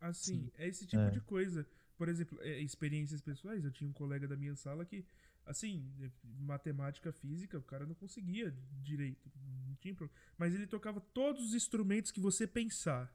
Assim, 0.00 0.50
é 0.56 0.68
esse 0.68 0.86
tipo 0.86 1.02
É. 1.02 1.10
de 1.10 1.20
coisa. 1.20 1.66
Por 1.98 2.08
exemplo, 2.08 2.38
é, 2.42 2.60
experiências 2.60 3.20
pessoais. 3.20 3.64
Eu 3.64 3.72
tinha 3.72 3.90
um 3.90 3.92
colega 3.92 4.28
da 4.28 4.36
minha 4.36 4.54
sala 4.54 4.84
que, 4.84 5.04
assim, 5.44 5.84
é, 6.00 6.08
matemática, 6.40 7.12
física, 7.12 7.58
o 7.58 7.62
cara 7.62 7.84
não 7.84 7.94
conseguia 7.96 8.54
direito. 8.84 9.28
Não 9.68 9.74
tinha 9.80 9.94
problema. 9.96 10.16
Mas 10.38 10.54
ele 10.54 10.66
tocava 10.68 11.00
todos 11.00 11.44
os 11.48 11.54
instrumentos 11.54 12.12
que 12.12 12.20
você 12.20 12.46
pensar. 12.46 13.12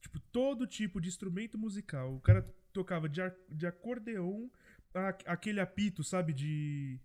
Tipo, 0.00 0.20
todo 0.32 0.68
tipo 0.68 1.00
de 1.00 1.08
instrumento 1.08 1.58
musical. 1.58 2.14
O 2.14 2.20
cara 2.20 2.42
tocava 2.72 3.08
de, 3.08 3.20
de 3.48 3.66
acordeon, 3.66 4.48
a- 4.94 5.08
aquele 5.26 5.58
apito, 5.60 6.04
sabe, 6.04 6.32
de. 6.32 6.98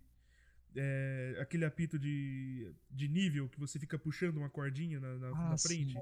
É, 0.76 1.36
aquele 1.40 1.64
apito 1.64 1.98
de, 1.98 2.72
de 2.90 3.08
nível 3.08 3.48
que 3.48 3.58
você 3.58 3.78
fica 3.78 3.98
puxando 3.98 4.36
uma 4.36 4.50
cordinha 4.50 5.00
na, 5.00 5.18
na- 5.18 5.28
Ah, 5.28 5.50
na 5.50 5.58
frente 5.58 5.96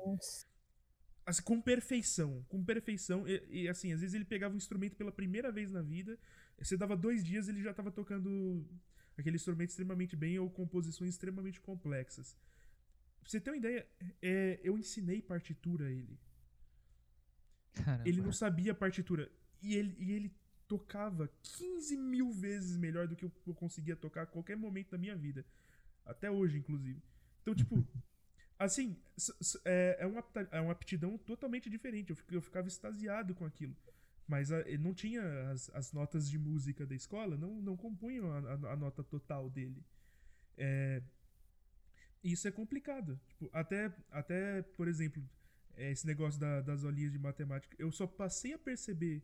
assim, 1.26 1.42
com 1.42 1.60
perfeição, 1.60 2.44
com 2.48 2.62
perfeição. 2.62 3.26
E, 3.26 3.62
e, 3.62 3.68
assim, 3.68 3.92
às 3.92 4.00
vezes 4.00 4.14
ele 4.14 4.24
pegava 4.24 4.54
um 4.54 4.58
instrumento 4.58 4.96
pela 4.96 5.10
primeira 5.12 5.50
vez 5.50 5.70
na 5.70 5.80
vida, 5.82 6.18
você 6.58 6.76
dava 6.76 6.96
dois 6.96 7.24
dias 7.24 7.48
ele 7.48 7.62
já 7.62 7.72
tava 7.72 7.90
tocando 7.90 8.66
aquele 9.16 9.36
instrumento 9.36 9.70
extremamente 9.70 10.16
bem 10.16 10.38
ou 10.38 10.50
composições 10.50 11.10
extremamente 11.10 11.60
complexas. 11.60 12.36
Pra 13.20 13.30
você 13.30 13.40
ter 13.40 13.50
uma 13.50 13.56
ideia, 13.56 13.86
é, 14.20 14.60
eu 14.62 14.76
ensinei 14.78 15.22
partitura 15.22 15.86
a 15.86 15.90
ele. 15.90 16.18
Caramba. 17.72 18.08
Ele 18.08 18.20
não 18.20 18.32
sabia 18.32 18.74
partitura. 18.74 19.30
E 19.62 19.74
ele, 19.76 19.96
e 19.98 20.12
ele 20.12 20.32
tocava 20.68 21.28
15 21.42 21.96
mil 21.96 22.32
vezes 22.32 22.76
melhor 22.76 23.06
do 23.08 23.16
que 23.16 23.24
eu, 23.24 23.32
eu 23.46 23.54
conseguia 23.54 23.96
tocar 23.96 24.22
a 24.22 24.26
qualquer 24.26 24.56
momento 24.56 24.90
da 24.92 24.98
minha 24.98 25.16
vida. 25.16 25.44
Até 26.06 26.30
hoje, 26.30 26.58
inclusive. 26.58 27.02
Então, 27.42 27.54
tipo, 27.54 27.86
assim, 28.58 28.96
é, 29.64 29.98
é, 30.00 30.06
uma, 30.06 30.24
é 30.52 30.60
uma 30.60 30.72
aptidão 30.72 31.18
totalmente 31.18 31.70
diferente. 31.70 32.10
Eu, 32.10 32.18
eu 32.32 32.42
ficava 32.42 32.68
extasiado 32.68 33.34
com 33.34 33.44
aquilo. 33.44 33.76
Mas 34.26 34.52
a- 34.52 34.60
ele 34.62 34.78
não 34.82 34.94
tinha 34.94 35.50
as, 35.50 35.70
as 35.74 35.92
notas 35.92 36.30
de 36.30 36.38
música 36.38 36.86
da 36.86 36.94
escola, 36.94 37.36
não, 37.36 37.60
não 37.62 37.76
compunham 37.76 38.30
a, 38.32 38.38
a- 38.38 38.72
a 38.72 38.76
nota 38.76 39.04
total 39.04 39.50
dele. 39.50 39.84
É, 40.56 41.02
isso 42.22 42.48
é 42.48 42.50
complicado. 42.50 43.20
Tipo, 43.28 43.50
até, 43.52 43.92
até, 44.10 44.62
por 44.62 44.88
exemplo, 44.88 45.22
é, 45.76 45.90
esse 45.90 46.06
negócio 46.06 46.40
da- 46.40 46.60
das 46.60 46.84
aulinhas 46.84 47.12
de 47.12 47.18
matemática, 47.18 47.76
eu 47.78 47.90
só 47.92 48.06
passei 48.06 48.52
a 48.54 48.58
perceber 48.58 49.22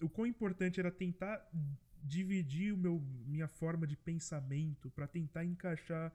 o 0.00 0.08
quão 0.08 0.26
importante 0.26 0.80
era 0.80 0.90
tentar 0.90 1.48
dividir 2.02 2.72
o 2.72 2.76
meu, 2.76 3.00
minha 3.26 3.48
forma 3.48 3.86
de 3.86 3.96
pensamento 3.96 4.90
para 4.90 5.06
tentar 5.06 5.44
encaixar 5.44 6.12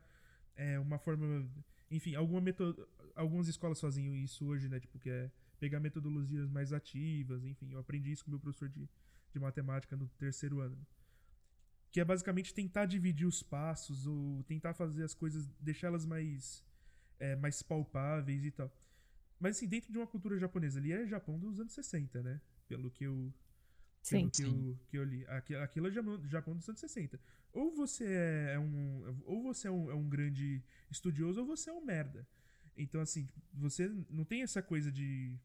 é 0.55 0.79
uma 0.79 0.97
forma. 0.97 1.49
Enfim, 1.89 2.15
alguma 2.15 2.39
metodo, 2.39 2.87
algumas 3.15 3.47
escolas 3.47 3.79
fazem 3.79 4.23
isso 4.23 4.45
hoje, 4.45 4.69
né? 4.69 4.79
Tipo, 4.79 4.99
que 4.99 5.09
é 5.09 5.31
pegar 5.59 5.79
metodologias 5.79 6.49
mais 6.49 6.71
ativas, 6.73 7.43
enfim. 7.43 7.71
Eu 7.71 7.79
aprendi 7.79 8.11
isso 8.11 8.23
com 8.25 8.31
meu 8.31 8.39
professor 8.39 8.69
de, 8.69 8.89
de 9.31 9.39
matemática 9.39 9.95
no 9.95 10.07
terceiro 10.09 10.59
ano. 10.59 10.77
Que 11.91 11.99
é 11.99 12.05
basicamente 12.05 12.53
tentar 12.53 12.85
dividir 12.85 13.27
os 13.27 13.43
passos 13.43 14.07
ou 14.07 14.43
tentar 14.43 14.73
fazer 14.73 15.03
as 15.03 15.13
coisas, 15.13 15.45
deixá-las 15.59 16.05
mais, 16.05 16.63
é, 17.19 17.35
mais 17.35 17.61
palpáveis 17.61 18.45
e 18.45 18.51
tal. 18.51 18.71
Mas 19.39 19.57
assim, 19.57 19.67
dentro 19.67 19.91
de 19.91 19.97
uma 19.97 20.07
cultura 20.07 20.37
japonesa, 20.37 20.79
ali 20.79 20.91
é 20.93 21.05
Japão 21.05 21.37
dos 21.37 21.59
anos 21.59 21.73
60, 21.73 22.21
né? 22.21 22.39
Pelo 22.67 22.89
que 22.89 23.03
eu, 23.03 23.33
Sim. 24.01 24.29
que 24.29 24.41
eu, 24.43 24.79
que 24.89 24.97
eu 24.97 25.03
li. 25.03 25.25
Aqui- 25.27 25.55
Aquilo 25.55 25.87
é 25.87 25.91
Japão- 25.91 26.27
Japão 26.27 26.55
dos 26.55 26.67
anos 26.67 26.79
60. 26.81 27.19
Ou 27.53 27.73
você 27.75 28.05
é 28.53 28.59
um. 28.59 29.21
Ou 29.25 29.43
você 29.43 29.67
é 29.67 29.71
um, 29.71 29.91
é 29.91 29.95
um 29.95 30.07
grande 30.09 30.63
estudioso, 30.89 31.41
ou 31.41 31.45
você 31.45 31.69
é 31.69 31.73
um 31.73 31.83
merda. 31.85 32.27
Então, 32.77 33.01
assim, 33.01 33.27
você 33.53 33.87
não 34.09 34.23
tem 34.25 34.41
essa 34.41 34.61
coisa 34.61 34.91
de. 34.91 35.37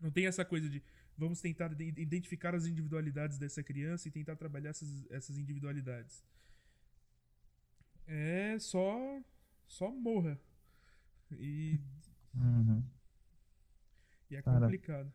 Não 0.00 0.10
tem 0.10 0.26
essa 0.26 0.44
coisa 0.44 0.68
de. 0.70 0.82
Vamos 1.18 1.40
tentar 1.40 1.68
de- 1.74 1.84
identificar 2.00 2.54
as 2.54 2.64
individualidades 2.66 3.36
dessa 3.38 3.62
criança 3.62 4.08
e 4.08 4.10
tentar 4.10 4.36
trabalhar 4.36 4.70
essas, 4.70 5.04
essas 5.10 5.36
individualidades. 5.36 6.24
É 8.06 8.58
só. 8.58 9.20
Só 9.66 9.90
morra. 9.90 10.40
E, 11.32 11.78
Uhum. 12.34 12.82
e 14.30 14.36
é 14.36 14.42
Cara, 14.42 14.60
complicado. 14.60 15.12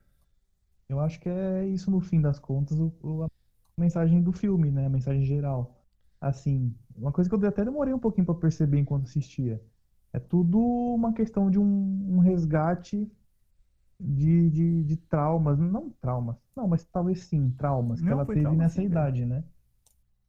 Eu 0.90 1.00
acho 1.00 1.20
que 1.20 1.30
é 1.30 1.66
isso, 1.68 1.90
no 1.92 2.00
fim 2.02 2.22
das 2.22 2.40
contas, 2.40 2.80
o, 2.80 2.94
o- 3.02 3.24
a 3.24 3.30
mensagem 3.78 4.22
do 4.22 4.32
filme, 4.32 4.72
né? 4.72 4.86
A 4.86 4.90
mensagem 4.90 5.24
geral. 5.26 5.76
Assim, 6.22 6.76
uma 6.96 7.12
coisa 7.12 7.30
que 7.30 7.36
eu 7.36 7.48
até 7.50 7.64
demorei 7.66 7.94
um 7.94 8.00
pouquinho 8.00 8.26
pra 8.26 8.36
perceber 8.36 8.80
enquanto 8.80 9.06
assistia. 9.06 9.62
É 10.14 10.20
tudo 10.20 10.60
uma 10.60 11.14
questão 11.14 11.50
de 11.52 11.60
um, 11.60 11.66
um 12.16 12.20
resgate 12.20 13.12
de, 14.00 14.50
de, 14.52 14.84
de 14.86 14.98
traumas. 14.98 15.60
Não 15.60 15.92
traumas. 16.02 16.38
Não, 16.56 16.68
mas 16.68 16.86
talvez 16.86 17.24
sim, 17.26 17.52
traumas 17.54 18.02
que 18.02 18.12
Não, 18.12 18.14
ela 18.14 18.26
teve 18.26 18.56
trauma 18.56 18.56
nessa 18.56 18.84
sim, 18.84 18.84
idade, 18.84 19.26
né? 19.26 19.44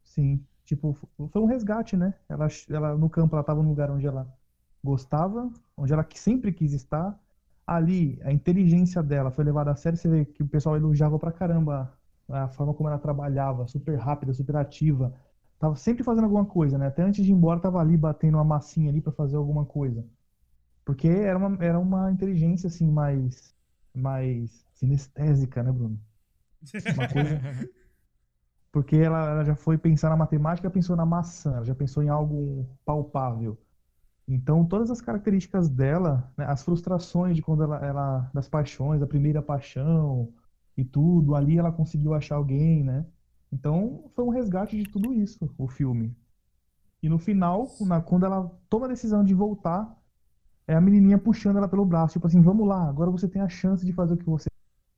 Sim. 0.05 0.47
Tipo, 0.65 0.95
foi 1.31 1.41
um 1.43 1.47
resgate, 1.47 1.97
né? 1.97 2.15
Ela, 2.29 2.49
ela 2.71 2.97
no 2.97 3.09
campo, 3.11 3.37
ela 3.37 3.45
tava 3.45 3.63
num 3.63 3.69
lugar 3.71 3.91
onde 3.91 4.07
ela 4.07 4.33
gostava, 4.83 5.51
onde 5.77 5.93
ela 5.93 6.07
sempre 6.15 6.53
quis 6.53 6.73
estar. 6.73 7.19
Ali, 7.67 8.21
a 8.23 8.33
inteligência 8.33 9.03
dela 9.03 9.31
foi 9.31 9.45
levada 9.45 9.73
a 9.73 9.77
sério. 9.77 9.99
Você 9.99 10.09
vê 10.09 10.25
que 10.25 10.43
o 10.43 10.49
pessoal 10.49 10.77
elogiava 10.77 11.19
pra 11.19 11.33
caramba 11.33 11.93
a 12.29 12.49
forma 12.49 12.75
como 12.75 12.89
ela 12.89 12.99
trabalhava, 12.99 13.67
super 13.67 13.97
rápida, 13.99 14.33
super 14.33 14.57
ativa. 14.57 15.13
Tava 15.59 15.75
sempre 15.77 16.05
fazendo 16.05 16.25
alguma 16.25 16.45
coisa, 16.45 16.79
né? 16.79 16.87
Até 16.89 17.03
antes 17.03 17.25
de 17.25 17.31
ir 17.33 17.35
embora, 17.35 17.61
tava 17.61 17.81
ali 17.81 17.97
batendo 17.97 18.37
uma 18.37 18.45
massinha 18.45 18.91
ali 18.91 19.01
pra 19.01 19.13
fazer 19.13 19.37
alguma 19.37 19.65
coisa. 19.65 20.05
Porque 20.85 21.09
era 21.09 21.39
uma, 21.39 21.65
era 21.65 21.79
uma 21.79 22.13
inteligência, 22.13 22.69
assim, 22.69 22.91
mais, 22.91 23.55
mais 23.95 24.67
sinestésica, 24.75 25.63
né, 25.63 25.73
Bruno? 25.73 26.01
Uma 26.95 27.07
coisa. 27.09 27.41
Porque 28.73 28.97
ela, 28.97 29.31
ela 29.31 29.45
já 29.45 29.57
foi 29.57 29.79
pensar 29.79 30.11
na 30.11 30.17
matemática, 30.17 30.71
pensou 30.71 30.97
na 30.97 31.07
maçã, 31.07 31.57
ela 31.57 31.65
já 31.65 31.75
pensou 31.75 32.03
em 32.03 32.09
algo 32.09 32.69
palpável. 32.85 33.59
Então, 34.29 34.65
todas 34.67 34.91
as 34.91 35.01
características 35.01 35.69
dela, 35.69 36.33
né, 36.37 36.45
as 36.47 36.63
frustrações 36.65 37.37
de 37.37 37.43
quando 37.43 37.63
ela, 37.63 37.77
ela, 37.85 38.31
das 38.35 38.49
paixões, 38.49 39.01
a 39.03 39.07
primeira 39.07 39.41
paixão 39.41 40.33
e 40.77 40.85
tudo, 40.85 41.35
ali 41.35 41.59
ela 41.59 41.71
conseguiu 41.73 42.13
achar 42.15 42.37
alguém, 42.37 42.83
né? 42.85 43.07
Então, 43.53 44.11
foi 44.15 44.25
um 44.25 44.29
resgate 44.31 44.77
de 44.77 44.87
tudo 44.87 45.13
isso, 45.13 45.49
o 45.57 45.69
filme. 45.69 46.17
E 47.03 47.09
no 47.09 47.19
final, 47.19 47.77
na- 47.81 48.01
quando 48.03 48.27
ela 48.27 48.51
toma 48.69 48.87
a 48.87 48.89
decisão 48.89 49.25
de 49.25 49.35
voltar, 49.35 49.97
é 50.67 50.75
a 50.75 50.81
menininha 50.81 51.19
puxando 51.19 51.59
ela 51.59 51.69
pelo 51.69 51.85
braço, 51.87 52.15
tipo 52.15 52.27
assim, 52.27 52.43
vamos 52.43 52.67
lá, 52.67 52.89
agora 52.89 53.11
você 53.11 53.29
tem 53.29 53.43
a 53.43 53.49
chance 53.49 53.85
de 53.87 53.93
fazer 53.93 54.15
o 54.15 54.17
que 54.17 54.25
você 54.27 54.49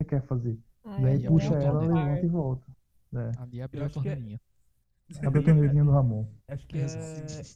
quer 0.08 0.22
fazer. 0.26 0.58
Ai, 0.84 1.02
Daí 1.02 1.24
eu 1.24 1.32
puxa 1.32 1.54
ela, 1.54 1.80
levanta 1.80 2.24
e 2.26 2.28
volta. 2.28 2.66
É, 3.14 3.32
Ali 3.38 3.60
abriu 3.62 3.82
a 3.82 3.86
é- 3.86 3.88
torneirinha. 3.90 4.40
a 5.24 5.30
betonezinha 5.30 5.84
do 5.84 5.90
Ramon. 5.90 6.26
Acho 6.48 6.66
que 6.66 6.78
é, 6.78 6.86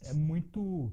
é 0.09 0.13
muito. 0.13 0.91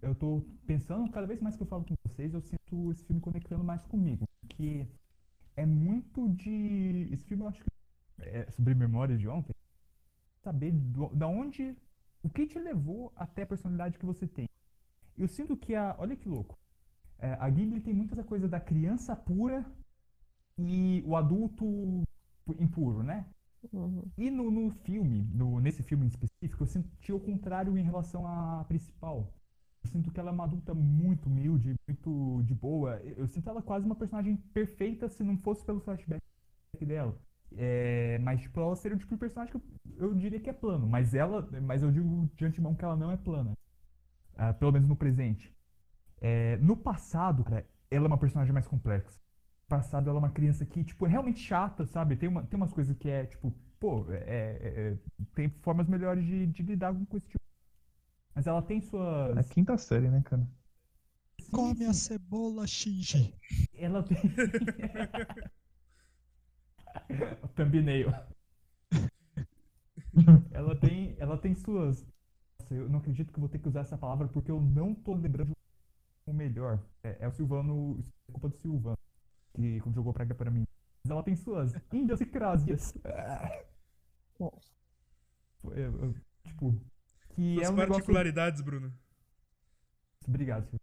Eu 0.00 0.14
tô 0.14 0.42
pensando, 0.66 1.10
cada 1.10 1.26
vez 1.26 1.40
mais 1.40 1.56
que 1.56 1.62
eu 1.62 1.66
falo 1.66 1.84
com 1.84 1.94
vocês, 2.06 2.32
eu 2.32 2.40
sinto 2.40 2.90
esse 2.92 3.04
filme 3.04 3.20
conectando 3.20 3.64
mais 3.64 3.84
comigo. 3.84 4.24
Que 4.48 4.86
é 5.56 5.66
muito 5.66 6.28
de. 6.30 7.08
Esse 7.12 7.24
filme 7.26 7.44
eu 7.44 7.48
acho 7.48 7.64
que 7.64 7.70
é 8.22 8.50
sobre 8.52 8.74
memórias 8.74 9.20
de 9.20 9.28
ontem. 9.28 9.54
Saber 10.42 10.72
do, 10.72 11.08
da 11.14 11.28
onde. 11.28 11.76
O 12.22 12.30
que 12.30 12.46
te 12.46 12.58
levou 12.58 13.12
até 13.16 13.42
a 13.42 13.46
personalidade 13.46 13.98
que 13.98 14.06
você 14.06 14.26
tem. 14.26 14.48
Eu 15.18 15.28
sinto 15.28 15.56
que 15.56 15.74
a. 15.74 15.96
Olha 15.98 16.16
que 16.16 16.28
louco. 16.28 16.58
É, 17.18 17.34
a 17.34 17.50
Ghibli 17.50 17.80
tem 17.80 17.94
muita 17.94 18.24
coisa 18.24 18.48
da 18.48 18.60
criança 18.60 19.16
pura 19.16 19.64
e 20.58 21.02
o 21.06 21.16
adulto 21.16 22.02
impuro, 22.60 23.02
né? 23.02 23.26
Uhum. 23.72 24.04
E 24.18 24.30
no, 24.30 24.50
no 24.50 24.70
filme, 24.70 25.22
no- 25.34 25.60
nesse 25.60 25.82
filme 25.82 26.04
em 26.04 26.08
específico, 26.08 26.62
eu 26.62 26.66
senti 26.66 27.12
o 27.12 27.20
contrário 27.20 27.76
em 27.78 27.82
relação 27.82 28.26
à 28.26 28.64
principal. 28.64 29.32
Sinto 29.88 30.10
que 30.10 30.20
ela 30.20 30.30
é 30.30 30.32
uma 30.32 30.44
adulta 30.44 30.74
muito 30.74 31.26
humilde, 31.28 31.74
muito 31.88 32.42
de 32.44 32.54
boa. 32.54 32.96
Eu, 33.04 33.26
sinto 33.28 33.48
ela 33.48 33.62
quase 33.62 33.86
uma 33.86 33.94
personagem 33.96 34.36
perfeita 34.52 35.08
se 35.08 35.22
não 35.24 35.36
fosse 35.38 35.64
pelo 35.64 35.80
flashback 35.80 36.22
dela. 36.80 37.18
É, 37.56 38.18
mas, 38.20 38.42
tipo, 38.42 38.60
ela 38.60 38.76
seria 38.76 38.96
o 38.96 39.00
tipo 39.00 39.14
de 39.14 39.20
personagem 39.20 39.52
que 39.52 39.58
eu, 39.98 40.08
eu 40.08 40.14
diria 40.14 40.40
que 40.40 40.50
é 40.50 40.52
plano. 40.52 40.86
Mas 40.86 41.14
ela, 41.14 41.48
mas 41.62 41.82
eu 41.82 41.90
digo 41.92 42.30
de 42.36 42.44
antemão 42.44 42.74
que 42.74 42.84
ela 42.84 42.96
não 42.96 43.10
é 43.12 43.16
plana. 43.16 43.52
Ah, 44.36 44.52
pelo 44.54 44.72
menos 44.72 44.88
no 44.88 44.96
presente. 44.96 45.52
É, 46.20 46.56
no 46.58 46.76
passado, 46.76 47.44
cara, 47.44 47.66
ela 47.90 48.06
é 48.06 48.08
uma 48.08 48.18
personagem 48.18 48.52
mais 48.52 48.66
complexa 48.68 49.18
passado 49.68 50.10
ela 50.10 50.18
é 50.18 50.20
uma 50.20 50.30
criança 50.30 50.66
que, 50.66 50.84
tipo, 50.84 51.06
é 51.06 51.10
realmente 51.10 51.40
chata, 51.40 51.86
sabe? 51.86 52.16
Tem, 52.16 52.28
uma, 52.28 52.42
tem 52.46 52.56
umas 52.56 52.72
coisas 52.72 52.96
que 52.96 53.08
é, 53.10 53.26
tipo, 53.26 53.52
pô, 53.80 54.06
é, 54.12 54.16
é- 54.18 54.92
é- 54.94 54.98
tem 55.34 55.50
formas 55.62 55.88
melhores 55.88 56.24
de, 56.26 56.46
de 56.46 56.62
lidar 56.62 56.94
com 57.06 57.16
esse 57.18 57.28
tipo. 57.28 57.37
Mas 58.38 58.46
ela 58.46 58.62
tem 58.62 58.80
suas. 58.80 59.36
É 59.36 59.40
a 59.40 59.44
quinta 59.44 59.76
série, 59.76 60.08
né, 60.08 60.22
cara? 60.22 60.46
Sim, 61.40 61.50
Come 61.50 61.84
a 61.86 61.92
sim, 61.92 61.92
cebola, 61.92 62.64
Shinji. 62.66 63.34
Ela 63.74 64.02
tem. 64.04 64.18
o 67.42 67.48
thumbnail. 67.56 68.12
ela 70.52 70.74
tem, 70.76 71.16
ela 71.18 71.36
tem 71.38 71.54
suas. 71.54 72.06
Nossa, 72.60 72.74
eu 72.74 72.88
não 72.88 72.98
acredito 72.98 73.32
que 73.32 73.38
eu 73.38 73.42
vou 73.42 73.48
ter 73.48 73.58
que 73.58 73.68
usar 73.68 73.80
essa 73.80 73.98
palavra 73.98 74.28
porque 74.28 74.50
eu 74.50 74.60
não 74.60 74.94
tô 74.94 75.14
lembrando 75.14 75.52
o 76.26 76.32
melhor. 76.32 76.80
É, 77.04 77.18
é 77.20 77.28
o 77.28 77.32
Silvano, 77.32 77.98
isso 78.00 78.10
é 78.28 78.32
culpa 78.32 78.48
do 78.50 78.56
Silvano, 78.58 78.98
que 79.56 79.80
jogou 79.94 80.12
praga 80.14 80.34
pra 80.34 80.50
mim. 80.50 80.66
Mas 81.04 81.10
ela 81.12 81.22
tem 81.24 81.36
suas 81.36 81.74
idiosincrasias. 81.92 82.94
Nossa. 84.38 84.72
Eu- 85.76 85.98
eu- 86.04 86.14
tipo, 86.44 86.80
que 87.38 87.54
Suas 87.54 87.66
é 87.68 87.70
um 87.70 87.76
negócio. 87.76 87.92
particularidades, 87.92 88.60
Bruno. 88.60 88.92
Obrigado, 90.26 90.64
Silvano. 90.64 90.82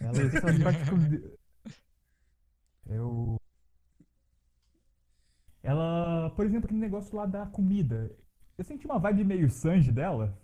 Ela 0.00 0.12
Tem 0.12 0.26
essas 0.26 0.58
particularidades. 0.62 1.38
Eu. 2.86 3.40
Ela, 5.62 6.30
por 6.36 6.44
exemplo, 6.44 6.66
aquele 6.66 6.80
negócio 6.80 7.16
lá 7.16 7.24
da 7.26 7.46
comida. 7.46 8.14
Eu 8.56 8.64
senti 8.64 8.86
uma 8.86 8.98
vibe 8.98 9.24
meio 9.24 9.48
Sanji 9.50 9.90
dela. 9.90 10.38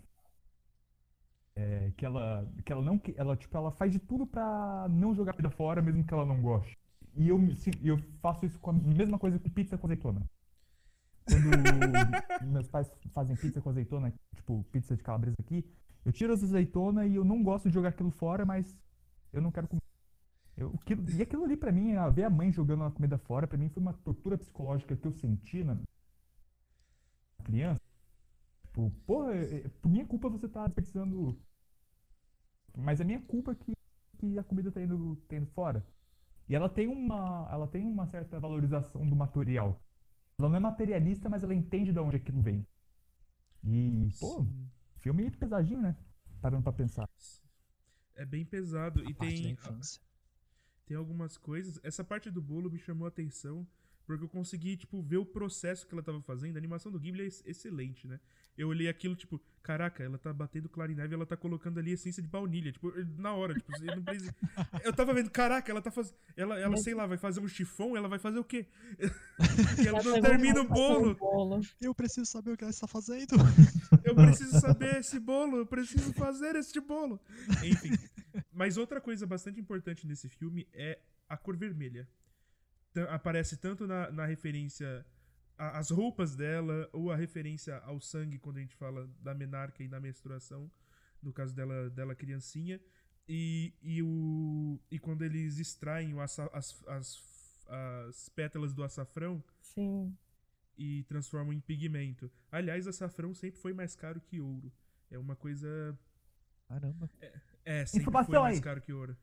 É, 1.55 1.91
que 1.95 2.05
ela, 2.05 2.51
que 2.65 2.71
ela 2.73 2.81
não, 2.81 2.97
que- 2.99 3.13
ela 3.17 3.37
tipo, 3.37 3.55
ela 3.55 3.71
faz 3.71 3.91
de 3.91 3.99
tudo 3.99 4.27
pra 4.27 4.87
não 4.89 5.15
jogar 5.15 5.31
comida 5.33 5.49
fora, 5.49 5.81
mesmo 5.81 6.03
que 6.03 6.13
ela 6.13 6.25
não 6.25 6.41
goste. 6.41 6.77
E 7.15 7.29
eu, 7.29 7.39
eu 7.81 7.97
faço 8.21 8.45
isso 8.45 8.59
com 8.59 8.71
a 8.71 8.73
mesma 8.73 9.17
coisa 9.17 9.39
com 9.39 9.49
pizza 9.49 9.77
com 9.77 9.87
azeitona. 9.87 10.21
Quando 11.27 11.49
meus 12.51 12.67
pais 12.67 12.91
fazem 13.13 13.35
pizza 13.35 13.61
com 13.61 13.69
azeitona, 13.69 14.13
tipo 14.35 14.63
pizza 14.71 14.95
de 14.95 15.03
calabresa 15.03 15.35
aqui, 15.39 15.65
eu 16.05 16.11
tiro 16.11 16.33
as 16.33 16.43
azeitonas 16.43 17.09
e 17.11 17.15
eu 17.15 17.25
não 17.25 17.41
gosto 17.43 17.67
de 17.67 17.73
jogar 17.73 17.89
aquilo 17.89 18.11
fora, 18.11 18.45
mas 18.45 18.77
eu 19.33 19.41
não 19.41 19.51
quero 19.51 19.67
comer. 19.67 19.81
Eu, 20.55 20.73
aquilo- 20.81 21.09
e 21.09 21.21
aquilo 21.21 21.43
ali 21.43 21.57
pra 21.57 21.71
mim, 21.71 21.93
ver 22.13 22.23
a 22.23 22.29
mãe 22.29 22.51
jogando 22.51 22.83
a 22.83 22.91
comida 22.91 23.17
fora, 23.17 23.47
pra 23.47 23.57
mim 23.57 23.69
foi 23.69 23.81
uma 23.81 23.93
tortura 23.93 24.37
psicológica 24.37 24.95
que 24.95 25.05
eu 25.07 25.11
senti 25.11 25.63
na 25.63 25.77
criança. 27.43 27.81
Tipo, 28.67 28.91
porra, 29.05 29.33
é- 29.33 29.65
é- 29.65 29.69
por 29.81 29.89
minha 29.89 30.05
culpa 30.05 30.29
você 30.29 30.47
tá 30.47 30.65
desperdiçando. 30.67 31.37
Mas 32.77 32.99
é 32.99 33.03
minha 33.03 33.21
culpa 33.21 33.55
que, 33.55 33.73
que 34.17 34.37
a 34.37 34.43
comida 34.43 34.71
tá 34.71 34.81
indo, 34.81 35.15
tá 35.27 35.35
indo 35.35 35.47
fora. 35.47 35.85
E 36.47 36.55
ela 36.55 36.69
tem 36.69 36.87
uma, 36.87 37.47
ela 37.51 37.67
tem 37.67 37.85
uma 37.85 38.05
certa 38.07 38.39
valorização 38.39 39.07
do 39.09 39.15
material. 39.15 39.79
Ela 40.37 40.49
não 40.49 40.57
é 40.57 40.59
materialista, 40.59 41.29
mas 41.29 41.43
ela 41.43 41.53
entende 41.53 41.93
de 41.93 41.99
onde 41.99 42.17
aquilo 42.17 42.41
vem. 42.41 42.65
E, 43.63 44.09
pô, 44.19 44.43
Sim. 44.43 44.69
filme 44.99 45.31
pesadinho, 45.31 45.81
né? 45.81 45.95
Parando 46.41 46.63
pra 46.63 46.73
pensar. 46.73 47.09
É 48.15 48.25
bem 48.25 48.45
pesado. 48.45 49.01
E 49.09 49.13
Parte 49.13 49.53
da 49.53 49.71
tem, 49.71 49.81
tem 50.85 50.97
algumas 50.97 51.37
coisas. 51.37 51.79
Essa 51.83 52.03
parte 52.03 52.29
do 52.29 52.41
bolo 52.41 52.69
me 52.69 52.77
chamou 52.77 53.05
a 53.05 53.09
atenção. 53.09 53.65
Porque 54.05 54.23
eu 54.23 54.29
consegui, 54.29 54.77
tipo, 54.77 55.01
ver 55.01 55.17
o 55.17 55.25
processo 55.25 55.87
que 55.87 55.93
ela 55.93 56.03
tava 56.03 56.21
fazendo. 56.21 56.55
A 56.55 56.59
animação 56.59 56.91
do 56.91 56.99
Ghibli 56.99 57.21
é 57.21 57.25
ex- 57.25 57.43
excelente, 57.45 58.07
né? 58.07 58.19
Eu 58.57 58.69
olhei 58.69 58.87
aquilo, 58.87 59.15
tipo, 59.15 59.41
caraca, 59.61 60.03
ela 60.03 60.17
tá 60.17 60.31
batendo 60.31 60.69
clarineve 60.69 61.13
e 61.13 61.15
ela 61.15 61.25
tá 61.25 61.35
colocando 61.35 61.79
ali 61.79 61.91
essência 61.91 62.21
de 62.21 62.29
baunilha. 62.29 62.71
Tipo, 62.71 62.93
na 63.17 63.33
hora, 63.33 63.53
tipo, 63.55 63.71
você 63.71 63.85
não 63.85 64.03
precisa... 64.03 64.33
Eu 64.83 64.93
tava 64.93 65.13
vendo, 65.13 65.29
caraca, 65.31 65.71
ela 65.71 65.81
tá 65.81 65.89
fazendo. 65.91 66.15
Ela, 66.37 66.59
ela, 66.59 66.77
sei 66.77 66.93
lá, 66.93 67.05
vai 67.05 67.17
fazer 67.17 67.41
um 67.41 67.47
chifão, 67.47 67.97
ela 67.97 68.07
vai 68.07 68.19
fazer 68.19 68.39
o 68.39 68.43
quê? 68.43 68.67
e 69.83 69.87
ela 69.87 70.01
não 70.03 70.21
termina 70.21 70.61
o 70.61 70.67
bolo. 70.67 71.15
bolo. 71.15 71.61
Eu 71.81 71.93
preciso 71.93 72.25
saber 72.27 72.51
o 72.51 72.57
que 72.57 72.63
ela 72.63 72.71
está 72.71 72.87
fazendo. 72.87 73.35
Eu 74.03 74.15
preciso 74.15 74.59
saber 74.59 74.97
esse 74.97 75.19
bolo, 75.19 75.57
eu 75.57 75.65
preciso 75.65 76.13
fazer 76.13 76.55
este 76.55 76.79
bolo. 76.79 77.19
Enfim. 77.63 77.91
Mas 78.53 78.77
outra 78.77 79.01
coisa 79.01 79.25
bastante 79.25 79.59
importante 79.59 80.05
nesse 80.05 80.29
filme 80.29 80.67
é 80.73 80.99
a 81.27 81.35
cor 81.35 81.57
vermelha. 81.57 82.07
Aparece 83.09 83.57
tanto 83.57 83.85
na, 83.87 84.11
na 84.11 84.25
referência 84.25 85.05
às 85.57 85.89
roupas 85.89 86.35
dela, 86.35 86.89
ou 86.91 87.11
a 87.11 87.15
referência 87.15 87.77
ao 87.79 87.99
sangue, 88.01 88.37
quando 88.39 88.57
a 88.57 88.61
gente 88.61 88.75
fala 88.75 89.07
da 89.21 89.33
menarca 89.33 89.81
e 89.83 89.87
da 89.87 89.99
menstruação, 89.99 90.69
no 91.21 91.31
caso 91.31 91.55
dela, 91.55 91.89
dela 91.89 92.13
criancinha. 92.15 92.79
E, 93.27 93.73
e, 93.81 94.03
o, 94.03 94.79
e 94.91 94.99
quando 94.99 95.23
eles 95.23 95.57
extraem 95.57 96.13
o 96.13 96.19
aça- 96.21 96.49
as, 96.53 96.83
as, 96.87 97.63
as 97.67 98.29
pétalas 98.29 98.73
do 98.73 98.83
açafrão, 98.83 99.43
Sim. 99.61 100.15
e 100.77 101.03
transformam 101.03 101.51
em 101.53 101.59
pigmento. 101.59 102.29
Aliás, 102.51 102.85
açafrão 102.87 103.33
sempre 103.33 103.59
foi 103.59 103.73
mais 103.73 103.95
caro 103.95 104.21
que 104.21 104.39
ouro. 104.39 104.71
É 105.09 105.17
uma 105.17 105.35
coisa. 105.35 105.97
Caramba. 106.67 107.09
É, 107.63 107.85
sempre 107.85 108.01
Informação 108.03 108.33
foi 108.33 108.39
mais 108.41 108.57
aí. 108.57 108.61
caro 108.61 108.81
que 108.81 108.93
ouro. 108.93 109.17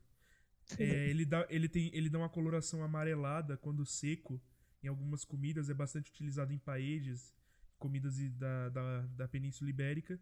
É, 0.79 0.85
ele, 1.11 1.25
dá, 1.25 1.47
ele, 1.49 1.69
tem, 1.69 1.91
ele 1.95 2.09
dá 2.09 2.19
uma 2.19 2.29
coloração 2.29 2.83
amarelada 2.83 3.57
quando 3.57 3.85
seco. 3.85 4.41
Em 4.83 4.89
algumas 4.89 5.25
comidas 5.25 5.71
é 5.71 5.75
bastante 5.75 6.11
utilizado 6.11 6.53
em 6.53 6.59
paedes, 6.59 7.33
comidas 7.79 8.17
da, 8.33 8.69
da, 8.69 9.01
da 9.07 9.29
Península 9.29 9.71
Ibérica. 9.71 10.21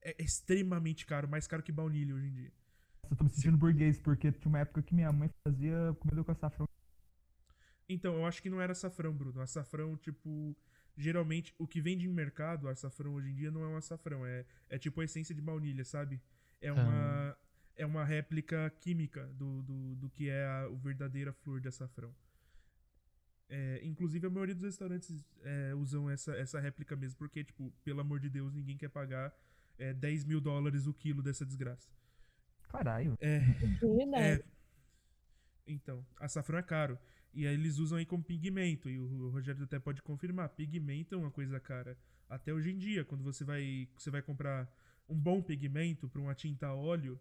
É 0.00 0.22
extremamente 0.22 1.04
caro, 1.04 1.28
mais 1.28 1.46
caro 1.46 1.62
que 1.62 1.72
baunilha 1.72 2.14
hoje 2.14 2.28
em 2.28 2.32
dia. 2.32 2.52
Eu 3.10 3.16
tô 3.16 3.24
me 3.24 3.30
sentindo 3.30 3.56
burguês, 3.56 3.98
porque 3.98 4.30
tinha 4.32 4.48
uma 4.48 4.60
época 4.60 4.82
que 4.82 4.94
minha 4.94 5.10
mãe 5.12 5.30
fazia 5.46 5.96
comida 5.98 6.22
com 6.22 6.32
açafrão. 6.32 6.68
Então, 7.88 8.14
eu 8.16 8.26
acho 8.26 8.42
que 8.42 8.50
não 8.50 8.60
era 8.60 8.72
açafrão, 8.72 9.14
Bruno. 9.14 9.40
Açafrão, 9.40 9.96
tipo. 9.96 10.56
Geralmente, 10.96 11.54
o 11.58 11.66
que 11.66 11.80
vende 11.80 12.06
em 12.06 12.12
mercado, 12.12 12.68
açafrão 12.68 13.14
hoje 13.14 13.30
em 13.30 13.34
dia, 13.34 13.50
não 13.50 13.62
é 13.62 13.68
um 13.68 13.76
açafrão. 13.76 14.26
É, 14.26 14.44
é 14.68 14.78
tipo 14.78 15.00
a 15.00 15.04
essência 15.04 15.34
de 15.34 15.40
baunilha, 15.40 15.84
sabe? 15.84 16.20
É 16.60 16.72
uma, 16.72 17.37
é 17.78 17.86
uma 17.86 18.04
réplica 18.04 18.68
química 18.80 19.26
do, 19.28 19.62
do, 19.62 19.94
do 19.94 20.10
que 20.10 20.28
é 20.28 20.44
a, 20.44 20.68
o 20.68 20.76
verdadeira 20.76 21.32
flor 21.32 21.60
de 21.60 21.68
açafrão. 21.68 22.14
É, 23.48 23.80
inclusive, 23.82 24.26
a 24.26 24.30
maioria 24.30 24.54
dos 24.54 24.64
restaurantes 24.64 25.24
é, 25.42 25.74
usam 25.74 26.10
essa, 26.10 26.36
essa 26.36 26.60
réplica 26.60 26.94
mesmo, 26.96 27.16
porque, 27.16 27.42
tipo, 27.42 27.72
pelo 27.82 28.00
amor 28.00 28.20
de 28.20 28.28
Deus, 28.28 28.52
ninguém 28.52 28.76
quer 28.76 28.90
pagar 28.90 29.32
é, 29.78 29.94
10 29.94 30.24
mil 30.24 30.40
dólares 30.40 30.86
o 30.86 30.92
quilo 30.92 31.22
dessa 31.22 31.46
desgraça. 31.46 31.88
Caralho. 32.68 33.16
É, 33.20 33.40
é. 34.16 34.44
Então, 35.66 36.04
açafrão 36.18 36.58
é 36.58 36.62
caro. 36.62 36.98
E 37.32 37.46
aí 37.46 37.54
eles 37.54 37.78
usam 37.78 37.96
aí 37.96 38.04
como 38.04 38.22
pigmento. 38.22 38.90
E 38.90 38.98
o 38.98 39.30
Rogério 39.30 39.64
até 39.64 39.78
pode 39.78 40.02
confirmar. 40.02 40.48
Pigmento 40.50 41.14
é 41.14 41.18
uma 41.18 41.30
coisa 41.30 41.60
cara. 41.60 41.96
Até 42.28 42.52
hoje 42.52 42.70
em 42.70 42.76
dia, 42.76 43.04
quando 43.04 43.22
você 43.22 43.44
vai, 43.44 43.88
você 43.96 44.10
vai 44.10 44.20
comprar 44.20 44.70
um 45.08 45.14
bom 45.14 45.40
pigmento 45.40 46.08
para 46.08 46.20
uma 46.20 46.34
tinta 46.34 46.66
a 46.66 46.74
óleo, 46.74 47.18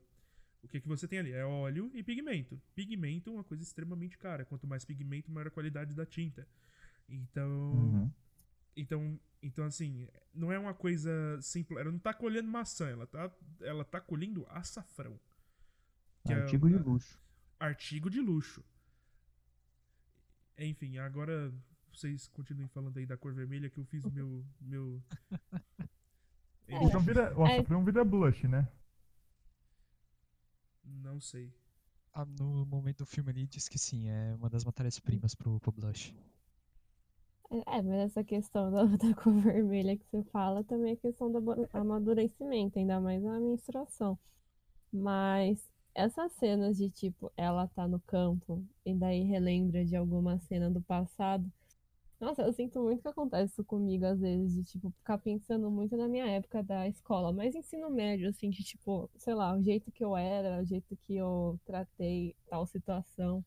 o 0.64 0.68
que, 0.68 0.82
que 0.82 0.88
você 0.88 1.08
tem 1.08 1.20
ali? 1.20 1.32
É 1.32 1.45
óleo 1.45 1.89
e 1.93 2.03
pigmento. 2.03 2.62
Pigmento 2.76 3.30
é 3.30 3.34
uma 3.34 3.43
coisa 3.43 3.64
extremamente 3.64 4.18
cara. 4.18 4.43
Quanto 4.45 4.68
mais 4.68 4.84
pigmento, 4.86 5.32
maior 5.32 5.47
a 5.47 5.51
qualidade 5.51 5.93
da 5.95 6.05
tinta. 6.05 6.47
Então, 7.08 7.49
Uhum. 7.74 8.12
então, 8.76 9.20
então 9.41 9.66
assim, 9.66 10.08
não 10.34 10.51
é 10.51 10.60
uma 10.60 10.74
coisa 10.74 11.12
simples. 11.41 11.80
Ela 11.80 11.91
não 11.91 11.99
tá 11.99 12.14
colhendo 12.14 12.49
maçã, 12.49 12.89
ela 12.89 13.08
tá, 13.08 13.32
ela 13.62 13.86
tá 13.86 14.01
colhendo 14.01 14.45
açafrão. 14.49 15.20
Que 16.26 16.34
é- 16.34 16.41
Artigo 16.41 16.68
de 16.70 16.78
luxo. 16.78 17.20
artigo 17.60 18.10
de 18.10 18.20
luxo. 18.20 18.64
Enfim, 20.58 20.97
agora 20.97 21.53
vocês 21.93 22.28
continuem 22.28 22.68
falando 22.68 22.97
aí 22.97 23.05
da 23.05 23.16
cor 23.18 23.34
vermelha 23.34 23.70
que 23.70 23.80
eu 23.80 23.86
fiz 23.86 24.03
o 24.05 24.12
meu. 24.12 24.43
meu... 24.62 25.01
É. 26.70 26.84
Então 26.84 26.99
vira, 26.99 27.34
o 27.39 27.47
É. 27.47 27.53
açafrão 27.53 27.82
vira 27.86 28.03
blush, 28.03 28.45
né? 28.45 28.68
Não 30.88 31.19
sei. 31.19 31.53
Ah, 32.13 32.25
no 32.25 32.65
momento 32.65 32.99
do 32.99 33.05
filme 33.05 33.29
ali 33.29 33.45
diz 33.47 33.67
que 33.69 33.77
sim, 33.77 34.09
é 34.09 34.33
uma 34.35 34.49
das 34.49 34.65
matérias-primas 34.65 35.35
pro, 35.35 35.59
pro 35.59 35.71
Blush. 35.71 36.13
É, 37.49 37.81
mas 37.81 38.11
essa 38.11 38.23
questão 38.23 38.71
da, 38.71 38.83
da 38.97 39.13
cor 39.15 39.33
vermelha 39.33 39.97
que 39.97 40.05
você 40.05 40.23
fala 40.31 40.63
também 40.63 40.93
é 40.93 40.95
questão 40.95 41.31
do 41.31 41.39
amadurecimento, 41.73 42.77
ainda 42.77 42.99
mais 42.99 43.21
na 43.23 43.39
menstruação. 43.39 44.19
Mas 44.91 45.71
essas 45.95 46.31
cenas 46.33 46.77
de 46.77 46.89
tipo, 46.89 47.31
ela 47.38 47.67
tá 47.69 47.88
no 47.88 47.99
campo 48.01 48.65
e 48.85 48.93
daí 48.95 49.23
relembra 49.23 49.85
de 49.85 49.95
alguma 49.95 50.39
cena 50.39 50.69
do 50.71 50.81
passado. 50.81 51.51
Nossa, 52.20 52.41
eu 52.41 52.51
sinto 52.53 52.82
muito 52.82 53.01
que 53.01 53.07
acontece 53.07 53.53
isso 53.53 53.63
comigo 53.63 54.05
às 54.05 54.20
vezes, 54.20 54.55
de 54.55 54.63
tipo, 54.63 54.89
ficar 54.91 55.20
pensando 55.20 55.70
muito 55.70 55.95
na 55.95 56.07
minha 56.07 56.26
época 56.28 56.63
da 56.63 56.88
escola, 56.88 57.32
mas 57.32 57.53
ensino 57.55 57.91
médio, 57.91 58.28
assim, 58.30 58.49
de 58.49 58.63
tipo, 58.63 59.09
sei 59.18 59.36
lá, 59.36 59.55
o 59.55 59.61
jeito 59.61 59.91
que 59.91 60.03
eu 60.03 60.18
era, 60.18 60.61
o 60.61 60.65
jeito 60.65 60.95
que 61.05 61.15
eu 61.15 61.59
tratei 61.65 62.36
tal 62.49 62.65
situação. 62.65 63.45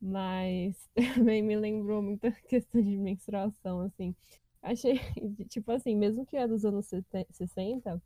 Mas 0.00 0.88
também 1.16 1.42
me 1.42 1.56
lembrou 1.56 2.02
muito 2.02 2.26
a 2.26 2.32
questão 2.32 2.82
de 2.82 2.96
menstruação, 2.98 3.80
assim. 3.82 4.14
Achei, 4.62 5.00
tipo 5.50 5.72
assim, 5.72 5.96
mesmo 5.96 6.26
que 6.26 6.36
é 6.36 6.48
dos 6.48 6.64
anos 6.64 6.86
sete- 6.86 7.26
60, 7.32 8.02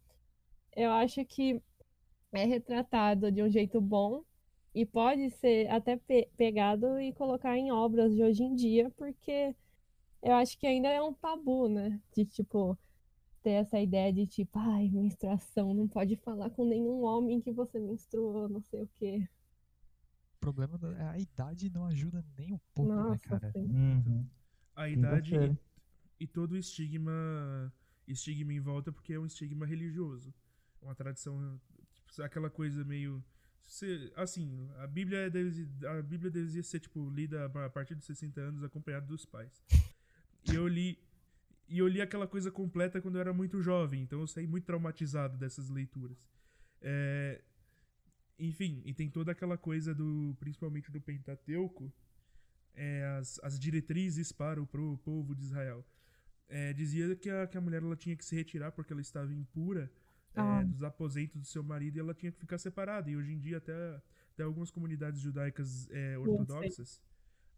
eu 0.77 0.91
acho 0.93 1.25
que 1.27 1.63
é 2.33 2.45
retratado 2.45 3.31
de 3.31 3.43
um 3.43 3.51
jeito 3.51 3.81
bom 3.81 4.23
e 4.75 4.87
pode 4.87 5.31
ser 5.31 5.69
até 5.71 5.97
pe- 5.97 6.29
pegado 6.37 6.99
e 7.01 7.13
colocar 7.15 7.57
em 7.59 7.71
obras 7.73 8.15
de 8.15 8.23
hoje 8.23 8.43
em 8.45 8.55
dia, 8.55 8.91
porque 8.97 9.55
eu 10.23 10.35
acho 10.35 10.59
que 10.59 10.67
ainda 10.67 10.89
é 10.89 11.03
um 11.03 11.13
tabu, 11.15 11.69
né? 11.69 12.01
De, 12.15 12.25
tipo, 12.25 12.79
ter 13.43 13.53
essa 13.53 13.81
ideia 13.81 14.13
de, 14.13 14.27
tipo, 14.27 14.59
ai, 14.59 14.91
menstruação, 14.91 15.75
não 15.75 15.89
pode 15.89 16.17
falar 16.19 16.51
com 16.51 16.65
nenhum 16.67 17.03
homem 17.05 17.41
que 17.41 17.53
você 17.53 17.79
menstruou, 17.81 18.49
não 18.49 18.63
sei 18.63 18.83
o 18.83 18.89
quê. 18.99 19.29
O 20.37 20.41
problema 20.41 20.79
é 20.99 21.05
a 21.05 21.19
idade 21.19 21.71
não 21.71 21.87
ajuda 21.87 22.25
nem 22.37 22.53
um 22.53 22.59
pouco, 22.75 22.93
né, 22.95 22.99
Nossa, 22.99 23.29
cara? 23.29 23.53
sim. 23.53 23.65
Uhum. 23.65 24.27
A 24.75 24.89
idade 24.89 25.35
e, 26.21 26.25
e 26.25 26.27
todo 26.27 26.53
o 26.53 26.57
estigma. 26.57 27.73
Estigma 28.09 28.53
em 28.53 28.61
volta, 28.61 28.91
porque 28.93 29.13
é 29.13 29.19
um 29.21 29.27
estigma 29.27 29.65
religioso. 29.65 30.35
Uma 30.83 30.95
tradição. 30.95 31.61
Tipo, 31.95 32.23
aquela 32.23 32.51
coisa 32.51 32.85
meio. 32.85 33.23
se- 33.63 34.13
assim, 34.17 34.69
a 34.79 34.87
Bíblia, 34.89 35.31
deve, 35.31 35.69
a 35.87 36.03
Bíblia 36.03 36.31
devia 36.31 36.63
ser, 36.63 36.81
tipo, 36.81 37.09
lida 37.11 37.47
a 37.47 37.71
partir 37.71 37.95
dos 37.95 38.05
60 38.05 38.41
anos, 38.41 38.65
acompanhado 38.65 39.07
dos 39.07 39.25
pais. 39.25 39.63
E 40.51 40.55
eu 40.55 40.67
li. 40.69 40.99
E 41.69 41.79
eu 41.79 41.89
li 41.89 42.03
aquela 42.03 42.27
coisa 42.27 42.51
completa 42.51 43.01
quando 43.01 43.15
eu 43.17 43.21
era 43.21 43.33
muito 43.33 43.63
jovem, 43.63 44.03
então 44.03 44.21
eu 44.21 44.27
saí 44.27 44.47
muito 44.47 44.65
traumatizado 44.65 45.39
dessas 45.39 45.71
leituras. 45.71 46.29
É, 46.83 47.41
enfim, 48.39 48.83
e 48.85 48.93
tem 48.93 49.09
toda 49.09 49.33
aquela 49.33 49.57
coisa 49.57 49.95
do. 49.95 50.37
principalmente 50.39 50.91
do 50.91 51.01
Pentateuco, 51.01 51.91
é, 52.75 53.17
as, 53.19 53.41
as 53.43 53.59
diretrizes 53.59 54.33
para 54.33 54.61
o 54.61 54.99
povo 54.99 55.35
de 55.35 55.45
Israel. 55.45 55.85
É, 56.49 56.73
dizia 56.75 57.17
que 57.17 57.31
a, 57.31 57.47
que 57.47 57.57
a 57.57 57.61
mulher 57.61 57.83
ela 57.83 57.97
tinha 57.97 58.15
que 58.15 58.25
se 58.25 58.35
retirar 58.37 58.73
porque 58.73 58.93
ela 58.93 59.01
estava 59.01 59.33
impura 59.33 59.91
é, 60.35 60.41
Ah. 60.41 60.63
dos 60.63 60.83
aposentos 60.83 61.41
do 61.41 61.47
seu 61.47 61.63
marido 61.63 61.97
e 61.97 62.01
ela 62.01 62.13
tinha 62.13 62.31
que 62.33 62.39
ficar 62.39 62.59
separada. 62.59 63.09
E 63.11 63.17
hoje 63.17 63.33
em 63.33 63.39
dia, 63.39 63.57
até, 63.59 63.73
até 64.35 64.43
algumas 64.43 64.71
comunidades 64.71 65.21
judaicas 65.21 65.89
é, 65.91 66.19
ortodoxas 66.19 67.01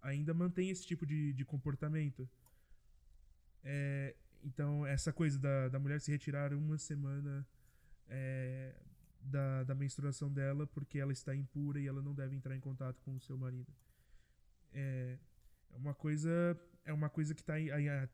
ainda 0.03 0.33
mantêm 0.35 0.71
esse 0.71 0.87
tipo 0.87 1.05
de, 1.07 1.33
de 1.33 1.45
comportamento. 1.45 2.29
É, 3.65 4.15
então, 4.43 4.87
essa 4.87 5.13
coisa 5.13 5.39
da, 5.39 5.69
da 5.69 5.79
mulher 5.79 6.01
se 6.01 6.11
retirar 6.13 6.53
uma 6.55 6.79
semana 6.79 7.47
é, 8.09 8.75
da, 9.21 9.65
da 9.65 9.75
menstruação 9.75 10.33
dela 10.33 10.67
porque 10.67 10.99
ela 10.99 11.13
está 11.13 11.35
impura 11.35 11.81
e 11.81 11.87
ela 11.87 12.03
não 12.03 12.15
deve 12.15 12.37
entrar 12.37 12.55
em 12.57 12.61
contato 12.61 13.01
com 13.03 13.17
o 13.17 13.21
seu 13.21 13.39
marido. 13.39 13.73
É, 14.73 15.19
é 15.73 15.77
uma 15.77 15.95
coisa 15.95 16.59
é 16.85 16.93
uma 16.93 17.09
coisa 17.09 17.35
que 17.35 17.41
está 17.41 17.55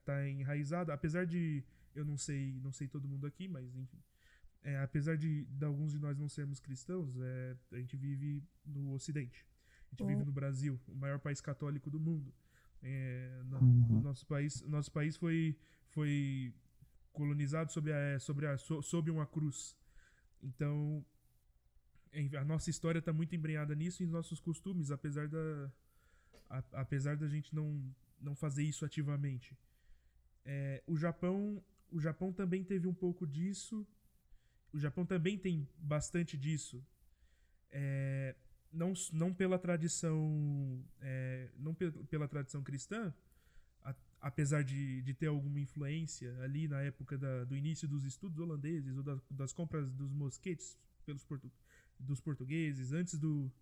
tá 0.05 0.29
enraizada, 0.29 0.95
apesar 0.95 1.27
de 1.27 1.65
eu 1.95 2.05
não 2.05 2.17
sei 2.17 2.61
não 2.63 2.73
sei 2.73 2.87
todo 2.89 3.09
mundo 3.09 3.27
aqui, 3.27 3.49
mas 3.49 3.75
enfim, 3.77 4.03
é, 4.63 4.79
apesar 4.81 5.17
de, 5.17 5.45
de 5.47 5.65
alguns 5.65 5.93
de 5.93 5.99
nós 5.99 6.17
não 6.19 6.29
sermos 6.29 6.61
cristãos, 6.61 7.17
é, 7.21 7.57
a 7.73 7.77
gente 7.79 7.97
vive 7.97 8.43
no 8.65 8.93
Ocidente, 8.93 9.47
a 9.89 9.91
gente 9.91 10.05
Uhum. 10.05 10.09
vive 10.09 10.25
no 10.25 10.33
Brasil, 10.33 10.81
o 10.89 10.95
maior 10.97 11.19
país 11.19 11.41
católico 11.41 11.91
do 11.91 11.99
mundo. 11.99 12.33
É, 12.83 13.43
no- 13.45 13.59
Uhum. 13.61 14.01
nosso 14.03 14.27
país 14.27 14.63
nosso 14.63 14.91
país 14.91 15.17
foi 15.17 15.57
foi 15.89 16.55
colonizado 17.13 17.71
sobre 17.73 17.93
a, 17.93 18.19
sobre 18.19 18.47
a, 18.47 18.57
so- 18.57 18.83
sob 18.83 19.11
uma 19.11 19.27
cruz. 19.27 19.77
Então, 20.43 21.05
a 22.39 22.45
nossa 22.45 22.71
história 22.71 22.99
está 22.99 23.13
muito 23.13 23.35
embrenhada 23.35 23.75
nisso 23.75 24.03
e 24.03 24.07
em 24.07 24.09
nossos 24.09 24.41
costumes, 24.41 24.91
apesar 24.91 25.29
da 25.29 25.71
a- 26.49 26.65
apesar 26.73 27.17
da 27.17 27.29
gente 27.29 27.55
não 27.55 27.95
não 28.21 28.35
fazer 28.35 28.63
isso 28.63 28.85
ativamente. 28.85 29.57
É, 30.45 30.83
o 30.87 30.97
Japão, 30.97 31.63
o 31.91 31.99
Japão 32.01 32.33
também 32.33 32.63
teve 32.65 32.87
um 32.87 32.95
pouco 32.95 33.27
disso. 33.27 33.87
O 34.73 34.79
Japão 34.79 35.05
também 35.05 35.37
tem 35.39 35.69
bastante 35.79 36.37
disso. 36.37 36.85
É, 37.71 38.35
não, 38.73 38.93
não 39.13 39.35
pela 39.35 39.59
tradição, 39.59 40.85
é, 41.01 41.51
não 41.57 41.75
pe 41.75 41.91
pela 42.09 42.29
tradição 42.29 42.63
cristã, 42.63 43.13
a, 43.83 43.95
apesar 44.21 44.63
de, 44.63 45.03
de 45.03 45.15
ter 45.15 45.27
alguma 45.27 45.59
influência 45.61 46.37
ali 46.43 46.69
na 46.69 46.81
época 46.83 47.19
da, 47.19 47.45
do 47.45 47.57
início 47.57 47.89
dos 47.89 48.05
estudos 48.05 48.39
holandeses 48.39 48.97
ou 48.97 49.03
da, 49.03 49.19
das 49.31 49.53
compras 49.53 49.91
dos 49.91 50.13
mosquetes 50.13 50.79
pelos 51.05 51.25
portu 51.25 51.51
dos 51.99 52.21
portugueses, 52.21 52.93
antes 52.93 53.19
do, 53.19 53.53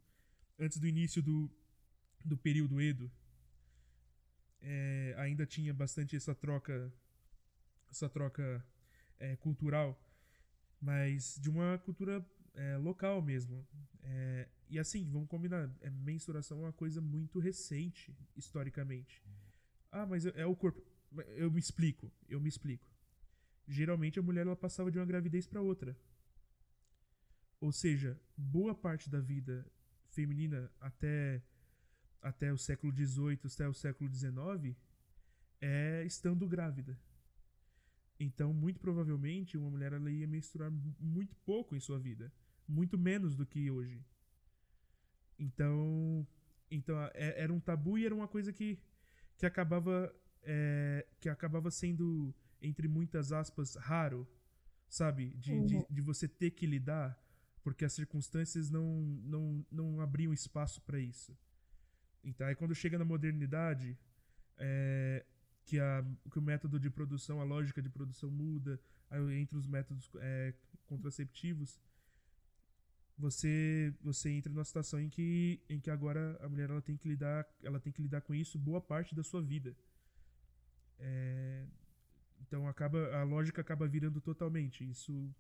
antes 0.58 0.78
do 0.78 0.86
início 0.86 1.20
do, 1.20 1.50
do 2.24 2.36
período 2.36 2.80
Edo, 2.80 3.10
é, 4.60 5.14
ainda 5.18 5.44
tinha 5.44 5.74
bastante 5.74 6.14
essa 6.14 6.34
troca, 6.36 6.92
essa 7.90 8.08
troca 8.08 8.64
é, 9.18 9.34
cultural, 9.36 10.00
mas 10.80 11.36
de 11.40 11.50
uma 11.50 11.78
cultura 11.78 12.24
é, 12.54 12.76
local 12.76 13.20
mesmo. 13.20 13.66
É, 14.68 14.74
e 14.74 14.78
assim, 14.78 15.08
vamos 15.10 15.28
combinar, 15.28 15.70
é, 15.80 15.90
mensuração 15.90 16.58
é 16.58 16.62
uma 16.62 16.72
coisa 16.72 17.00
muito 17.00 17.38
recente, 17.38 18.16
historicamente. 18.36 19.22
Ah, 19.90 20.06
mas 20.06 20.26
é 20.26 20.46
o 20.46 20.54
corpo. 20.54 20.82
Eu 21.36 21.50
me 21.50 21.58
explico, 21.58 22.12
eu 22.28 22.40
me 22.40 22.48
explico. 22.48 22.86
Geralmente 23.66 24.18
a 24.18 24.22
mulher 24.22 24.46
ela 24.46 24.56
passava 24.56 24.90
de 24.90 24.98
uma 24.98 25.06
gravidez 25.06 25.46
para 25.46 25.62
outra. 25.62 25.96
Ou 27.60 27.72
seja, 27.72 28.20
boa 28.36 28.74
parte 28.74 29.10
da 29.10 29.20
vida 29.20 29.66
feminina 30.08 30.70
até 30.80 31.42
até 32.20 32.52
o 32.52 32.58
século 32.58 32.92
XVIII, 32.92 33.38
até 33.44 33.68
o 33.68 33.72
século 33.72 34.12
XIX, 34.12 34.76
é 35.60 36.04
estando 36.04 36.48
grávida. 36.48 36.98
Então, 38.18 38.52
muito 38.52 38.80
provavelmente, 38.80 39.56
uma 39.56 39.70
mulher 39.70 39.92
ela 39.92 40.10
ia 40.10 40.26
menstruar 40.26 40.70
muito 40.98 41.36
pouco 41.36 41.76
em 41.76 41.80
sua 41.80 41.98
vida, 41.98 42.32
muito 42.66 42.98
menos 42.98 43.36
do 43.36 43.46
que 43.46 43.70
hoje. 43.70 44.04
Então, 45.38 46.26
então 46.70 47.00
é, 47.14 47.42
era 47.42 47.52
um 47.52 47.60
tabu 47.60 47.98
e 47.98 48.04
era 48.04 48.14
uma 48.14 48.28
coisa 48.28 48.52
que, 48.52 48.78
que 49.36 49.46
acabava 49.46 50.14
é, 50.42 51.06
que 51.20 51.28
acabava 51.28 51.70
sendo 51.70 52.34
entre 52.60 52.88
muitas 52.88 53.32
aspas 53.32 53.76
raro, 53.76 54.26
sabe, 54.88 55.30
de, 55.34 55.52
uhum. 55.52 55.66
de, 55.66 55.86
de, 55.88 56.00
você 56.00 56.26
ter 56.26 56.50
que 56.50 56.66
lidar 56.66 57.16
porque 57.62 57.84
as 57.84 57.92
circunstâncias 57.92 58.70
não 58.70 59.02
não, 59.24 59.66
não 59.70 60.00
abriam 60.00 60.32
espaço 60.32 60.80
para 60.82 60.98
isso. 60.98 61.36
Então, 62.24 62.46
aí 62.46 62.54
quando 62.54 62.74
chega 62.74 62.98
na 62.98 63.04
modernidade, 63.04 63.96
é, 64.56 65.24
que, 65.64 65.78
a, 65.78 66.04
que 66.30 66.38
o 66.38 66.42
método 66.42 66.80
de 66.80 66.90
produção, 66.90 67.40
a 67.40 67.44
lógica 67.44 67.80
de 67.80 67.88
produção 67.88 68.30
muda, 68.30 68.80
aí 69.10 69.38
entre 69.38 69.56
os 69.56 69.66
métodos 69.66 70.10
é, 70.16 70.54
contraceptivos, 70.86 71.78
você 73.18 73.92
você 74.00 74.30
entra 74.30 74.52
numa 74.52 74.64
situação 74.64 75.00
em 75.00 75.08
que, 75.08 75.60
em 75.68 75.80
que 75.80 75.90
agora 75.90 76.38
a 76.40 76.48
mulher 76.48 76.70
ela 76.70 76.82
tem 76.82 76.96
que 76.96 77.08
lidar 77.08 77.46
ela 77.62 77.80
tem 77.80 77.92
que 77.92 78.02
lidar 78.02 78.20
com 78.22 78.34
isso 78.34 78.58
boa 78.58 78.80
parte 78.80 79.14
da 79.14 79.22
sua 79.22 79.42
vida. 79.42 79.76
É, 80.98 81.66
então 82.40 82.66
acaba 82.68 82.98
a 83.16 83.22
lógica 83.24 83.60
acaba 83.60 83.86
virando 83.86 84.20
totalmente 84.20 84.88
isso 84.88 85.34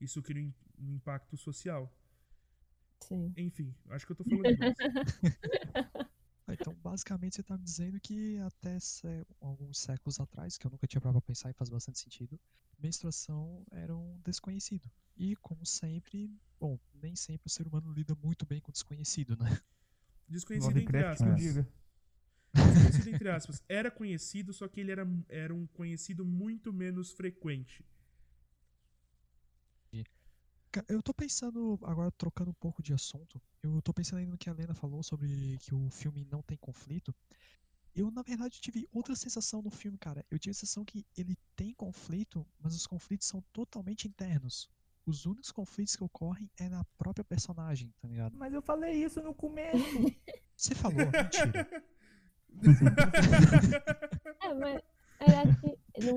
isso 0.00 0.22
cria 0.22 0.52
um 0.78 0.94
impacto 0.94 1.36
social. 1.36 1.92
Sim. 3.00 3.32
Enfim, 3.36 3.74
acho 3.90 4.06
que 4.06 4.12
eu 4.12 4.16
tô 4.16 4.24
falando. 4.24 4.44
Então, 6.60 6.74
basicamente, 6.74 7.34
você 7.34 7.40
está 7.40 7.56
me 7.56 7.64
dizendo 7.64 8.00
que 8.00 8.38
até 8.38 8.78
alguns 9.40 9.78
séculos 9.78 10.20
atrás, 10.20 10.56
que 10.56 10.66
eu 10.66 10.70
nunca 10.70 10.86
tinha 10.86 11.00
parado 11.00 11.20
para 11.20 11.26
pensar 11.26 11.50
e 11.50 11.54
faz 11.54 11.68
bastante 11.68 11.98
sentido, 11.98 12.38
menstruação 12.78 13.64
era 13.70 13.94
um 13.94 14.20
desconhecido. 14.24 14.90
E, 15.16 15.36
como 15.36 15.64
sempre, 15.64 16.30
bom, 16.58 16.78
nem 16.94 17.14
sempre 17.14 17.46
o 17.46 17.50
ser 17.50 17.66
humano 17.66 17.92
lida 17.92 18.14
muito 18.16 18.44
bem 18.46 18.60
com 18.60 18.70
o 18.70 18.72
desconhecido, 18.72 19.36
né? 19.36 19.60
Desconhecido 20.28 20.78
entre 20.78 21.04
aspas. 21.04 21.40
Diga. 21.40 21.68
Desconhecido 22.54 23.08
entre 23.08 23.28
aspas. 23.28 23.62
Era 23.68 23.90
conhecido, 23.90 24.52
só 24.52 24.68
que 24.68 24.80
ele 24.80 24.90
era, 24.90 25.06
era 25.28 25.54
um 25.54 25.66
conhecido 25.66 26.24
muito 26.24 26.72
menos 26.72 27.12
frequente. 27.12 27.84
Eu 30.88 31.02
tô 31.02 31.12
pensando, 31.12 31.78
agora 31.82 32.10
trocando 32.12 32.50
um 32.50 32.54
pouco 32.54 32.82
de 32.82 32.92
assunto, 32.92 33.40
eu 33.62 33.80
tô 33.82 33.92
pensando 33.92 34.18
ainda 34.18 34.32
no 34.32 34.38
que 34.38 34.50
a 34.50 34.52
Lena 34.52 34.74
falou 34.74 35.02
sobre 35.02 35.58
que 35.60 35.74
o 35.74 35.90
filme 35.90 36.26
não 36.30 36.42
tem 36.42 36.56
conflito. 36.56 37.14
Eu, 37.94 38.10
na 38.10 38.22
verdade, 38.22 38.60
tive 38.60 38.88
outra 38.92 39.14
sensação 39.14 39.62
no 39.62 39.70
filme, 39.70 39.96
cara. 39.96 40.24
Eu 40.30 40.38
tive 40.38 40.50
a 40.50 40.54
sensação 40.54 40.84
que 40.84 41.06
ele 41.16 41.36
tem 41.54 41.72
conflito, 41.74 42.44
mas 42.60 42.74
os 42.74 42.86
conflitos 42.86 43.28
são 43.28 43.42
totalmente 43.52 44.08
internos. 44.08 44.68
Os 45.06 45.26
únicos 45.26 45.52
conflitos 45.52 45.94
que 45.94 46.02
ocorrem 46.02 46.50
é 46.58 46.68
na 46.68 46.84
própria 46.98 47.24
personagem, 47.24 47.94
tá 48.00 48.08
ligado? 48.08 48.36
Mas 48.36 48.52
eu 48.52 48.62
falei 48.62 49.04
isso 49.04 49.22
no 49.22 49.34
começo. 49.34 49.76
Você 50.56 50.74
falou, 50.74 50.98
mentira. 50.98 51.68
é, 54.42 54.54
mas 54.54 54.82
é 55.20 55.42
que, 55.60 55.73
no, 55.98 56.16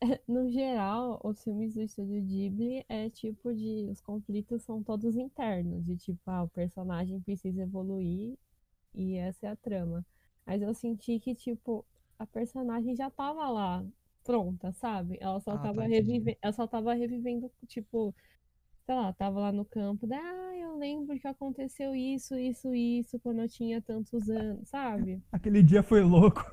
no, 0.28 0.50
geral, 0.50 1.20
os 1.24 1.42
filmes 1.42 1.74
do 1.74 1.82
estúdio 1.82 2.22
Ghibli 2.22 2.84
é 2.88 3.10
tipo 3.10 3.54
de. 3.54 3.88
Os 3.90 4.00
conflitos 4.00 4.62
são 4.62 4.82
todos 4.82 5.16
internos, 5.16 5.84
de 5.84 5.96
tipo, 5.96 6.20
ah, 6.26 6.44
o 6.44 6.48
personagem 6.48 7.20
precisa 7.20 7.62
evoluir 7.62 8.36
e 8.94 9.16
essa 9.16 9.46
é 9.46 9.50
a 9.50 9.56
trama. 9.56 10.04
Mas 10.46 10.62
eu 10.62 10.72
senti 10.72 11.18
que, 11.18 11.34
tipo, 11.34 11.84
a 12.18 12.26
personagem 12.26 12.94
já 12.96 13.10
tava 13.10 13.48
lá, 13.50 13.84
pronta, 14.24 14.72
sabe? 14.72 15.18
Ela 15.20 15.40
só, 15.40 15.52
ah, 15.52 15.58
tava, 15.58 15.82
tá 15.82 15.86
revive... 15.86 16.38
ela 16.40 16.52
só 16.52 16.66
tava 16.66 16.94
revivendo, 16.94 17.50
tipo, 17.66 18.14
sei 18.86 18.94
lá, 18.94 19.12
tava 19.12 19.40
lá 19.40 19.52
no 19.52 19.64
campo, 19.64 20.06
da, 20.06 20.16
ah, 20.16 20.56
eu 20.56 20.76
lembro 20.76 21.18
que 21.18 21.26
aconteceu 21.28 21.94
isso, 21.94 22.36
isso, 22.38 22.74
isso, 22.74 23.18
quando 23.20 23.40
eu 23.40 23.48
tinha 23.48 23.82
tantos 23.82 24.30
anos, 24.30 24.68
sabe? 24.68 25.22
Aquele 25.30 25.62
dia 25.62 25.82
foi 25.82 26.02
louco. 26.02 26.44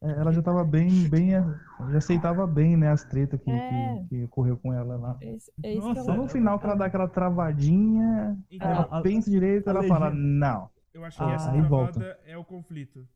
É, 0.00 0.10
ela 0.20 0.32
já 0.32 0.42
tava 0.42 0.62
bem, 0.64 1.08
bem, 1.08 1.30
já 1.30 1.98
aceitava 1.98 2.46
bem, 2.46 2.76
né, 2.76 2.90
as 2.90 3.04
tretas 3.04 3.40
que, 3.40 3.50
é. 3.50 3.98
que, 4.00 4.08
que, 4.08 4.24
ocorreu 4.24 4.56
com 4.56 4.72
ela 4.72 4.96
lá. 4.96 5.18
Esse, 5.20 5.50
esse 5.62 5.78
Nossa, 5.78 6.04
só 6.04 6.14
no 6.14 6.28
final 6.28 6.58
que 6.58 6.66
ela 6.66 6.74
dá 6.74 6.86
aquela 6.86 7.08
travadinha, 7.08 8.38
então, 8.50 8.70
ela 8.70 8.82
a, 8.90 9.00
pensa 9.02 9.30
direito, 9.30 9.68
ela 9.68 9.82
fala, 9.84 10.10
não. 10.10 10.70
Eu 10.92 11.04
acho 11.04 11.16
que 11.18 11.24
ah, 11.24 11.32
essa 11.32 11.50
travada 11.50 11.68
volta. 11.68 12.20
é 12.24 12.36
o 12.36 12.44
conflito. 12.44 13.08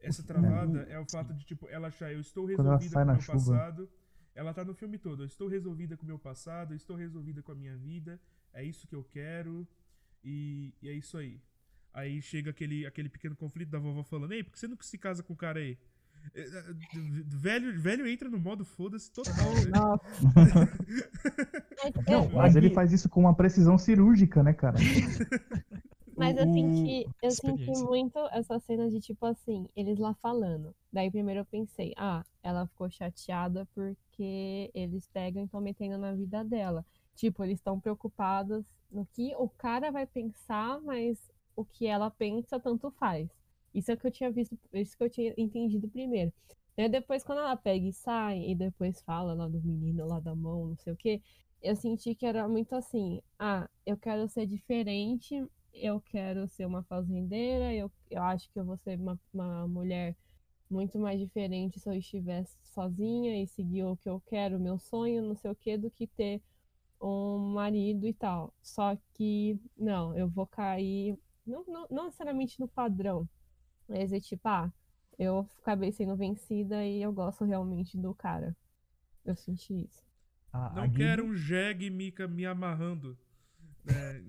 Essa 0.00 0.22
travada 0.22 0.86
é 0.88 0.98
o 0.98 1.04
fato 1.10 1.34
de, 1.34 1.44
tipo, 1.44 1.68
ela 1.68 1.88
achar, 1.88 2.12
eu 2.12 2.20
estou 2.20 2.46
resolvida 2.46 2.94
com 2.94 3.02
o 3.02 3.06
meu 3.06 3.20
chuva. 3.20 3.38
passado. 3.38 3.88
Ela 4.34 4.54
tá 4.54 4.64
no 4.64 4.72
filme 4.72 4.96
todo, 4.98 5.24
eu 5.24 5.26
estou 5.26 5.48
resolvida 5.48 5.96
com 5.96 6.04
o 6.04 6.06
meu 6.06 6.18
passado, 6.18 6.72
eu 6.72 6.76
estou 6.76 6.96
resolvida 6.96 7.42
com 7.42 7.50
a 7.50 7.56
minha 7.56 7.76
vida, 7.76 8.20
é 8.54 8.62
isso 8.62 8.86
que 8.86 8.94
eu 8.94 9.02
quero, 9.02 9.66
e, 10.22 10.72
e 10.80 10.88
é 10.88 10.92
isso 10.92 11.18
aí. 11.18 11.40
Aí 11.98 12.22
chega 12.22 12.50
aquele, 12.50 12.86
aquele 12.86 13.08
pequeno 13.08 13.34
conflito 13.34 13.70
da 13.70 13.78
vovó 13.80 14.04
falando: 14.04 14.32
Ei, 14.32 14.44
por 14.44 14.52
que 14.52 14.58
você 14.60 14.68
nunca 14.68 14.84
se 14.84 14.96
casa 14.96 15.20
com 15.20 15.32
o 15.32 15.36
cara 15.36 15.58
aí? 15.58 15.76
É, 16.32 16.42
é, 16.42 16.62
velho, 17.26 17.80
velho 17.80 18.06
entra 18.06 18.28
no 18.28 18.38
modo 18.38 18.64
foda-se 18.64 19.10
total. 19.10 19.34
Né? 19.34 19.70
Não, 22.08 22.28
mas 22.30 22.54
ele 22.54 22.70
faz 22.70 22.92
isso 22.92 23.08
com 23.08 23.20
uma 23.20 23.34
precisão 23.34 23.76
cirúrgica, 23.76 24.42
né, 24.42 24.52
cara? 24.52 24.76
Mas 26.16 26.36
eu 26.36 26.52
senti, 26.52 27.08
eu 27.22 27.30
senti 27.30 27.70
muito 27.84 28.18
essa 28.32 28.58
cena 28.58 28.90
de 28.90 28.98
tipo 28.98 29.24
assim, 29.24 29.68
eles 29.76 30.00
lá 30.00 30.12
falando. 30.14 30.74
Daí 30.92 31.08
primeiro 31.12 31.42
eu 31.42 31.44
pensei, 31.44 31.94
ah, 31.96 32.24
ela 32.42 32.66
ficou 32.66 32.90
chateada 32.90 33.64
porque 33.72 34.68
eles 34.74 35.06
pegam 35.06 35.42
e 35.42 35.44
estão 35.44 35.60
metendo 35.60 35.96
na 35.96 36.12
vida 36.12 36.42
dela. 36.42 36.84
Tipo, 37.14 37.44
eles 37.44 37.60
estão 37.60 37.78
preocupados 37.78 38.64
no 38.90 39.06
que 39.06 39.32
o 39.36 39.48
cara 39.48 39.92
vai 39.92 40.08
pensar, 40.08 40.80
mas 40.80 41.30
o 41.58 41.64
que 41.64 41.86
ela 41.86 42.08
pensa, 42.08 42.60
tanto 42.60 42.88
faz. 42.92 43.28
Isso 43.74 43.90
é 43.90 43.96
que 43.96 44.06
eu 44.06 44.10
tinha 44.12 44.30
visto, 44.30 44.56
isso 44.72 44.96
que 44.96 45.02
eu 45.02 45.10
tinha 45.10 45.34
entendido 45.36 45.88
primeiro. 45.88 46.32
E 46.76 46.88
depois, 46.88 47.24
quando 47.24 47.40
ela 47.40 47.56
pega 47.56 47.84
e 47.84 47.92
sai, 47.92 48.38
e 48.48 48.54
depois 48.54 49.00
fala 49.02 49.34
lá 49.34 49.48
do 49.48 49.60
menino, 49.60 50.06
lá 50.06 50.20
da 50.20 50.34
mão, 50.36 50.68
não 50.68 50.76
sei 50.76 50.92
o 50.92 50.96
que, 50.96 51.20
eu 51.60 51.74
senti 51.74 52.14
que 52.14 52.24
era 52.24 52.48
muito 52.48 52.74
assim: 52.76 53.20
ah, 53.38 53.68
eu 53.84 53.96
quero 53.96 54.28
ser 54.28 54.46
diferente, 54.46 55.44
eu 55.74 56.00
quero 56.00 56.46
ser 56.46 56.64
uma 56.64 56.84
fazendeira, 56.84 57.74
eu, 57.74 57.90
eu 58.08 58.22
acho 58.22 58.48
que 58.52 58.60
eu 58.60 58.64
vou 58.64 58.76
ser 58.76 58.96
uma, 59.00 59.18
uma 59.34 59.66
mulher 59.66 60.16
muito 60.70 60.96
mais 60.98 61.18
diferente 61.18 61.80
se 61.80 61.88
eu 61.88 61.94
estivesse 61.94 62.56
sozinha 62.62 63.42
e 63.42 63.48
seguir 63.48 63.82
o 63.84 63.96
que 63.96 64.08
eu 64.08 64.20
quero, 64.28 64.60
meu 64.60 64.78
sonho, 64.78 65.22
não 65.22 65.34
sei 65.34 65.50
o 65.50 65.56
que, 65.56 65.76
do 65.76 65.90
que 65.90 66.06
ter 66.06 66.40
um 67.00 67.38
marido 67.54 68.06
e 68.06 68.12
tal. 68.12 68.54
Só 68.62 68.96
que, 69.14 69.58
não, 69.76 70.16
eu 70.16 70.28
vou 70.28 70.46
cair 70.46 71.18
não, 71.48 71.64
não, 71.66 71.86
não 71.90 72.04
necessariamente 72.04 72.60
no 72.60 72.68
padrão, 72.68 73.28
mas 73.88 74.12
é 74.12 74.20
tipo, 74.20 74.46
ah, 74.48 74.72
eu 75.18 75.48
acabei 75.60 75.90
sendo 75.90 76.16
vencida 76.16 76.84
e 76.84 77.02
eu 77.02 77.12
gosto 77.12 77.44
realmente 77.44 77.98
do 77.98 78.14
cara. 78.14 78.56
Eu 79.24 79.34
senti 79.34 79.84
isso. 79.84 80.06
A, 80.52 80.70
não 80.74 80.82
a 80.84 80.88
quero 80.88 81.24
um 81.24 81.34
jegue 81.34 81.90
Mika 81.90 82.28
me 82.28 82.46
amarrando. 82.46 83.18
É... 83.90 84.22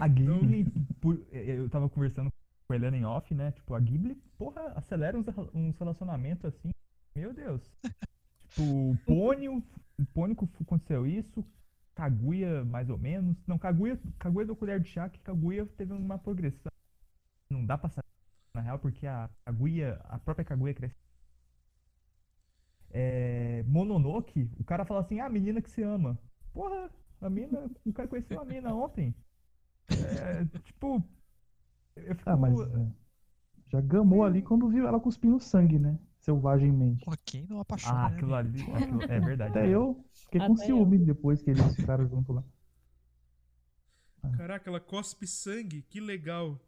A 0.00 0.08
Ghibli, 0.08 0.66
por, 1.00 1.24
eu 1.32 1.70
tava 1.70 1.88
conversando 1.88 2.28
com 2.66 2.72
a 2.72 2.76
Helena 2.76 2.96
em 2.96 3.04
off, 3.04 3.32
né? 3.34 3.52
Tipo, 3.52 3.74
a 3.74 3.80
Ghibli, 3.80 4.16
porra, 4.36 4.72
acelera 4.74 5.16
uns, 5.16 5.26
uns 5.54 5.78
relacionamentos 5.78 6.44
assim. 6.44 6.70
Meu 7.14 7.32
Deus. 7.32 7.62
tipo, 8.48 8.98
Pônio, 9.06 9.62
Pônico 10.12 10.46
aconteceu 10.60 11.06
isso, 11.06 11.42
Kaguya 11.96 12.62
mais 12.64 12.88
ou 12.90 12.98
menos. 12.98 13.36
Não, 13.46 13.58
Kaguya, 13.58 13.98
Kaguya 14.18 14.46
do 14.46 14.54
colher 14.54 14.78
de 14.78 14.88
chá, 14.88 15.08
que 15.08 15.18
Kaguya 15.20 15.66
teve 15.78 15.92
uma 15.92 16.18
progressão. 16.18 16.70
Não 17.50 17.64
dá 17.64 17.78
pra 17.78 17.88
saber, 17.88 18.06
na 18.54 18.60
real, 18.60 18.78
porque 18.78 19.06
a 19.06 19.30
Kaguya, 19.44 19.98
a 20.04 20.18
própria 20.18 20.44
Kaguya 20.44 20.74
cresce. 20.74 20.94
É, 22.90 23.62
Mononoke, 23.64 24.50
o 24.58 24.64
cara 24.64 24.84
fala 24.84 25.00
assim, 25.00 25.20
ah, 25.20 25.28
menina 25.28 25.62
que 25.62 25.70
se 25.70 25.82
ama. 25.82 26.18
Porra, 26.52 26.90
a 27.20 27.30
mina, 27.30 27.70
o 27.84 27.92
cara 27.92 28.08
conheceu 28.08 28.40
a 28.40 28.44
mina 28.44 28.74
ontem. 28.74 29.14
É, 29.88 30.44
tipo, 30.60 31.02
eu 31.96 32.14
fico... 32.14 32.28
Ah, 32.30 32.36
mas 32.36 32.60
é, 32.60 32.92
já 33.68 33.80
gamou 33.80 34.22
ali 34.22 34.42
quando 34.42 34.68
viu 34.68 34.86
ela 34.86 35.00
cuspindo 35.00 35.40
sangue, 35.40 35.78
né? 35.78 35.98
Selvagemmente. 36.28 37.04
Pô, 37.04 37.12
quem 37.24 37.46
não 37.46 37.60
apaixona, 37.60 38.06
Ah, 38.06 38.08
né, 38.10 38.14
aquilo 38.16 38.28
meu? 38.30 38.36
ali, 38.36 38.62
aquilo- 38.62 39.02
é 39.02 39.20
verdade. 39.20 39.50
Até 39.50 39.68
eu 39.68 40.04
fiquei 40.12 40.40
com 40.40 40.52
Até 40.54 40.62
eu. 40.64 40.66
ciúme 40.66 40.98
depois 40.98 41.40
que 41.42 41.50
eles 41.50 41.74
ficaram 41.76 42.06
juntos 42.08 42.34
lá. 42.34 42.44
Caraca, 44.36 44.68
ela 44.68 44.80
cospe 44.80 45.26
sangue, 45.26 45.82
que 45.82 46.00
legal. 46.00 46.60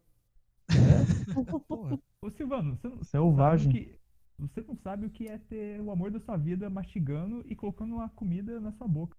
Porra, 1.69 1.99
Ô 2.23 2.31
Silvano, 2.31 2.77
você 2.77 2.89
não, 2.89 3.03
Selvagem. 3.05 3.73
sabe 3.73 3.79
o 3.79 3.85
que- 3.85 3.99
você 4.39 4.61
não 4.61 4.77
sabe 4.77 5.07
o 5.07 5.11
que 5.11 5.27
é 5.29 5.39
ter 5.39 5.81
o 5.81 5.91
amor 5.91 6.11
da 6.13 6.21
sua 6.21 6.37
vida 6.37 6.71
mastigando 6.71 7.43
e 7.47 7.57
colocando 7.57 7.95
uma 7.97 8.09
comida 8.11 8.61
na 8.61 8.71
sua 8.73 8.87
boca. 8.87 9.17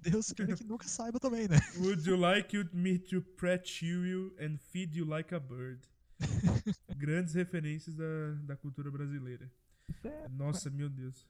Deus 0.00 0.32
queira 0.32 0.56
que 0.56 0.64
nunca 0.64 0.88
saiba 0.88 1.20
também, 1.20 1.46
né? 1.46 1.58
Would 1.78 2.08
you 2.08 2.16
like 2.16 2.56
me 2.72 2.98
to 2.98 3.22
pet 3.22 3.84
you 3.86 4.34
and 4.40 4.56
feed 4.58 4.96
you 4.98 5.04
like 5.04 5.32
a 5.34 5.38
bird? 5.38 5.86
Grandes 6.96 7.34
referências 7.34 7.96
da, 7.96 8.34
da 8.44 8.56
cultura 8.56 8.90
brasileira. 8.90 9.50
É. 10.04 10.28
Nossa, 10.28 10.70
meu 10.70 10.88
Deus. 10.88 11.26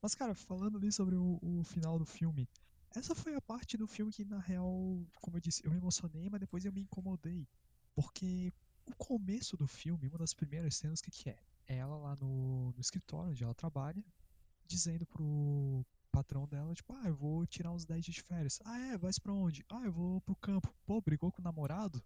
Mas, 0.00 0.14
cara, 0.14 0.34
falando 0.34 0.76
ali 0.76 0.92
sobre 0.92 1.14
o, 1.14 1.38
o 1.42 1.64
final 1.64 1.98
do 1.98 2.04
filme, 2.04 2.48
essa 2.94 3.14
foi 3.14 3.34
a 3.34 3.40
parte 3.40 3.76
do 3.76 3.86
filme 3.86 4.12
que, 4.12 4.24
na 4.24 4.38
real, 4.38 5.04
como 5.20 5.36
eu 5.36 5.40
disse, 5.40 5.64
eu 5.64 5.70
me 5.70 5.78
emocionei, 5.78 6.28
mas 6.30 6.40
depois 6.40 6.64
eu 6.64 6.72
me 6.72 6.82
incomodei. 6.82 7.48
Porque 7.94 8.52
o 8.86 8.94
começo 8.96 9.56
do 9.56 9.66
filme, 9.66 10.08
uma 10.08 10.18
das 10.18 10.34
primeiras 10.34 10.76
cenas, 10.76 11.00
o 11.00 11.02
que, 11.02 11.10
que 11.10 11.30
é? 11.30 11.38
É 11.66 11.76
ela 11.76 11.96
lá 11.96 12.16
no, 12.16 12.72
no 12.72 12.80
escritório 12.80 13.30
onde 13.30 13.42
ela 13.42 13.54
trabalha, 13.54 14.04
dizendo 14.66 15.06
pro 15.06 15.84
patrão 16.12 16.46
dela, 16.46 16.74
tipo, 16.74 16.92
ah, 16.94 17.08
eu 17.08 17.14
vou 17.16 17.44
tirar 17.46 17.72
uns 17.72 17.84
10 17.84 18.04
dias 18.04 18.14
de 18.14 18.22
férias. 18.22 18.60
Ah, 18.64 18.78
é? 18.78 18.96
Vai 18.96 19.10
pra 19.20 19.32
onde? 19.32 19.64
Ah, 19.68 19.82
eu 19.84 19.92
vou 19.92 20.20
pro 20.20 20.36
campo. 20.36 20.72
Pô, 20.86 21.00
brigou 21.00 21.32
com 21.32 21.40
o 21.40 21.44
namorado? 21.44 22.02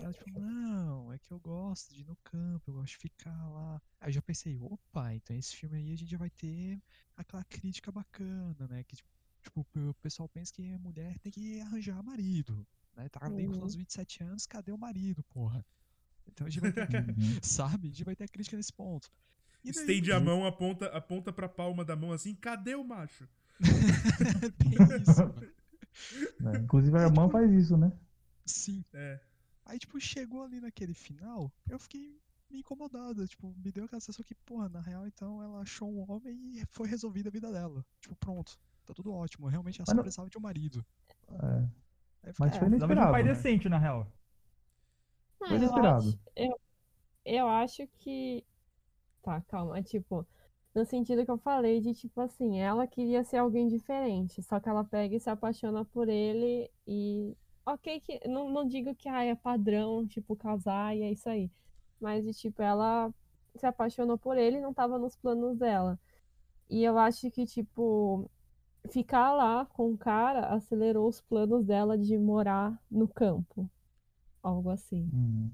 Ela, 0.00 0.12
tipo, 0.14 0.30
não, 0.30 1.12
é 1.12 1.18
que 1.18 1.32
eu 1.32 1.40
gosto 1.40 1.92
de 1.92 2.02
ir 2.02 2.04
no 2.06 2.16
campo, 2.24 2.70
eu 2.70 2.74
gosto 2.74 2.92
de 2.92 2.98
ficar 2.98 3.48
lá. 3.50 3.82
Aí 4.00 4.08
eu 4.08 4.12
já 4.12 4.22
pensei, 4.22 4.56
opa, 4.58 5.14
então 5.14 5.36
esse 5.36 5.56
filme 5.56 5.76
aí 5.76 5.92
a 5.92 5.96
gente 5.96 6.10
já 6.10 6.18
vai 6.18 6.30
ter 6.30 6.80
aquela 7.16 7.44
crítica 7.44 7.90
bacana, 7.90 8.66
né? 8.68 8.84
Que, 8.84 8.96
tipo, 8.96 9.08
tipo, 9.42 9.66
o 9.74 9.94
pessoal 9.94 10.28
pensa 10.28 10.52
que 10.52 10.70
a 10.72 10.78
mulher 10.78 11.18
tem 11.18 11.32
que 11.32 11.60
arranjar 11.60 12.02
marido, 12.02 12.66
né? 12.94 13.08
Tá 13.08 13.20
ali 13.26 13.48
com 13.48 13.62
Uhum. 13.62 13.66
os 13.66 13.74
27 13.74 14.22
anos, 14.22 14.46
cadê 14.46 14.70
o 14.72 14.78
marido, 14.78 15.22
porra? 15.24 15.64
Então 16.26 16.46
a 16.46 16.50
gente 16.50 16.60
vai 16.60 16.72
ter, 16.72 16.84
Uhum. 16.88 17.14
sabe? 17.42 17.88
A 17.88 17.90
gente 17.90 18.04
vai 18.04 18.16
ter 18.16 18.24
a 18.24 18.28
crítica 18.28 18.56
nesse 18.56 18.72
ponto. 18.72 19.10
E 19.64 19.72
daí, 19.72 19.96
Estende 19.96 20.12
a 20.12 20.18
mão, 20.20 20.44
aponta, 20.46 20.86
aponta 20.86 21.32
pra 21.32 21.48
palma 21.48 21.84
da 21.84 21.94
mão 21.96 22.12
assim, 22.12 22.34
cadê 22.34 22.74
o 22.74 22.84
macho? 22.84 23.28
tem 24.58 25.02
isso, 25.02 25.24
mano. 25.26 25.46
né? 26.40 26.60
Inclusive 26.62 26.96
a 26.98 27.02
irmã 27.02 27.28
faz 27.28 27.50
isso, 27.52 27.76
né? 27.76 27.92
Sim. 28.46 28.84
É. 28.92 29.20
Aí, 29.68 29.78
tipo, 29.78 30.00
chegou 30.00 30.42
ali 30.42 30.60
naquele 30.60 30.94
final, 30.94 31.52
eu 31.68 31.78
fiquei 31.78 32.18
me 32.50 32.58
incomodada. 32.60 33.26
Tipo, 33.26 33.54
me 33.62 33.70
deu 33.70 33.84
aquela 33.84 34.00
sensação 34.00 34.24
que, 34.24 34.34
porra, 34.34 34.68
na 34.68 34.80
real, 34.80 35.06
então 35.06 35.42
ela 35.42 35.60
achou 35.60 35.88
um 35.88 36.10
homem 36.10 36.34
e 36.56 36.64
foi 36.70 36.88
resolvida 36.88 37.28
a 37.28 37.32
vida 37.32 37.52
dela. 37.52 37.84
Tipo, 38.00 38.16
pronto, 38.16 38.58
tá 38.86 38.94
tudo 38.94 39.12
ótimo. 39.12 39.46
Realmente 39.46 39.78
ela 39.80 39.86
só 39.86 39.94
não- 39.94 40.02
precisava 40.02 40.30
de 40.30 40.38
um 40.38 40.40
marido. 40.40 40.84
É. 41.28 41.34
Aí 42.22 42.30
eu 42.30 42.34
Mas 42.38 42.50
fiquei, 42.54 42.58
foi 42.58 42.66
"Ah, 42.66 42.70
de 42.70 42.74
um 42.74 42.76
inesperado. 42.78 43.12
pai 43.12 43.22
né? 43.22 43.32
decente, 43.34 43.68
na 43.68 43.78
real. 43.78 44.06
Não, 45.40 45.48
Foi 45.48 45.56
eu 45.56 45.56
inesperado. 45.56 46.08
acho, 46.08 46.18
eu, 46.34 46.60
eu 47.24 47.48
acho 47.48 47.86
que. 47.98 48.44
Tá, 49.22 49.40
calma. 49.42 49.78
É 49.78 49.82
tipo, 49.82 50.26
no 50.74 50.84
sentido 50.84 51.24
que 51.24 51.30
eu 51.30 51.38
falei 51.38 51.80
de 51.80 51.92
tipo 51.94 52.20
assim, 52.20 52.58
ela 52.60 52.86
queria 52.86 53.22
ser 53.24 53.38
alguém 53.38 53.68
diferente, 53.68 54.42
só 54.42 54.58
que 54.60 54.68
ela 54.68 54.84
pega 54.84 55.14
e 55.16 55.20
se 55.20 55.28
apaixona 55.30 55.84
por 55.84 56.08
ele 56.08 56.70
e. 56.86 57.36
Ok, 57.68 58.00
que 58.00 58.20
não, 58.28 58.50
não 58.50 58.66
digo 58.66 58.94
que 58.94 59.08
ah, 59.08 59.24
é 59.24 59.34
padrão, 59.34 60.06
tipo, 60.06 60.34
casar 60.36 60.96
e 60.96 61.02
é 61.02 61.12
isso 61.12 61.28
aí. 61.28 61.50
Mas 62.00 62.24
de 62.24 62.32
tipo, 62.32 62.62
ela 62.62 63.12
se 63.56 63.66
apaixonou 63.66 64.18
por 64.18 64.38
ele 64.38 64.58
e 64.58 64.60
não 64.60 64.72
tava 64.74 64.98
nos 64.98 65.16
planos 65.16 65.58
dela. 65.58 65.98
E 66.70 66.84
eu 66.84 66.98
acho 66.98 67.30
que, 67.30 67.46
tipo, 67.46 68.30
ficar 68.90 69.32
lá 69.34 69.66
com 69.66 69.92
o 69.92 69.98
cara 69.98 70.48
acelerou 70.54 71.08
os 71.08 71.20
planos 71.22 71.64
dela 71.66 71.98
de 71.98 72.18
morar 72.18 72.78
no 72.90 73.08
campo. 73.08 73.70
Algo 74.42 74.70
assim. 74.70 75.12
Uhum. 75.12 75.50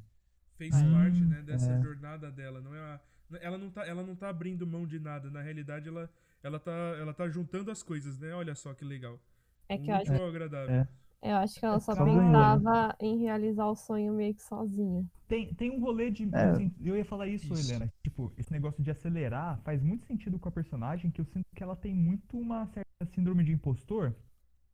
Fez 0.56 0.82
Hum, 0.82 0.82
parte, 0.82 1.24
né, 1.26 1.42
dessa 1.42 1.74
é. 1.74 1.78
jornada 1.78 2.30
dela. 2.30 2.60
Não 2.60 2.74
é 2.74 2.80
a- 2.80 3.00
ela, 3.40 3.58
não 3.58 3.70
tá, 3.70 3.86
ela 3.86 4.02
não 4.02 4.16
tá 4.16 4.28
abrindo 4.28 4.66
mão 4.66 4.86
de 4.86 4.98
nada. 5.00 5.30
Na 5.30 5.42
realidade, 5.42 5.88
ela, 5.88 6.10
ela, 6.42 6.60
tá, 6.60 6.72
ela 6.98 7.14
tá 7.14 7.28
juntando 7.28 7.70
as 7.70 7.82
coisas, 7.82 8.18
né? 8.18 8.34
Olha 8.34 8.54
só 8.54 8.74
que 8.74 8.84
legal. 8.84 9.20
É 9.68 9.78
que 9.78 9.90
Um 9.90 9.92
eu 9.92 9.96
acho, 9.96 10.12
ao 10.14 10.28
agradável. 10.28 10.82
É. 10.82 10.88
eu 11.22 11.36
acho 11.36 11.58
que 11.58 11.64
ela 11.64 11.80
só 11.80 11.94
Só 11.94 12.04
ganhou, 12.04 12.22
né? 12.22 12.32
pensava 12.32 12.96
em 13.00 13.18
realizar 13.18 13.66
o 13.66 13.74
sonho 13.76 14.12
meio 14.14 14.34
que 14.34 14.42
sozinha. 14.42 15.04
Tem, 15.26 15.54
tem 15.54 15.70
um 15.70 15.80
rolê 15.80 16.10
de. 16.10 16.24
É. 16.34 16.44
assim, 16.50 16.74
eu 16.80 16.96
ia 16.96 17.04
falar 17.04 17.28
isso, 17.28 17.52
Isso. 17.52 17.70
Helena. 17.70 17.92
Tipo, 18.02 18.32
esse 18.36 18.52
negócio 18.52 18.82
de 18.82 18.90
acelerar 18.90 19.60
faz 19.62 19.82
muito 19.82 20.06
sentido 20.06 20.38
com 20.38 20.48
a 20.48 20.52
personagem, 20.52 21.10
que 21.10 21.20
eu 21.20 21.24
sinto 21.24 21.46
que 21.54 21.62
ela 21.62 21.76
tem 21.76 21.94
muito 21.94 22.38
uma 22.38 22.66
certa 22.66 23.06
síndrome 23.14 23.42
de 23.44 23.52
impostor. 23.52 24.14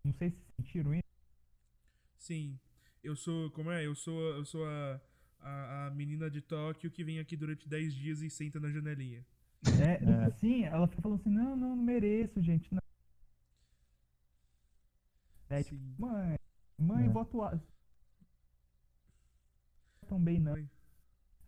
Não 0.05 0.13
sei 0.13 0.31
se 0.31 0.39
sentiram 0.57 0.95
isso. 0.95 1.05
Sim. 2.19 2.59
Eu 3.03 3.17
sou. 3.17 3.51
Como 3.53 3.71
é? 3.71 3.87
Eu 3.87 3.95
sou, 3.95 4.21
eu 4.37 4.45
sou 4.45 4.65
a, 4.67 5.01
a, 5.41 5.87
a 5.87 5.91
menina 5.93 6.31
de 6.31 6.41
Tóquio 6.41 6.91
que 6.91 7.05
vem 7.05 7.19
aqui 7.19 7.37
durante 7.37 7.69
10 7.69 7.95
dias 7.95 8.23
e 8.23 8.31
senta 8.31 8.59
na 8.61 8.71
janelinha. 8.71 9.25
É, 9.81 10.01
É. 10.27 10.31
Sim, 10.33 10.65
ela 10.65 10.87
fica 10.89 11.03
falando 11.03 11.21
assim, 11.21 11.31
não, 11.31 11.57
não, 11.57 11.77
não 11.77 11.83
mereço, 11.85 12.43
gente. 12.43 12.73
Não. 12.75 12.83
É, 15.51 15.63
tipo, 15.63 15.81
mãe, 15.99 16.39
mãe, 16.79 17.09
É. 17.09 17.13
voto 17.13 17.43
A. 17.43 17.61
Tão 20.07 20.23
bem, 20.23 20.39
não. 20.41 20.53
Mãe, 20.53 20.71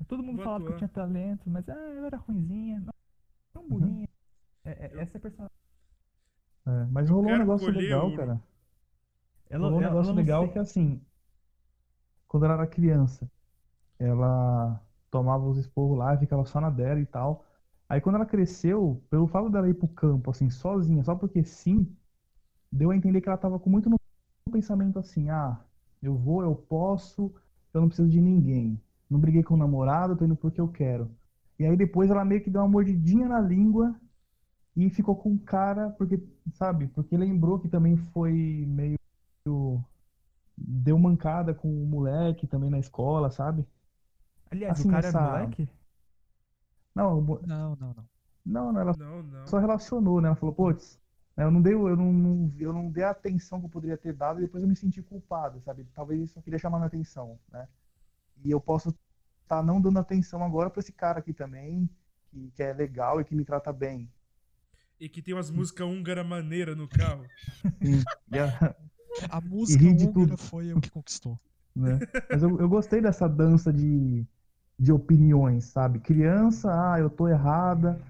Todo 0.09 0.23
mundo 0.23 0.39
Voto 0.39 0.45
falava 0.45 0.65
que 0.65 0.73
eu 0.73 0.75
A. 0.75 0.79
tinha 0.79 0.89
talento, 0.89 1.49
mas 1.51 1.69
ah, 1.69 1.75
eu 1.75 2.05
era 2.07 2.17
ruinzinha. 2.19 2.81
Não, 2.81 2.93
tão 3.53 3.69
Uhum. 3.69 3.79
burrinha. 3.81 4.09
É, 4.65 4.71
é, 4.87 4.95
Eu- 4.95 5.01
essa 5.03 5.17
é 5.17 5.21
a 5.21 5.23
personagem. 5.23 5.57
É, 6.67 6.85
mas 6.87 7.09
rolou 7.11 7.35
um 7.35 7.37
negócio 7.37 7.73
legal, 7.73 8.11
ouro. 8.11 8.17
cara. 8.17 8.41
Ela, 9.49 9.69
rolou 9.69 9.79
um 9.79 9.83
ela- 9.83 9.95
negócio 9.95 10.15
legal 10.15 10.43
sei- 10.45 10.53
que 10.53 10.59
assim, 10.59 11.01
quando 12.29 12.45
ela 12.45 12.55
era 12.55 12.67
criança, 12.67 13.31
ela 13.99 14.81
tomava 15.11 15.47
os 15.47 15.59
esporros 15.59 15.99
lá 15.99 16.15
e 16.15 16.19
ficava 16.19 16.45
só 16.47 16.61
na 16.61 16.71
dela 16.71 17.01
e 17.01 17.07
tal. 17.07 17.47
Aí 17.89 18.01
quando 18.01 18.17
ela 18.17 18.27
cresceu, 18.27 19.05
pelo 19.11 19.27
fato 19.29 19.51
dela 19.51 19.69
ir 19.71 19.75
pro 19.75 19.89
campo, 19.89 20.31
assim, 20.31 20.51
sozinha, 20.51 21.05
só 21.05 21.15
porque 21.17 21.45
sim, 21.45 21.97
deu 22.73 22.91
a 22.93 22.97
entender 22.97 23.21
que 23.21 23.29
ela 23.29 23.39
tava 23.39 23.59
com 23.61 23.71
muito 23.71 23.91
no 23.91 23.99
pensamento 24.53 24.99
assim, 24.99 25.31
ah, 25.31 25.61
eu 26.03 26.17
vou, 26.17 26.43
eu 26.43 26.55
posso, 26.57 27.35
eu 27.75 27.81
não 27.83 27.89
preciso 27.89 28.09
de 28.11 28.21
ninguém. 28.21 28.81
Não 29.11 29.21
briguei 29.21 29.43
com 29.43 29.55
o 29.55 29.57
namorado, 29.59 30.17
tô 30.17 30.25
indo 30.25 30.37
porque 30.37 30.61
eu 30.61 30.69
quero. 30.69 31.11
E 31.59 31.65
aí 31.67 31.77
depois 31.77 32.11
ela 32.11 32.25
meio 32.25 32.43
que 32.43 32.51
deu 32.51 32.63
uma 32.63 32.69
mordidinha 32.69 33.29
na 33.29 33.41
língua 33.41 33.95
e 34.77 34.91
ficou 34.91 35.17
com 35.17 35.35
o 35.35 35.39
cara, 35.41 35.91
porque, 35.93 36.23
sabe, 36.55 36.89
porque 36.89 37.17
lembrou 37.17 37.59
que 37.61 37.69
também 37.69 37.97
foi 37.97 38.33
meio 38.69 38.99
deu 40.57 40.99
mancada 40.99 41.55
com 41.55 41.69
o 41.69 41.87
moleque 41.87 42.47
também 42.47 42.71
na 42.71 42.79
escola, 42.79 43.31
sabe? 43.31 43.67
Aliás, 44.53 44.79
assim, 44.79 44.83
o 44.83 44.87
cara 44.87 45.09
essa- 45.09 45.19
era 45.19 45.19
moleque? 45.19 45.69
Não, 46.95 47.21
Não, 47.45 47.77
não, 47.77 47.95
não. 47.95 48.09
não, 48.45 48.73
não, 48.73 48.81
ela 48.81 48.95
Não, 48.95 49.23
não. 49.23 49.47
só 49.49 49.59
relacionou, 49.59 50.21
né? 50.21 50.29
Ela 50.29 50.37
falou, 50.37 50.55
putz, 50.55 51.01
eu 51.37 51.51
não 51.51 51.63
dei, 51.63 51.75
eu 51.75 51.97
não, 51.97 52.53
eu 52.59 52.73
não 52.73 52.91
dei 52.91 53.05
a 53.05 53.11
atenção 53.11 53.61
que 53.61 53.67
eu 53.67 53.71
poderia 53.71 53.97
ter 53.99 54.13
dado 54.13 54.39
e 54.41 54.43
depois 54.43 54.63
eu 54.63 54.69
me 54.69 54.77
senti 54.77 55.03
culpado, 55.03 55.61
sabe? 55.63 55.85
Talvez 55.95 56.21
isso 56.23 56.39
eu 56.39 56.43
queria 56.43 56.59
chamar 56.59 56.79
minha 56.79 56.87
atenção, 56.89 57.39
né? 57.51 57.69
E 58.45 58.51
eu 58.51 58.61
posso 58.61 58.95
estar 59.43 59.63
não 59.63 59.81
dando 59.81 59.99
atenção 59.99 60.43
agora 60.45 60.71
pra 60.71 60.81
esse 60.81 60.93
cara 60.93 61.21
aqui 61.21 61.33
também, 61.33 61.89
que, 62.31 62.51
que 62.53 62.63
é 62.63 62.73
legal 62.73 63.21
e 63.21 63.25
que 63.25 63.35
me 63.35 63.45
trata 63.45 63.73
bem. 63.73 64.11
E 65.01 65.09
que 65.09 65.21
tem 65.23 65.35
umas 65.35 65.51
músicas 65.51 65.87
húngara 65.87 66.23
maneira 66.23 66.75
no 66.75 66.89
carro. 66.89 67.29
Sim. 67.83 68.03
A- 68.33 68.75
A 69.37 69.41
música 69.41 69.85
húngara 69.85 70.13
tudo. 70.13 70.37
foi 70.37 70.73
o 70.73 70.81
que 70.81 70.91
conquistou. 70.91 71.39
né? 71.75 72.01
Mas 72.31 72.43
eu, 72.43 72.59
eu 72.61 72.69
gostei 72.69 73.01
dessa 73.01 73.29
dança 73.29 73.73
de, 73.73 74.25
de 74.79 74.93
opiniões, 74.93 75.65
sabe? 75.65 75.99
Criança, 76.01 76.69
ah, 76.93 76.99
eu 76.99 77.11
tô 77.11 77.29
errada, 77.29 78.01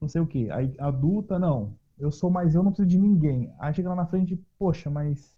não 0.00 0.08
sei 0.08 0.20
o 0.20 0.26
quê. 0.26 0.48
Aí 0.52 0.74
adulta, 0.78 1.38
não. 1.38 1.76
Eu 2.02 2.12
sou 2.12 2.30
mais 2.30 2.54
eu, 2.54 2.62
não 2.62 2.70
preciso 2.70 2.88
de 2.90 2.98
ninguém. 2.98 3.50
Aí 3.58 3.72
chega 3.74 3.88
lá 3.90 3.96
na 3.96 4.06
frente, 4.06 4.36
poxa, 4.58 4.90
mas 4.90 5.34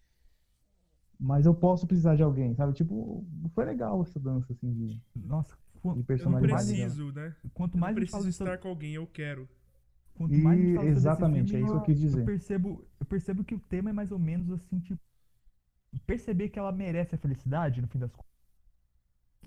mas 1.19 1.47
eu 1.47 1.55
posso 1.55 1.87
precisar 1.87 2.17
de 2.17 2.23
alguém, 2.23 2.55
sabe? 2.55 2.73
Tipo, 2.75 3.25
foi 3.55 3.65
legal 3.65 4.03
essa 4.03 4.19
dança, 4.21 4.53
assim, 4.53 4.73
de, 4.73 5.01
Nossa, 5.25 5.57
de 5.57 5.81
qu- 5.81 5.99
Eu 6.19 6.27
dela. 6.27 6.39
preciso, 6.39 7.13
né? 7.13 7.35
quanto 7.55 7.79
mais 7.79 7.95
preciso 7.95 8.29
estar 8.29 8.59
com 8.59 8.69
alguém, 8.69 8.95
eu 8.95 9.07
quero. 9.07 9.49
quanto 10.15 10.41
mais 10.41 10.71
E 10.71 10.79
exatamente, 10.87 11.51
filme, 11.51 11.57
é 11.57 11.61
isso 11.61 11.71
que 11.73 11.77
eu 11.77 11.81
quis 11.83 11.99
dizer. 12.01 12.21
Eu 12.21 12.25
percebo, 12.25 12.87
eu 13.01 13.07
percebo 13.07 13.45
que 13.45 13.55
o 13.55 13.61
tema 13.61 13.91
é 13.91 13.93
mais 13.93 14.13
ou 14.13 14.19
menos 14.19 14.51
assim, 14.51 14.81
tipo, 14.81 15.01
perceber 16.07 16.49
que 16.51 16.59
ela 16.59 16.71
merece 16.73 17.15
a 17.15 17.19
felicidade 17.19 17.81
no 17.83 17.89
fim 17.89 17.99
das 17.99 18.13
contas. 18.13 18.34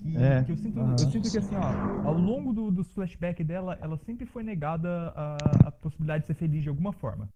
Que, 0.02 0.18
É, 0.18 0.44
que 0.44 0.52
eu, 0.52 0.58
sinto, 0.58 0.80
eu 0.80 1.12
sinto 1.12 1.32
que 1.32 1.38
assim, 1.38 1.56
ó, 1.56 2.08
ao 2.08 2.14
longo 2.14 2.54
do, 2.54 2.72
dos 2.72 2.88
flashbacks 2.94 3.46
dela, 3.46 3.78
ela 3.82 3.98
sempre 3.98 4.26
foi 4.26 4.44
negada 4.44 5.14
a, 5.16 5.68
a 5.68 5.72
possibilidade 5.72 6.22
de 6.24 6.28
ser 6.28 6.34
feliz 6.36 6.64
de 6.64 6.70
alguma 6.70 6.94
forma. 6.94 7.28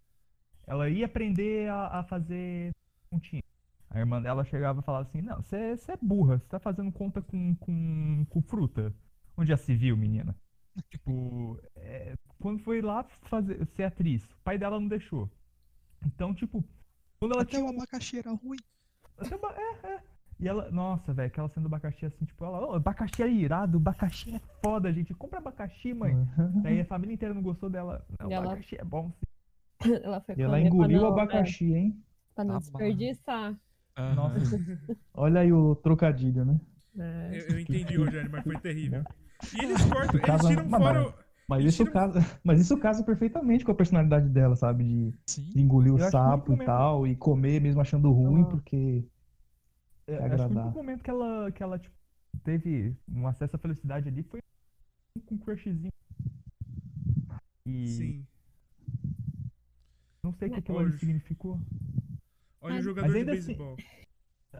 Ela 0.68 0.90
ia 0.90 1.06
aprender 1.06 1.70
a, 1.70 2.00
a 2.00 2.04
fazer 2.04 2.72
continha. 3.10 3.44
A 3.90 4.00
irmã 4.00 4.22
dela 4.22 4.46
chegava 4.46 4.80
e 4.80 4.84
falava 4.84 5.08
assim, 5.08 5.22
não, 5.22 5.42
você 5.42 5.76
é 5.92 5.98
burra, 6.02 6.40
você 6.40 6.48
tá 6.48 6.60
fazendo 6.60 6.92
conta 6.92 7.22
com, 7.22 7.56
com, 7.56 8.26
com 8.30 8.42
fruta. 8.42 8.94
Onde 9.36 9.50
já 9.50 9.58
se 9.58 9.76
viu, 9.76 9.98
menina? 9.98 10.36
Tipo, 10.90 11.60
é, 11.76 12.14
quando 12.40 12.60
foi 12.64 12.82
lá 12.82 13.04
fazer, 13.24 13.66
ser 13.76 13.84
atriz, 13.84 14.24
o 14.24 14.38
pai 14.44 14.58
dela 14.58 14.80
não 14.80 14.88
deixou. 14.88 15.30
Então, 16.06 16.34
tipo, 16.34 16.64
quando 17.20 17.34
ela 17.34 17.42
Até 17.42 17.52
tinha 17.58 17.66
o 17.66 17.68
um- 17.68 17.76
abacaxi 17.76 18.20
era 18.20 18.32
ruim. 18.32 18.58
até 19.18 19.36
É, 19.36 19.88
é. 19.96 20.04
E 20.42 20.48
ela, 20.48 20.72
nossa, 20.72 21.14
velho, 21.14 21.28
aquela 21.28 21.48
cena 21.50 21.68
do 21.70 21.74
abacaxi 21.74 22.06
assim, 22.06 22.26
tipo, 22.26 22.44
ela, 22.44 22.60
"Ô, 22.68 22.74
abacaxi 22.76 23.22
é 23.22 23.30
irado, 23.30 23.78
abacaxi 23.78 24.34
é 24.36 24.40
foda, 24.64 24.92
gente. 24.92 25.14
Compra 25.14 25.38
abacaxi, 25.38 25.94
mãe. 25.94 26.16
Daí 26.64 26.82
a 26.82 26.86
família 26.86 27.14
inteira 27.14 27.34
não 27.34 27.44
gostou 27.44 27.70
dela. 27.70 28.04
Não, 28.20 28.30
E 28.30 28.34
ela- 28.34 28.46
abacaxi 28.48 28.76
é 28.80 28.84
bom. 28.84 29.12
sim." 29.12 29.20
Ela 30.04 30.20
foi 30.22 30.36
E 30.38 30.42
ela 30.42 30.60
engoliu 30.60 31.02
o 31.02 31.06
é, 31.06 31.08
abacaxi, 31.10 31.74
hein? 31.74 31.96
Pra 32.36 32.44
não 32.44 32.54
Tá 32.56 32.60
desperdiçar. 32.60 33.56
Nossa, 34.16 34.40
Olha 35.14 35.42
aí 35.42 35.52
o 35.54 35.76
trocadilho, 35.76 36.44
né? 36.46 36.60
É. 36.98 37.30
Eu, 37.40 37.56
eu 37.56 37.60
entendi, 37.60 37.96
Rogério, 37.98 38.30
mas 38.32 38.44
foi 38.44 38.58
terrível. 38.60 39.04
E 39.56 39.64
eles 39.64 39.84
cortam, 39.86 40.20
eles 40.20 40.46
tiram 40.48 40.70
Mas- 40.70 40.82
fora. 40.84 41.08
o- 41.08 41.14
Mas 41.50 41.60
Eles 41.62 41.74
isso, 41.74 41.84
tiram- 41.84 41.94
casa, 41.94 42.20
mas 42.44 42.60
isso 42.62 42.78
casa 42.78 43.04
perfeitamente 43.04 43.66
com 43.66 43.72
a 43.72 43.76
personalidade 43.76 44.30
dela, 44.30 44.56
sabe? 44.56 44.84
De, 44.86 45.14
de 45.52 45.62
engolir 45.62 45.94
o 45.94 46.00
Eu 46.00 46.08
o 46.08 46.10
sapo 46.10 46.54
e 46.54 46.66
tal, 46.66 47.06
e 47.06 47.14
comer 47.16 47.60
mesmo 47.60 47.82
achando 47.82 48.10
ruim, 48.12 48.42
Ela- 48.42 48.50
porque. 48.50 49.06
É, 50.14 50.26
acho 50.34 50.48
que 50.48 50.54
o 50.54 50.60
único 50.62 50.78
momento 50.78 51.04
que 51.04 51.10
ela, 51.10 51.52
que 51.52 51.64
ela 51.64 51.80
tipo, 51.80 51.96
teve 52.44 52.96
um 53.10 53.28
acesso 53.28 53.56
à 53.56 53.60
felicidade 53.60 54.08
ali 54.10 54.24
foi 54.24 54.40
com 55.26 55.36
um 55.36 55.38
crushzinho. 55.38 55.92
E 57.66 57.88
Sim. 57.88 58.28
não 60.24 60.34
sei 60.34 60.48
o 60.50 60.52
que 60.54 60.60
aquilo 60.60 60.80
ali 60.80 60.88
Hoje. 60.90 61.00
significou. 61.00 61.60
Olha 62.62 62.80
o 62.80 62.82
jogador 62.84 63.12
de 63.12 63.18
assim- 63.20 63.26
beisebol. 63.32 63.78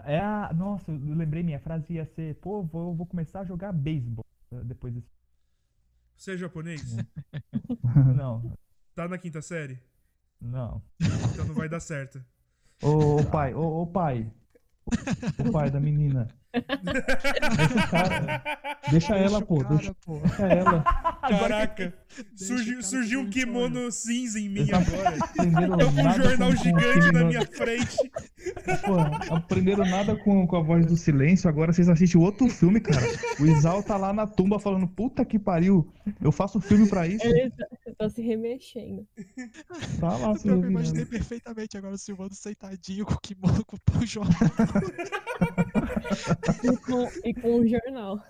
É 0.06 0.20
a. 0.20 0.54
Nossa, 0.54 0.92
eu 0.92 0.98
lembrei, 1.16 1.44
minha 1.44 1.60
frase 1.60 1.94
ia 1.94 2.06
ser, 2.06 2.36
pô, 2.36 2.64
vou, 2.64 2.96
vou 2.96 3.06
começar 3.06 3.42
a 3.42 3.46
jogar 3.46 3.72
beisebol 3.74 4.26
eh, 4.54 4.64
depois 4.64 4.94
desse. 4.94 5.08
Você 6.16 6.34
é 6.34 6.38
japonês? 6.38 6.96
Não, 8.16 8.56
Tá 8.96 9.08
na 9.08 9.18
quinta 9.18 9.42
série? 9.42 9.80
não. 10.40 10.82
Então 11.34 11.46
não 11.46 11.54
vai 11.54 11.68
dar 11.70 11.80
certo. 11.80 12.24
Ô, 12.82 13.20
ô, 13.20 13.26
pai, 13.32 13.54
ô, 13.54 13.82
ô 13.84 13.88
pai. 13.88 14.32
O 15.46 15.52
pai 15.52 15.70
da 15.70 15.80
menina. 15.80 16.28
Deixa 16.54 17.74
o 17.76 17.90
cara. 17.90 18.44
Deixa 18.90 19.16
ela, 19.16 19.42
pô. 19.42 19.58
cara, 19.64 19.76
Deixa, 19.76 19.96
pô. 20.06 20.20
deixa 20.20 20.44
ela. 20.48 20.84
Caraca, 21.22 21.94
surgiu, 22.36 22.82
surgiu 22.84 23.20
um 23.22 23.30
kimono 23.30 23.90
cinza 23.92 24.40
em 24.40 24.50
mim 24.50 24.68
agora. 24.72 25.16
Eu 25.82 25.92
com 25.92 26.02
um 26.02 26.14
jornal 26.14 26.50
com- 26.50 26.56
com 26.58 26.64
gigante 26.64 26.88
aquele 27.00 27.12
na 27.12 27.24
minha 27.26 27.46
frente. 27.46 27.98
Pô, 28.86 29.34
aprenderam 29.36 29.86
nada 29.86 30.16
com, 30.18 30.46
com 30.48 30.56
a 30.58 30.62
voz 30.62 30.86
do 30.86 30.98
silêncio, 30.98 31.48
agora 31.48 31.72
vocês 31.72 31.88
assistem 31.88 32.20
outro 32.22 32.50
filme, 32.50 32.80
cara. 32.82 33.06
O 33.40 33.46
Isal 33.46 33.82
tá 33.84 33.96
lá 33.96 34.12
na 34.12 34.28
tumba 34.28 34.60
falando, 34.60 34.88
puta 34.88 35.24
que 35.24 35.40
pariu, 35.40 35.90
eu 36.22 36.32
faço 36.32 36.60
filme 36.60 36.88
pra 36.90 37.08
isso. 37.08 37.26
Eles 37.26 37.54
estão 38.02 38.10
se 38.10 38.22
remexendo. 38.22 39.08
Tá 40.00 40.18
lá 40.18 40.36
se 40.36 40.48
Eu 40.48 40.58
imaginei 40.58 41.02
ouvindo. 41.02 41.10
perfeitamente 41.10 41.78
agora 41.78 41.96
o 41.96 41.98
Silvano 41.98 42.34
sentadinho 42.34 43.06
com 43.06 43.14
o 43.14 43.20
kimono 43.20 43.64
com 43.66 43.78
o 43.98 44.06
jornal. 44.06 44.34
E 46.64 46.78
com, 46.78 47.08
e 47.24 47.34
com 47.34 47.60
o 47.60 47.68
jornal. 47.68 48.24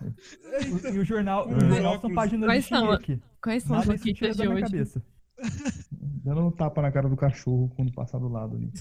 E 0.93 0.99
o 0.99 1.03
jornal, 1.03 1.47
o 1.47 1.59
jornal 1.59 1.99
são 1.99 2.13
páginas 2.13 2.47
Quais 2.47 2.63
de 2.63 2.69
são? 2.69 2.85
Shingeki. 2.85 3.21
Quais 3.41 3.63
são 3.63 3.75
as 3.77 3.87
notícias 3.87 4.37
de 4.37 4.47
hoje? 4.47 4.61
cabeça. 4.61 5.03
Dando 5.91 6.47
um 6.47 6.51
tapa 6.51 6.81
na 6.81 6.91
cara 6.91 7.09
do 7.09 7.17
cachorro 7.17 7.71
quando 7.75 7.91
passar 7.91 8.19
do 8.19 8.27
lado 8.27 8.55
ali. 8.55 8.71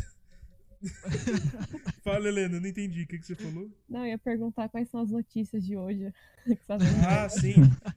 Fala, 2.04 2.28
Helena, 2.28 2.60
não 2.60 2.66
entendi. 2.68 3.02
O 3.02 3.06
que, 3.06 3.18
que 3.18 3.26
você 3.26 3.34
falou? 3.34 3.70
Não, 3.88 4.00
eu 4.00 4.06
ia 4.06 4.18
perguntar 4.18 4.68
quais 4.68 4.88
são 4.88 5.00
as 5.00 5.10
notícias 5.10 5.64
de 5.64 5.76
hoje. 5.76 6.12
Ah, 7.06 7.28
sim. 7.28 7.54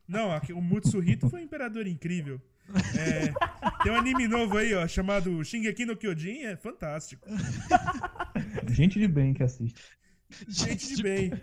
Não, 0.07 0.31
aqui, 0.31 0.51
o 0.51 0.61
Mutsuhito 0.61 1.29
foi 1.29 1.41
um 1.41 1.43
imperador 1.45 1.87
incrível. 1.87 2.41
É, 2.97 3.31
tem 3.83 3.91
um 3.91 3.95
anime 3.95 4.27
novo 4.27 4.57
aí, 4.57 4.73
ó, 4.73 4.87
chamado 4.87 5.43
Shingeki 5.43 5.85
no 5.85 5.95
Kyojin, 5.97 6.43
é 6.43 6.55
fantástico. 6.55 7.27
Gente 8.69 8.99
de 8.99 9.07
bem 9.07 9.33
que 9.33 9.43
assiste. 9.43 9.81
Gente 10.47 10.95
de 10.95 11.03
bem. 11.03 11.33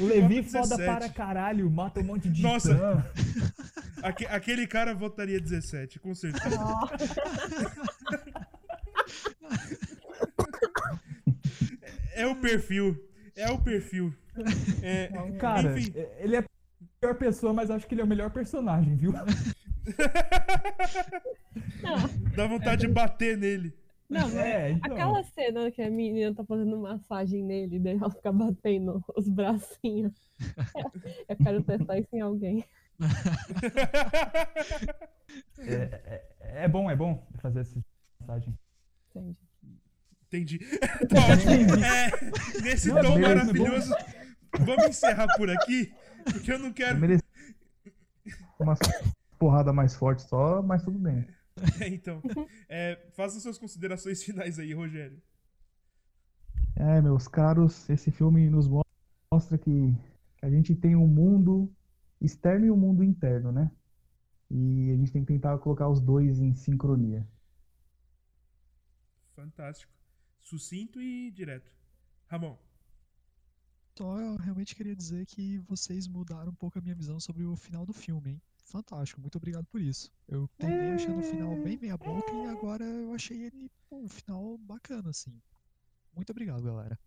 O 0.00 0.04
Levi 0.06 0.42
foda 0.42 0.76
17. 0.76 0.84
para 0.84 1.08
caralho, 1.10 1.70
mata 1.70 2.00
um 2.00 2.04
monte 2.04 2.28
de 2.28 2.42
Nossa. 2.42 3.04
Aque- 4.02 4.26
aquele 4.26 4.66
cara 4.66 4.92
votaria 4.94 5.40
17, 5.40 5.98
com 6.00 6.14
certeza. 6.14 6.58
É 12.14 12.26
o 12.26 12.36
perfil. 12.36 12.96
É 13.34 13.50
o 13.50 13.58
perfil. 13.58 14.14
É, 14.82 15.08
Cara, 15.38 15.78
enfim, 15.78 15.92
ele 16.18 16.36
é 16.36 16.38
a 16.40 16.44
pior 17.00 17.14
pessoa, 17.16 17.52
mas 17.52 17.70
acho 17.70 17.86
que 17.86 17.94
ele 17.94 18.00
é 18.00 18.04
o 18.04 18.08
melhor 18.08 18.30
personagem, 18.30 18.96
viu? 18.96 19.12
dá 22.36 22.46
vontade 22.46 22.86
de 22.86 22.92
bater 22.92 23.36
nele. 23.36 23.74
Não, 24.08 24.28
É, 24.38 24.70
então. 24.72 24.92
aquela 24.92 25.22
cena 25.24 25.70
que 25.70 25.82
a 25.82 25.90
menina 25.90 26.34
tá 26.34 26.44
fazendo 26.44 26.76
massagem 26.78 27.42
nele, 27.42 27.78
daí 27.80 27.96
ela 27.96 28.10
fica 28.10 28.30
batendo 28.32 29.02
os 29.16 29.28
bracinhos. 29.28 30.12
Eu 31.28 31.36
quero 31.36 31.62
testar 31.62 31.98
isso 31.98 32.14
em 32.14 32.20
alguém. 32.20 32.64
É, 35.58 35.72
é- 35.72 36.24
é 36.64 36.68
bom, 36.68 36.88
é 36.90 36.94
bom 36.94 37.26
fazer 37.40 37.60
essa 37.60 37.78
mensagem. 38.20 38.56
Entende? 39.10 39.36
Entendi. 40.28 40.58
Tá 41.08 41.20
ótimo. 41.32 41.84
É, 41.84 42.60
nesse 42.62 42.88
Não, 42.88 42.98
é 42.98 43.02
tom 43.02 43.10
bom, 43.10 43.18
é 43.18 43.20
maravilhoso, 43.34 43.94
vamos 44.60 44.86
encerrar 44.86 45.26
por 45.36 45.48
aqui, 45.50 45.92
porque 46.24 46.52
eu 46.52 46.58
não 46.58 46.68
Eu 46.68 46.74
quero. 46.74 46.98
mereci 46.98 47.22
uma 48.58 48.76
porrada 49.44 49.74
mais 49.74 49.94
forte 49.94 50.22
só, 50.22 50.62
mas 50.62 50.82
tudo 50.82 50.98
bem. 50.98 51.26
Então, 51.92 52.20
é, 52.68 52.96
faça 53.12 53.38
suas 53.38 53.58
considerações 53.58 54.24
finais 54.24 54.58
aí, 54.58 54.72
Rogério. 54.72 55.22
É, 56.74 57.00
meus 57.00 57.28
caros, 57.28 57.88
esse 57.88 58.10
filme 58.10 58.48
nos 58.50 58.66
mostra 59.30 59.56
que, 59.56 59.94
que 60.36 60.46
a 60.46 60.50
gente 60.50 60.74
tem 60.74 60.96
um 60.96 61.06
mundo 61.06 61.70
externo 62.20 62.66
e 62.66 62.70
um 62.70 62.76
mundo 62.76 63.04
interno, 63.04 63.52
né? 63.52 63.70
E 64.50 64.90
a 64.92 64.96
gente 64.96 65.12
tem 65.12 65.22
que 65.24 65.32
tentar 65.32 65.58
colocar 65.58 65.88
os 65.88 66.00
dois 66.00 66.40
em 66.40 66.54
sincronia. 66.54 67.24
Fantástico. 69.36 69.92
Sucinto 70.40 71.00
e 71.00 71.30
direto. 71.30 71.70
Ramon. 72.26 72.56
Só 73.96 74.18
eu 74.18 74.36
realmente 74.36 74.74
queria 74.74 74.96
dizer 74.96 75.24
que 75.26 75.58
vocês 75.58 76.08
mudaram 76.08 76.50
um 76.50 76.54
pouco 76.54 76.78
a 76.78 76.82
minha 76.82 76.96
visão 76.96 77.20
sobre 77.20 77.44
o 77.44 77.54
final 77.54 77.86
do 77.86 77.92
filme, 77.92 78.30
hein? 78.30 78.42
Fantástico, 78.64 79.20
muito 79.20 79.36
obrigado 79.36 79.66
por 79.66 79.80
isso. 79.80 80.12
Eu 80.26 80.48
terminei 80.58 80.92
achando 80.92 81.20
o 81.20 81.22
final 81.22 81.54
bem 81.62 81.78
meia 81.78 81.96
boca 81.96 82.32
e 82.32 82.46
agora 82.46 82.84
eu 82.84 83.12
achei 83.12 83.44
ele 83.44 83.70
pô, 83.88 83.96
um 83.96 84.08
final 84.08 84.58
bacana, 84.58 85.10
assim. 85.10 85.40
Muito 86.14 86.30
obrigado, 86.30 86.62
galera. 86.62 86.98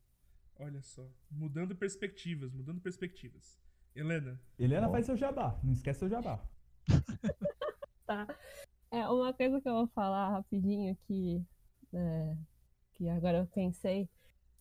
Olha 0.59 0.81
só. 0.81 1.07
Mudando 1.29 1.75
perspectivas, 1.75 2.53
mudando 2.53 2.81
perspectivas. 2.81 3.59
Helena. 3.95 4.39
Helena 4.57 4.89
faz 4.89 5.05
seu 5.05 5.17
jabá, 5.17 5.59
não 5.63 5.73
esquece 5.73 5.99
seu 5.99 6.09
jabá. 6.09 6.43
Tá. 8.05 8.25
É, 8.89 9.05
uma 9.09 9.33
coisa 9.33 9.59
que 9.59 9.67
eu 9.67 9.73
vou 9.73 9.87
falar 9.87 10.29
rapidinho 10.29 10.95
que, 11.05 11.45
é, 11.93 12.37
que 12.93 13.09
agora 13.09 13.39
eu 13.39 13.47
pensei 13.47 14.09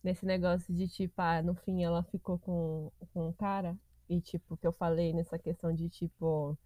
nesse 0.03 0.25
negócio 0.25 0.73
de 0.73 0.85
tipo, 0.89 1.13
ah, 1.21 1.41
no 1.41 1.55
fim 1.55 1.81
ela 1.81 2.03
ficou 2.03 2.37
com, 2.39 2.91
com 3.13 3.29
um 3.29 3.31
cara 3.31 3.79
e 4.09 4.19
tipo, 4.19 4.57
que 4.57 4.67
eu 4.67 4.73
falei 4.73 5.13
nessa 5.13 5.39
questão 5.39 5.73
de 5.73 5.87
tipo, 5.87 6.57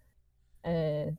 é, 0.62 1.14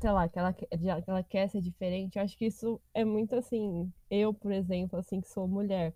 sei 0.00 0.10
lá, 0.12 0.28
que 0.28 0.38
ela, 0.38 0.52
que- 0.52 0.66
que 0.66 1.10
ela 1.10 1.22
quer 1.24 1.48
ser 1.50 1.60
diferente, 1.60 2.16
eu 2.18 2.22
acho 2.24 2.36
que 2.36 2.46
isso 2.46 2.80
é 2.94 3.04
muito 3.04 3.34
assim, 3.36 3.92
eu, 4.10 4.32
por 4.34 4.52
exemplo, 4.52 4.98
assim, 4.98 5.20
que 5.20 5.28
sou 5.28 5.48
mulher, 5.48 5.94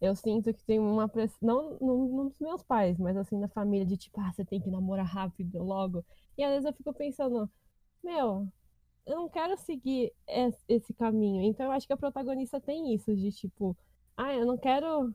eu 0.00 0.14
sinto 0.16 0.52
que 0.52 0.64
tem 0.64 0.78
uma 0.78 1.08
pressão, 1.08 1.38
não, 1.42 1.78
não, 1.80 2.08
não 2.08 2.28
dos 2.28 2.38
meus 2.40 2.62
pais, 2.62 2.98
mas 2.98 3.16
assim, 3.16 3.38
na 3.38 3.48
família, 3.48 3.86
de 3.86 3.96
tipo, 3.96 4.20
ah, 4.20 4.32
você 4.32 4.44
tem 4.44 4.60
que 4.60 4.70
namorar 4.70 5.06
rápido 5.06 5.62
logo, 5.62 6.04
e 6.36 6.42
às 6.44 6.50
vezes 6.50 6.66
eu 6.66 6.72
fico 6.74 6.92
pensando, 6.94 7.50
meu, 8.02 8.48
eu 9.06 9.16
não 9.16 9.28
quero 9.28 9.56
seguir 9.58 10.12
es- 10.28 10.64
esse 10.68 10.94
caminho. 10.94 11.42
Então 11.42 11.66
eu 11.66 11.72
acho 11.72 11.86
que 11.86 11.92
a 11.92 11.96
protagonista 11.96 12.60
tem 12.60 12.94
isso, 12.94 13.14
de 13.16 13.32
tipo, 13.32 13.76
ah, 14.16 14.34
eu 14.34 14.46
não 14.46 14.58
quero 14.58 15.14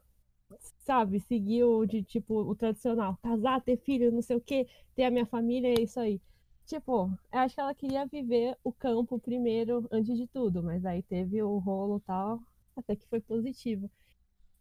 sabe, 0.79 1.19
seguiu 1.21 1.85
de 1.85 2.03
tipo 2.03 2.33
o 2.41 2.55
tradicional, 2.55 3.17
casar, 3.21 3.61
ter 3.61 3.77
filho, 3.77 4.11
não 4.11 4.21
sei 4.21 4.35
o 4.37 4.41
quê, 4.41 4.67
ter 4.95 5.03
a 5.03 5.11
minha 5.11 5.25
família, 5.25 5.69
é 5.69 5.81
isso 5.81 5.99
aí. 5.99 6.21
Tipo, 6.69 7.11
eu 7.33 7.39
acho 7.39 7.55
que 7.55 7.61
ela 7.61 7.73
queria 7.73 8.05
viver 8.05 8.55
o 8.63 8.71
campo 8.71 9.17
primeiro, 9.19 9.87
antes 9.91 10.15
de 10.15 10.27
tudo, 10.27 10.61
mas 10.61 10.85
aí 10.85 11.01
teve 11.01 11.41
o 11.41 11.57
rolo 11.57 11.97
e 11.97 12.01
tal, 12.01 12.39
até 12.77 12.95
que 12.95 13.07
foi 13.07 13.19
positivo. 13.19 13.89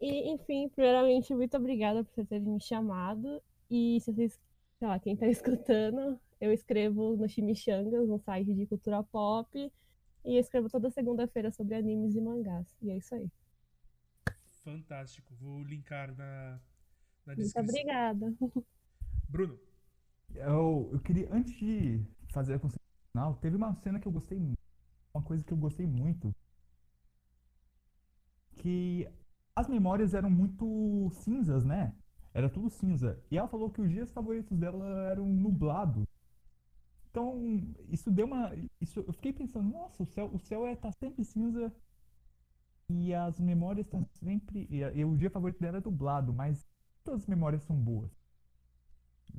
E, 0.01 0.31
enfim, 0.31 0.71
primeiramente, 0.71 1.35
muito 1.35 1.55
obrigada 1.55 2.03
por 2.03 2.11
vocês 2.15 2.27
terem 2.27 2.49
me 2.49 2.63
chamado. 2.63 3.43
E 3.71 4.01
se 4.01 4.11
vocês, 4.11 4.41
sei 4.79 4.89
lá, 4.89 4.99
quem 4.99 5.15
tá 5.17 5.27
escutando, 5.29 6.19
eu 6.41 6.51
escrevo 6.51 7.15
no 7.15 7.29
Chimichangas, 7.29 8.09
no 8.09 8.19
site 8.19 8.55
de 8.55 8.65
cultura 8.65 9.03
pop, 9.03 9.71
e 10.25 10.35
eu 10.35 10.41
escrevo 10.41 10.71
toda 10.71 10.89
segunda-feira 10.89 11.51
sobre 11.51 11.75
animes 11.75 12.15
e 12.17 12.23
mangás. 12.23 12.75
E 12.81 12.91
é 12.91 12.97
isso 12.97 13.15
aí. 13.15 13.31
Fantástico. 14.65 15.35
Vou 15.39 15.63
linkar 15.63 16.17
na, 16.17 16.59
na 17.27 17.35
Muito 17.35 17.43
descrição. 17.43 17.65
obrigada. 17.65 18.35
Bruno, 19.29 19.68
Eu, 20.35 20.89
eu 20.93 21.01
queria, 21.01 21.29
antes 21.33 21.53
de 21.59 22.01
fazer 22.33 22.55
a 22.55 22.59
concepção 22.59 22.87
final, 23.12 23.35
teve 23.37 23.57
uma 23.57 23.74
cena 23.74 23.99
que 24.01 24.07
eu 24.09 24.12
gostei 24.12 24.39
muito, 24.39 24.59
uma 25.14 25.22
coisa 25.24 25.45
que 25.45 25.53
eu 25.53 25.59
gostei 25.59 25.87
muito, 25.87 26.35
que 28.57 29.09
as 29.55 29.68
memórias 29.68 30.14
eram 30.14 30.31
muito 30.31 31.11
cinzas, 31.12 31.64
né? 31.64 31.95
Era 32.35 32.49
tudo 32.49 32.68
cinza. 32.70 33.18
E 33.31 33.39
ela 33.39 33.49
falou 33.49 33.70
que 33.70 33.81
os 33.81 33.91
dias 33.91 34.11
favoritos 34.12 34.57
dela 34.57 34.87
eram 35.11 35.26
nublados. 35.26 36.05
Então, 37.11 37.41
isso 37.89 38.11
deu 38.11 38.26
uma. 38.26 38.53
Isso, 38.81 39.01
eu 39.01 39.12
fiquei 39.12 39.33
pensando, 39.33 39.68
nossa, 39.70 40.03
o 40.03 40.07
céu, 40.07 40.31
o 40.33 40.39
céu 40.39 40.66
é, 40.66 40.76
tá 40.76 40.91
sempre 40.93 41.24
cinza 41.24 41.72
e 42.91 43.14
as 43.14 43.39
memórias 43.41 43.87
estão 43.87 44.05
sempre. 44.05 44.66
E, 44.70 44.79
e 44.81 45.05
o 45.05 45.16
dia 45.16 45.31
favorito 45.31 45.59
dela 45.61 45.79
é 45.79 45.81
dublado, 45.81 46.33
mas 46.35 46.66
todas 47.05 47.22
as 47.22 47.26
memórias 47.26 47.62
são 47.62 47.76
boas. 47.76 48.11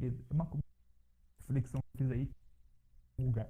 É 0.01 0.33
uma 0.33 0.45
co- 0.47 0.57
reflexão 1.49 1.81
que 1.81 2.03
eu 2.03 2.07
fiz 2.07 2.11
aí 2.11 2.29
lugar. 3.17 3.49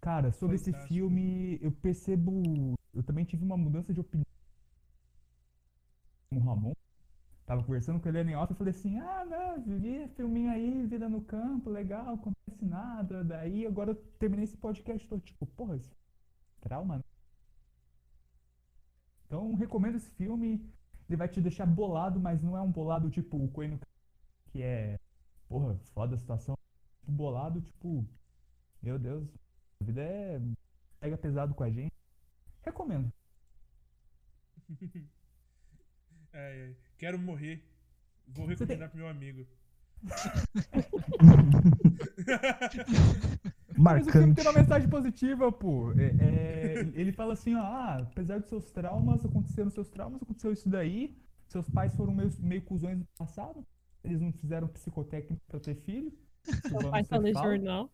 Cara, 0.00 0.32
sobre 0.32 0.56
esse 0.56 0.70
Fantástico. 0.70 0.94
filme, 0.94 1.58
eu 1.62 1.72
percebo. 1.72 2.74
Eu 2.92 3.02
também 3.02 3.24
tive 3.24 3.44
uma 3.44 3.56
mudança 3.56 3.94
de 3.94 4.00
opinião 4.00 4.26
com 6.30 6.36
o 6.36 6.40
Ramon. 6.40 6.72
Tava 7.46 7.62
conversando 7.62 8.00
com 8.00 8.08
ele 8.08 8.30
em 8.30 8.34
off 8.34 8.52
e 8.52 8.56
falei 8.56 8.72
assim: 8.72 8.98
Ah, 8.98 9.24
não, 9.24 9.62
vi 9.62 10.08
filminho 10.08 10.50
aí, 10.50 10.86
vida 10.86 11.08
no 11.08 11.22
campo, 11.22 11.70
legal, 11.70 12.14
acontece 12.14 12.64
nada. 12.64 13.24
Daí 13.24 13.66
agora 13.66 13.92
eu 13.92 13.96
terminei 14.18 14.44
esse 14.44 14.56
podcast, 14.56 15.06
tô 15.08 15.18
tipo, 15.18 15.46
porra, 15.46 15.76
é 15.76 15.80
trauma, 16.60 16.98
né? 16.98 17.04
Então 19.26 19.54
recomendo 19.54 19.96
esse 19.96 20.10
filme. 20.10 20.70
Ele 21.06 21.18
vai 21.18 21.28
te 21.28 21.38
deixar 21.38 21.66
bolado, 21.66 22.18
mas 22.18 22.42
não 22.42 22.56
é 22.56 22.62
um 22.62 22.70
bolado 22.70 23.10
tipo 23.10 23.36
o 23.36 23.48
Coelho 23.48 23.74
no 23.74 23.80
que 24.50 24.62
é, 24.62 24.98
porra, 25.48 25.76
foda 25.92 26.14
a 26.14 26.18
situação. 26.18 26.56
Bolado, 27.06 27.60
tipo, 27.60 28.04
meu 28.82 28.98
Deus, 28.98 29.28
a 29.80 29.84
vida 29.84 30.02
é. 30.02 30.40
pega 31.00 31.18
pesado 31.18 31.54
com 31.54 31.62
a 31.64 31.70
gente. 31.70 31.92
Recomendo. 32.62 33.12
quero 36.98 37.18
morrer. 37.18 37.62
Vou 38.26 38.46
recomendar 38.46 38.88
pro 38.88 38.98
meu 38.98 39.08
amigo. 39.08 39.46
Mas 43.76 44.06
o 44.06 44.10
filme 44.12 44.26
Marcante. 44.28 44.34
tem 44.34 44.44
uma 44.46 44.52
mensagem 44.52 44.88
positiva, 44.88 45.50
pô. 45.52 45.92
É- 45.92 46.14
é, 46.20 46.80
ele 46.94 47.12
fala 47.12 47.32
assim, 47.32 47.54
ó, 47.54 47.60
ah, 47.60 47.98
apesar 47.98 48.38
dos 48.38 48.48
seus 48.48 48.70
traumas, 48.70 49.24
aconteceram 49.24 49.70
seus 49.70 49.88
traumas, 49.88 50.22
aconteceu 50.22 50.52
isso 50.52 50.68
daí. 50.68 51.16
Seus 51.48 51.68
pais 51.68 51.94
foram 51.94 52.14
meio, 52.14 52.30
meio 52.40 52.62
cuzões 52.62 52.98
no 52.98 53.06
passado. 53.18 53.64
Eles 54.02 54.20
não 54.20 54.32
fizeram 54.32 54.68
psicotécnico 54.68 55.42
pra 55.46 55.60
ter 55.60 55.74
filho. 55.74 56.12
Meu 56.70 56.90
pai 56.90 57.02
no 57.10 57.32
jornal. 57.32 57.90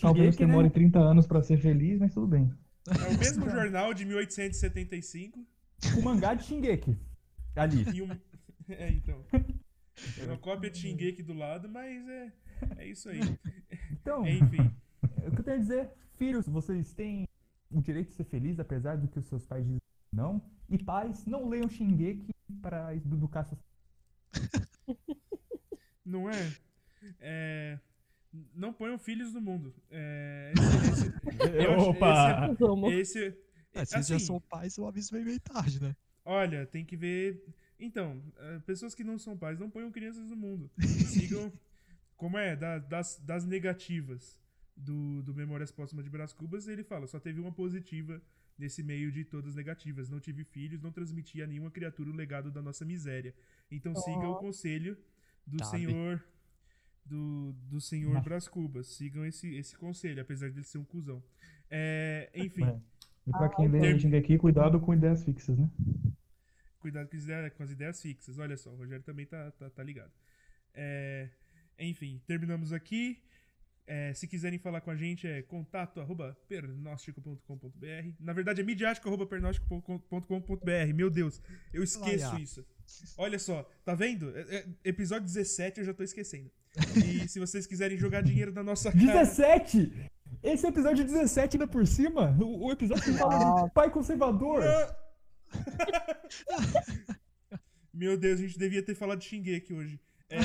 Talvez 0.00 0.36
né? 0.38 0.46
demore 0.46 0.70
30 0.70 0.98
anos 0.98 1.26
pra 1.26 1.42
ser 1.42 1.58
feliz, 1.58 1.98
mas 1.98 2.12
tudo 2.12 2.26
bem. 2.26 2.52
É 2.88 3.14
o 3.14 3.18
mesmo 3.18 3.48
jornal 3.48 3.92
de 3.92 4.04
1875 4.04 5.44
O 5.98 6.02
mangá 6.02 6.34
de 6.34 6.44
Shingeki. 6.44 6.96
Ali. 7.54 7.84
e 7.94 8.02
um. 8.02 8.08
É, 8.68 8.90
então. 8.90 9.24
É 9.32 10.24
uma 10.24 10.36
cópia 10.38 10.68
de 10.68 10.78
Shingeki 10.78 11.22
do 11.22 11.32
lado, 11.32 11.68
mas 11.68 12.08
é, 12.08 12.32
é 12.78 12.88
isso 12.88 13.08
aí. 13.08 13.20
Então, 13.92 14.26
Enfim. 14.26 14.72
o 15.24 15.30
que 15.30 15.38
eu 15.38 15.44
tenho 15.44 15.56
a 15.56 15.60
dizer, 15.60 15.90
filhos, 16.16 16.48
vocês 16.48 16.92
têm 16.92 17.28
o 17.70 17.80
direito 17.80 18.08
de 18.08 18.14
ser 18.14 18.24
felizes, 18.24 18.58
apesar 18.58 18.96
do 18.96 19.06
que 19.06 19.20
os 19.20 19.26
seus 19.26 19.46
pais 19.46 19.64
dizem 19.64 19.80
não. 20.12 20.42
E 20.68 20.76
pais, 20.76 21.24
não 21.26 21.48
leiam 21.48 21.68
Shingeki 21.68 22.34
para 22.60 22.92
educar 22.96 23.44
seus 23.44 23.60
Não 26.04 26.28
é? 26.28 26.52
É, 27.20 27.78
Não 28.54 28.72
ponham 28.72 28.98
filhos 28.98 29.32
no 29.32 29.40
mundo. 29.40 29.74
É, 29.90 30.52
esse- 30.56 31.06
esse- 31.40 31.64
eu 31.64 31.78
Opa! 31.78 32.48
Esse, 32.92 33.34
É, 33.72 33.84
se 33.84 33.92
já 33.92 33.98
assim, 33.98 34.18
são 34.18 34.40
pais, 34.40 34.76
o 34.78 34.86
aviso 34.86 35.10
veio 35.12 35.24
meio 35.24 35.40
tarde, 35.40 35.80
né? 35.80 35.94
Olha, 36.24 36.66
tem 36.66 36.84
que 36.84 36.96
ver. 36.96 37.42
Então, 37.78 38.22
eh, 38.38 38.58
pessoas 38.66 38.94
que 38.94 39.04
não 39.04 39.18
são 39.18 39.36
pais 39.36 39.58
não 39.58 39.70
ponham 39.70 39.90
crianças 39.92 40.28
no 40.30 40.36
mundo. 40.36 40.70
Sigam. 40.80 41.52
Como 42.16 42.36
é? 42.38 42.56
Da- 42.56 42.78
das, 42.78 43.18
das 43.22 43.44
negativas 43.44 44.38
do, 44.76 45.22
do 45.22 45.34
Memórias 45.34 45.70
Póstumas 45.70 46.04
de 46.04 46.10
Brás 46.10 46.32
Cubas, 46.32 46.66
ele 46.68 46.82
fala: 46.82 47.06
só 47.06 47.20
teve 47.20 47.38
uma 47.40 47.52
positiva 47.52 48.20
nesse 48.58 48.82
meio 48.82 49.12
de 49.12 49.24
todas 49.24 49.54
negativas. 49.54 50.08
Não 50.08 50.18
tive 50.18 50.42
filhos, 50.44 50.80
não 50.82 50.90
transmiti 50.90 51.42
a 51.42 51.46
nenhuma 51.46 51.70
criatura 51.70 52.10
o 52.10 52.14
legado 52.14 52.50
da 52.50 52.62
nossa 52.62 52.84
miséria. 52.84 53.34
Então 53.70 53.94
siga 53.94 54.26
o 54.28 54.36
conselho 54.36 54.96
do 55.46 55.58
senhor. 55.70 56.22
Do, 57.08 57.52
do 57.70 57.80
senhor 57.80 58.12
Mas- 58.14 58.24
Brás 58.24 58.48
Cubas. 58.48 58.86
Sigam 58.88 59.24
esse, 59.24 59.54
esse 59.54 59.76
conselho, 59.76 60.20
apesar 60.20 60.50
dele 60.50 60.64
ser 60.64 60.78
um 60.78 60.84
cuzão. 60.84 61.22
É, 61.70 62.28
enfim. 62.34 62.64
É. 62.64 62.80
E 63.26 63.30
pra 63.30 63.48
quem 63.48 63.68
lê 63.68 63.80
Term- 63.80 63.98
Shingeki, 63.98 64.38
cuidado 64.38 64.80
com 64.80 64.92
ideias 64.94 65.24
fixas, 65.24 65.56
né? 65.58 65.68
Cuidado 66.80 67.08
com 67.08 67.16
as 67.16 67.22
ideias, 67.24 67.52
com 67.54 67.62
as 67.62 67.70
ideias 67.70 68.02
fixas. 68.02 68.38
Olha 68.38 68.56
só, 68.56 68.70
o 68.70 68.76
Rogério 68.76 69.04
também 69.04 69.26
tá, 69.26 69.50
tá, 69.52 69.70
tá 69.70 69.82
ligado. 69.82 70.10
É, 70.74 71.28
enfim, 71.78 72.20
terminamos 72.26 72.72
aqui. 72.72 73.20
É, 73.86 74.12
se 74.14 74.26
quiserem 74.26 74.58
falar 74.58 74.80
com 74.80 74.90
a 74.90 74.96
gente, 74.96 75.28
é 75.28 75.42
contato 75.42 76.00
arroba 76.00 76.36
pernóstico.com.br. 76.48 78.10
Na 78.18 78.32
verdade, 78.32 78.60
é 78.60 78.64
midiático 78.64 79.06
arroba 79.08 79.26
pernóstico.com.br. 79.26 80.94
Meu 80.94 81.08
Deus, 81.08 81.40
eu 81.72 81.84
esqueço 81.84 82.26
Olha. 82.26 82.42
isso. 82.42 82.66
Olha 83.16 83.38
só, 83.38 83.62
tá 83.84 83.94
vendo? 83.94 84.36
É- 84.36 84.56
é- 84.56 84.66
episódio 84.84 85.24
17 85.26 85.80
eu 85.80 85.86
já 85.86 85.94
tô 85.94 86.02
esquecendo. 86.02 86.50
E 86.96 87.28
se 87.28 87.38
vocês 87.38 87.64
quiserem 87.66 87.96
jogar 87.96 88.22
dinheiro 88.22 88.52
na 88.52 88.62
nossa 88.62 88.90
cara. 88.90 89.04
17! 89.04 90.10
Esse 90.42 90.66
é 90.66 90.68
episódio 90.68 91.04
17 91.04 91.56
ainda 91.56 91.66
por 91.68 91.86
cima? 91.86 92.36
O, 92.40 92.66
o 92.66 92.72
episódio 92.72 93.04
que 93.04 93.12
fala 93.12 93.62
de 93.66 93.70
pai 93.72 93.90
conservador. 93.90 94.62
Meu 97.94 98.16
Deus, 98.16 98.40
a 98.40 98.42
gente 98.42 98.58
devia 98.58 98.82
ter 98.82 98.94
falado 98.94 99.20
de 99.20 99.26
Shingeki 99.26 99.72
hoje. 99.72 100.00
É, 100.28 100.38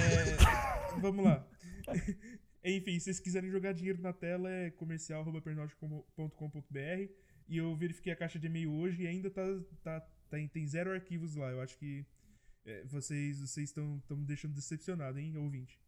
vamos 1.00 1.26
lá. 1.26 1.46
Enfim, 2.64 2.93
se 2.99 3.05
vocês 3.05 3.20
quiserem 3.20 3.49
jogar 3.49 3.74
dinheiro 3.74 4.01
na 4.01 4.14
tela, 4.14 4.49
é 4.49 4.70
comercial.pernóstico.com.br 4.72 7.12
e 7.47 7.57
eu 7.57 7.76
verifiquei 7.76 8.14
a 8.14 8.16
caixa 8.16 8.39
de 8.39 8.47
e-mail 8.47 8.72
hoje 8.72 9.03
e 9.03 9.07
ainda 9.07 9.30
tá, 9.30 9.41
tá, 9.84 9.99
tá 10.30 10.39
em- 10.39 10.47
tem 10.47 10.66
zero 10.68 10.91
arquivos 10.91 11.36
lá. 11.36 11.49
Eu 11.49 11.62
acho 11.62 11.78
que 11.78 12.05
é, 12.66 12.84
vocês 12.86 13.39
vocês 13.39 13.70
estão 13.70 13.97
estão 13.97 14.18
me 14.18 14.26
deixando 14.26 14.53
decepcionado, 14.53 15.20
hein, 15.20 15.36
ouvinte? 15.38 15.80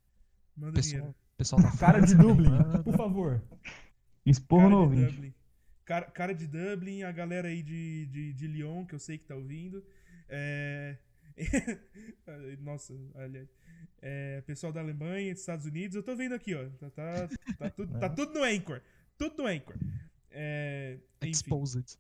Manda 0.56 0.82
dinheiro. 0.82 1.16
Pessoal, 1.38 1.62
pessoal 1.62 1.72
da 1.72 1.78
Cara 1.78 2.00
de 2.00 2.16
Dublin, 2.16 2.50
por 2.84 2.96
favor. 2.98 3.44
Cara 4.62 4.70
no 4.70 4.82
ouvinte. 4.82 5.12
Dublin. 5.14 5.34
Cara, 5.86 6.06
cara 6.10 6.34
de 6.34 6.48
Dublin, 6.48 7.04
a 7.04 7.12
galera 7.12 7.50
aí 7.50 7.62
de, 7.62 8.06
de, 8.08 8.34
de 8.34 8.48
Lyon, 8.48 8.86
que 8.86 8.96
eu 8.96 9.00
sei 9.00 9.18
que 9.18 9.26
tá 9.26 9.36
ouvindo. 9.36 9.84
É... 10.30 10.98
Nossa, 12.62 12.94
olha. 13.16 13.48
É, 14.02 14.42
pessoal 14.42 14.74
da 14.74 14.82
Alemanha, 14.82 15.32
dos 15.32 15.42
Estados 15.42 15.66
Unidos, 15.66 15.96
eu 15.96 16.04
tô 16.04 16.16
vendo 16.16 16.36
aqui, 16.36 16.54
ó. 16.56 16.68
Tá, 16.78 16.90
tá, 16.90 17.30
tá 17.58 17.70
tudo, 17.70 18.00
tá 18.00 18.10
tudo 18.10 18.34
no 18.34 18.44
Anchor. 18.44 18.82
Tudo 19.18 19.44
no 19.44 19.48
Anchor. 19.48 19.76
É, 20.30 20.98
enfim, 21.22 21.32
Exposed. 21.32 21.98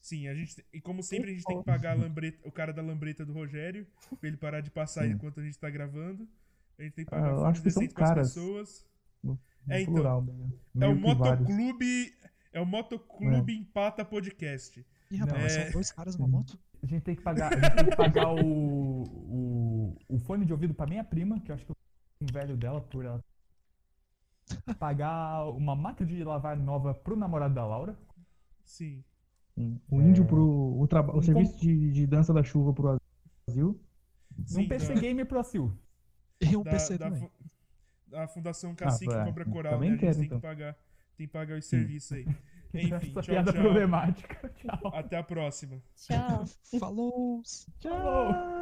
sim, 0.00 0.28
a 0.28 0.34
gente. 0.34 0.64
E 0.72 0.80
como 0.80 1.02
sempre, 1.02 1.30
a 1.30 1.34
gente 1.34 1.44
tem 1.44 1.58
que 1.58 1.64
pagar 1.64 1.92
a 1.92 1.94
lambreta- 1.94 2.38
o 2.48 2.52
cara 2.52 2.72
da 2.72 2.80
lambreta 2.80 3.24
do 3.26 3.32
Rogério, 3.32 3.86
pra 4.20 4.28
ele 4.28 4.36
parar 4.36 4.60
de 4.60 4.70
passar 4.70 5.04
Sim. 5.04 5.10
enquanto 5.12 5.40
a 5.40 5.42
gente 5.42 5.58
tá 5.58 5.68
gravando. 5.68 6.28
A 6.78 6.82
gente 6.82 6.94
tem 6.94 7.04
que 7.04 7.12
Ah, 7.14 7.18
pagar 7.18 7.30
eu 7.32 7.36
fundo 7.36 7.46
acho 7.48 7.62
que 7.62 7.70
são 7.70 7.86
caras. 7.88 8.28
pessoas. 8.28 8.86
No 9.22 9.38
É, 9.68 9.80
então. 9.82 9.94
plural, 9.94 10.22
né? 10.24 10.32
É 10.80 10.86
o. 10.86 10.94
Motoclube. 10.96 12.14
É 12.52 12.60
o 12.60 12.66
Motoclube 12.66 13.52
Empata 13.56 14.04
Podcast. 14.04 14.84
Ih, 15.12 15.16
rapaz, 15.18 15.56
é... 15.56 15.64
são 15.64 15.72
dois 15.72 15.92
caras 15.92 16.16
numa 16.16 16.26
uhum. 16.26 16.38
moto? 16.38 16.58
A 16.82 16.86
gente 16.86 17.02
tem 17.02 17.14
que 17.14 17.22
pagar, 17.22 17.50
tem 17.50 17.84
que 17.84 17.96
pagar 17.96 18.32
o, 18.32 19.02
o, 19.02 19.96
o, 20.08 20.18
fone 20.18 20.46
de 20.46 20.52
ouvido 20.52 20.72
pra 20.72 20.86
minha 20.86 21.04
prima, 21.04 21.38
que 21.40 21.50
eu 21.50 21.54
acho 21.54 21.66
que 21.66 21.70
eu 21.70 21.76
um 22.22 22.32
velho 22.32 22.56
dela 22.56 22.80
por 22.80 23.04
ela. 23.04 23.22
Pagar 24.78 25.44
uma 25.50 25.76
máquina 25.76 26.08
de 26.08 26.24
lavar 26.24 26.56
nova 26.56 26.94
pro 26.94 27.14
namorado 27.14 27.54
da 27.54 27.66
Laura. 27.66 27.96
Sim. 28.64 29.04
O 29.90 30.00
índio 30.00 30.24
para 30.24 30.34
pro. 30.34 30.80
O, 30.80 30.86
traba... 30.88 31.16
o 31.16 31.22
serviço 31.22 31.60
de, 31.60 31.92
de 31.92 32.06
dança 32.06 32.32
da 32.32 32.42
chuva 32.42 32.72
pro 32.72 32.98
Brasil. 33.46 33.78
Sim, 34.46 34.64
um 34.64 34.68
PC 34.68 34.94
da... 34.94 35.00
Gamer 35.00 35.26
pro 35.26 35.38
Brasil. 35.38 35.78
E 36.40 36.56
um 36.56 36.62
da, 36.62 36.70
PC 36.70 36.96
da, 36.96 37.10
também. 37.10 37.30
A 38.14 38.26
Fundação 38.28 38.72
ah, 38.72 38.76
Cacique 38.76 39.12
ah, 39.12 39.24
Cobra 39.24 39.44
Coral, 39.44 39.74
Também 39.74 39.90
né? 39.90 39.96
a 39.96 39.98
gente 39.98 40.16
tem, 40.16 40.24
então. 40.26 40.38
que 40.38 40.42
pagar, 40.42 40.76
tem 41.16 41.26
que 41.26 41.32
pagar 41.32 41.58
os 41.58 41.66
serviços 41.66 42.12
aí. 42.12 42.26
Enfim, 42.74 42.94
Essa 42.94 43.22
tchau, 43.22 43.44
tchau. 43.44 43.52
problemática. 43.52 44.50
Tchau. 44.56 44.92
Até 44.94 45.16
a 45.18 45.22
próxima. 45.22 45.82
Tchau. 45.96 46.44
Falou. 46.78 47.42
Tchau. 47.80 48.52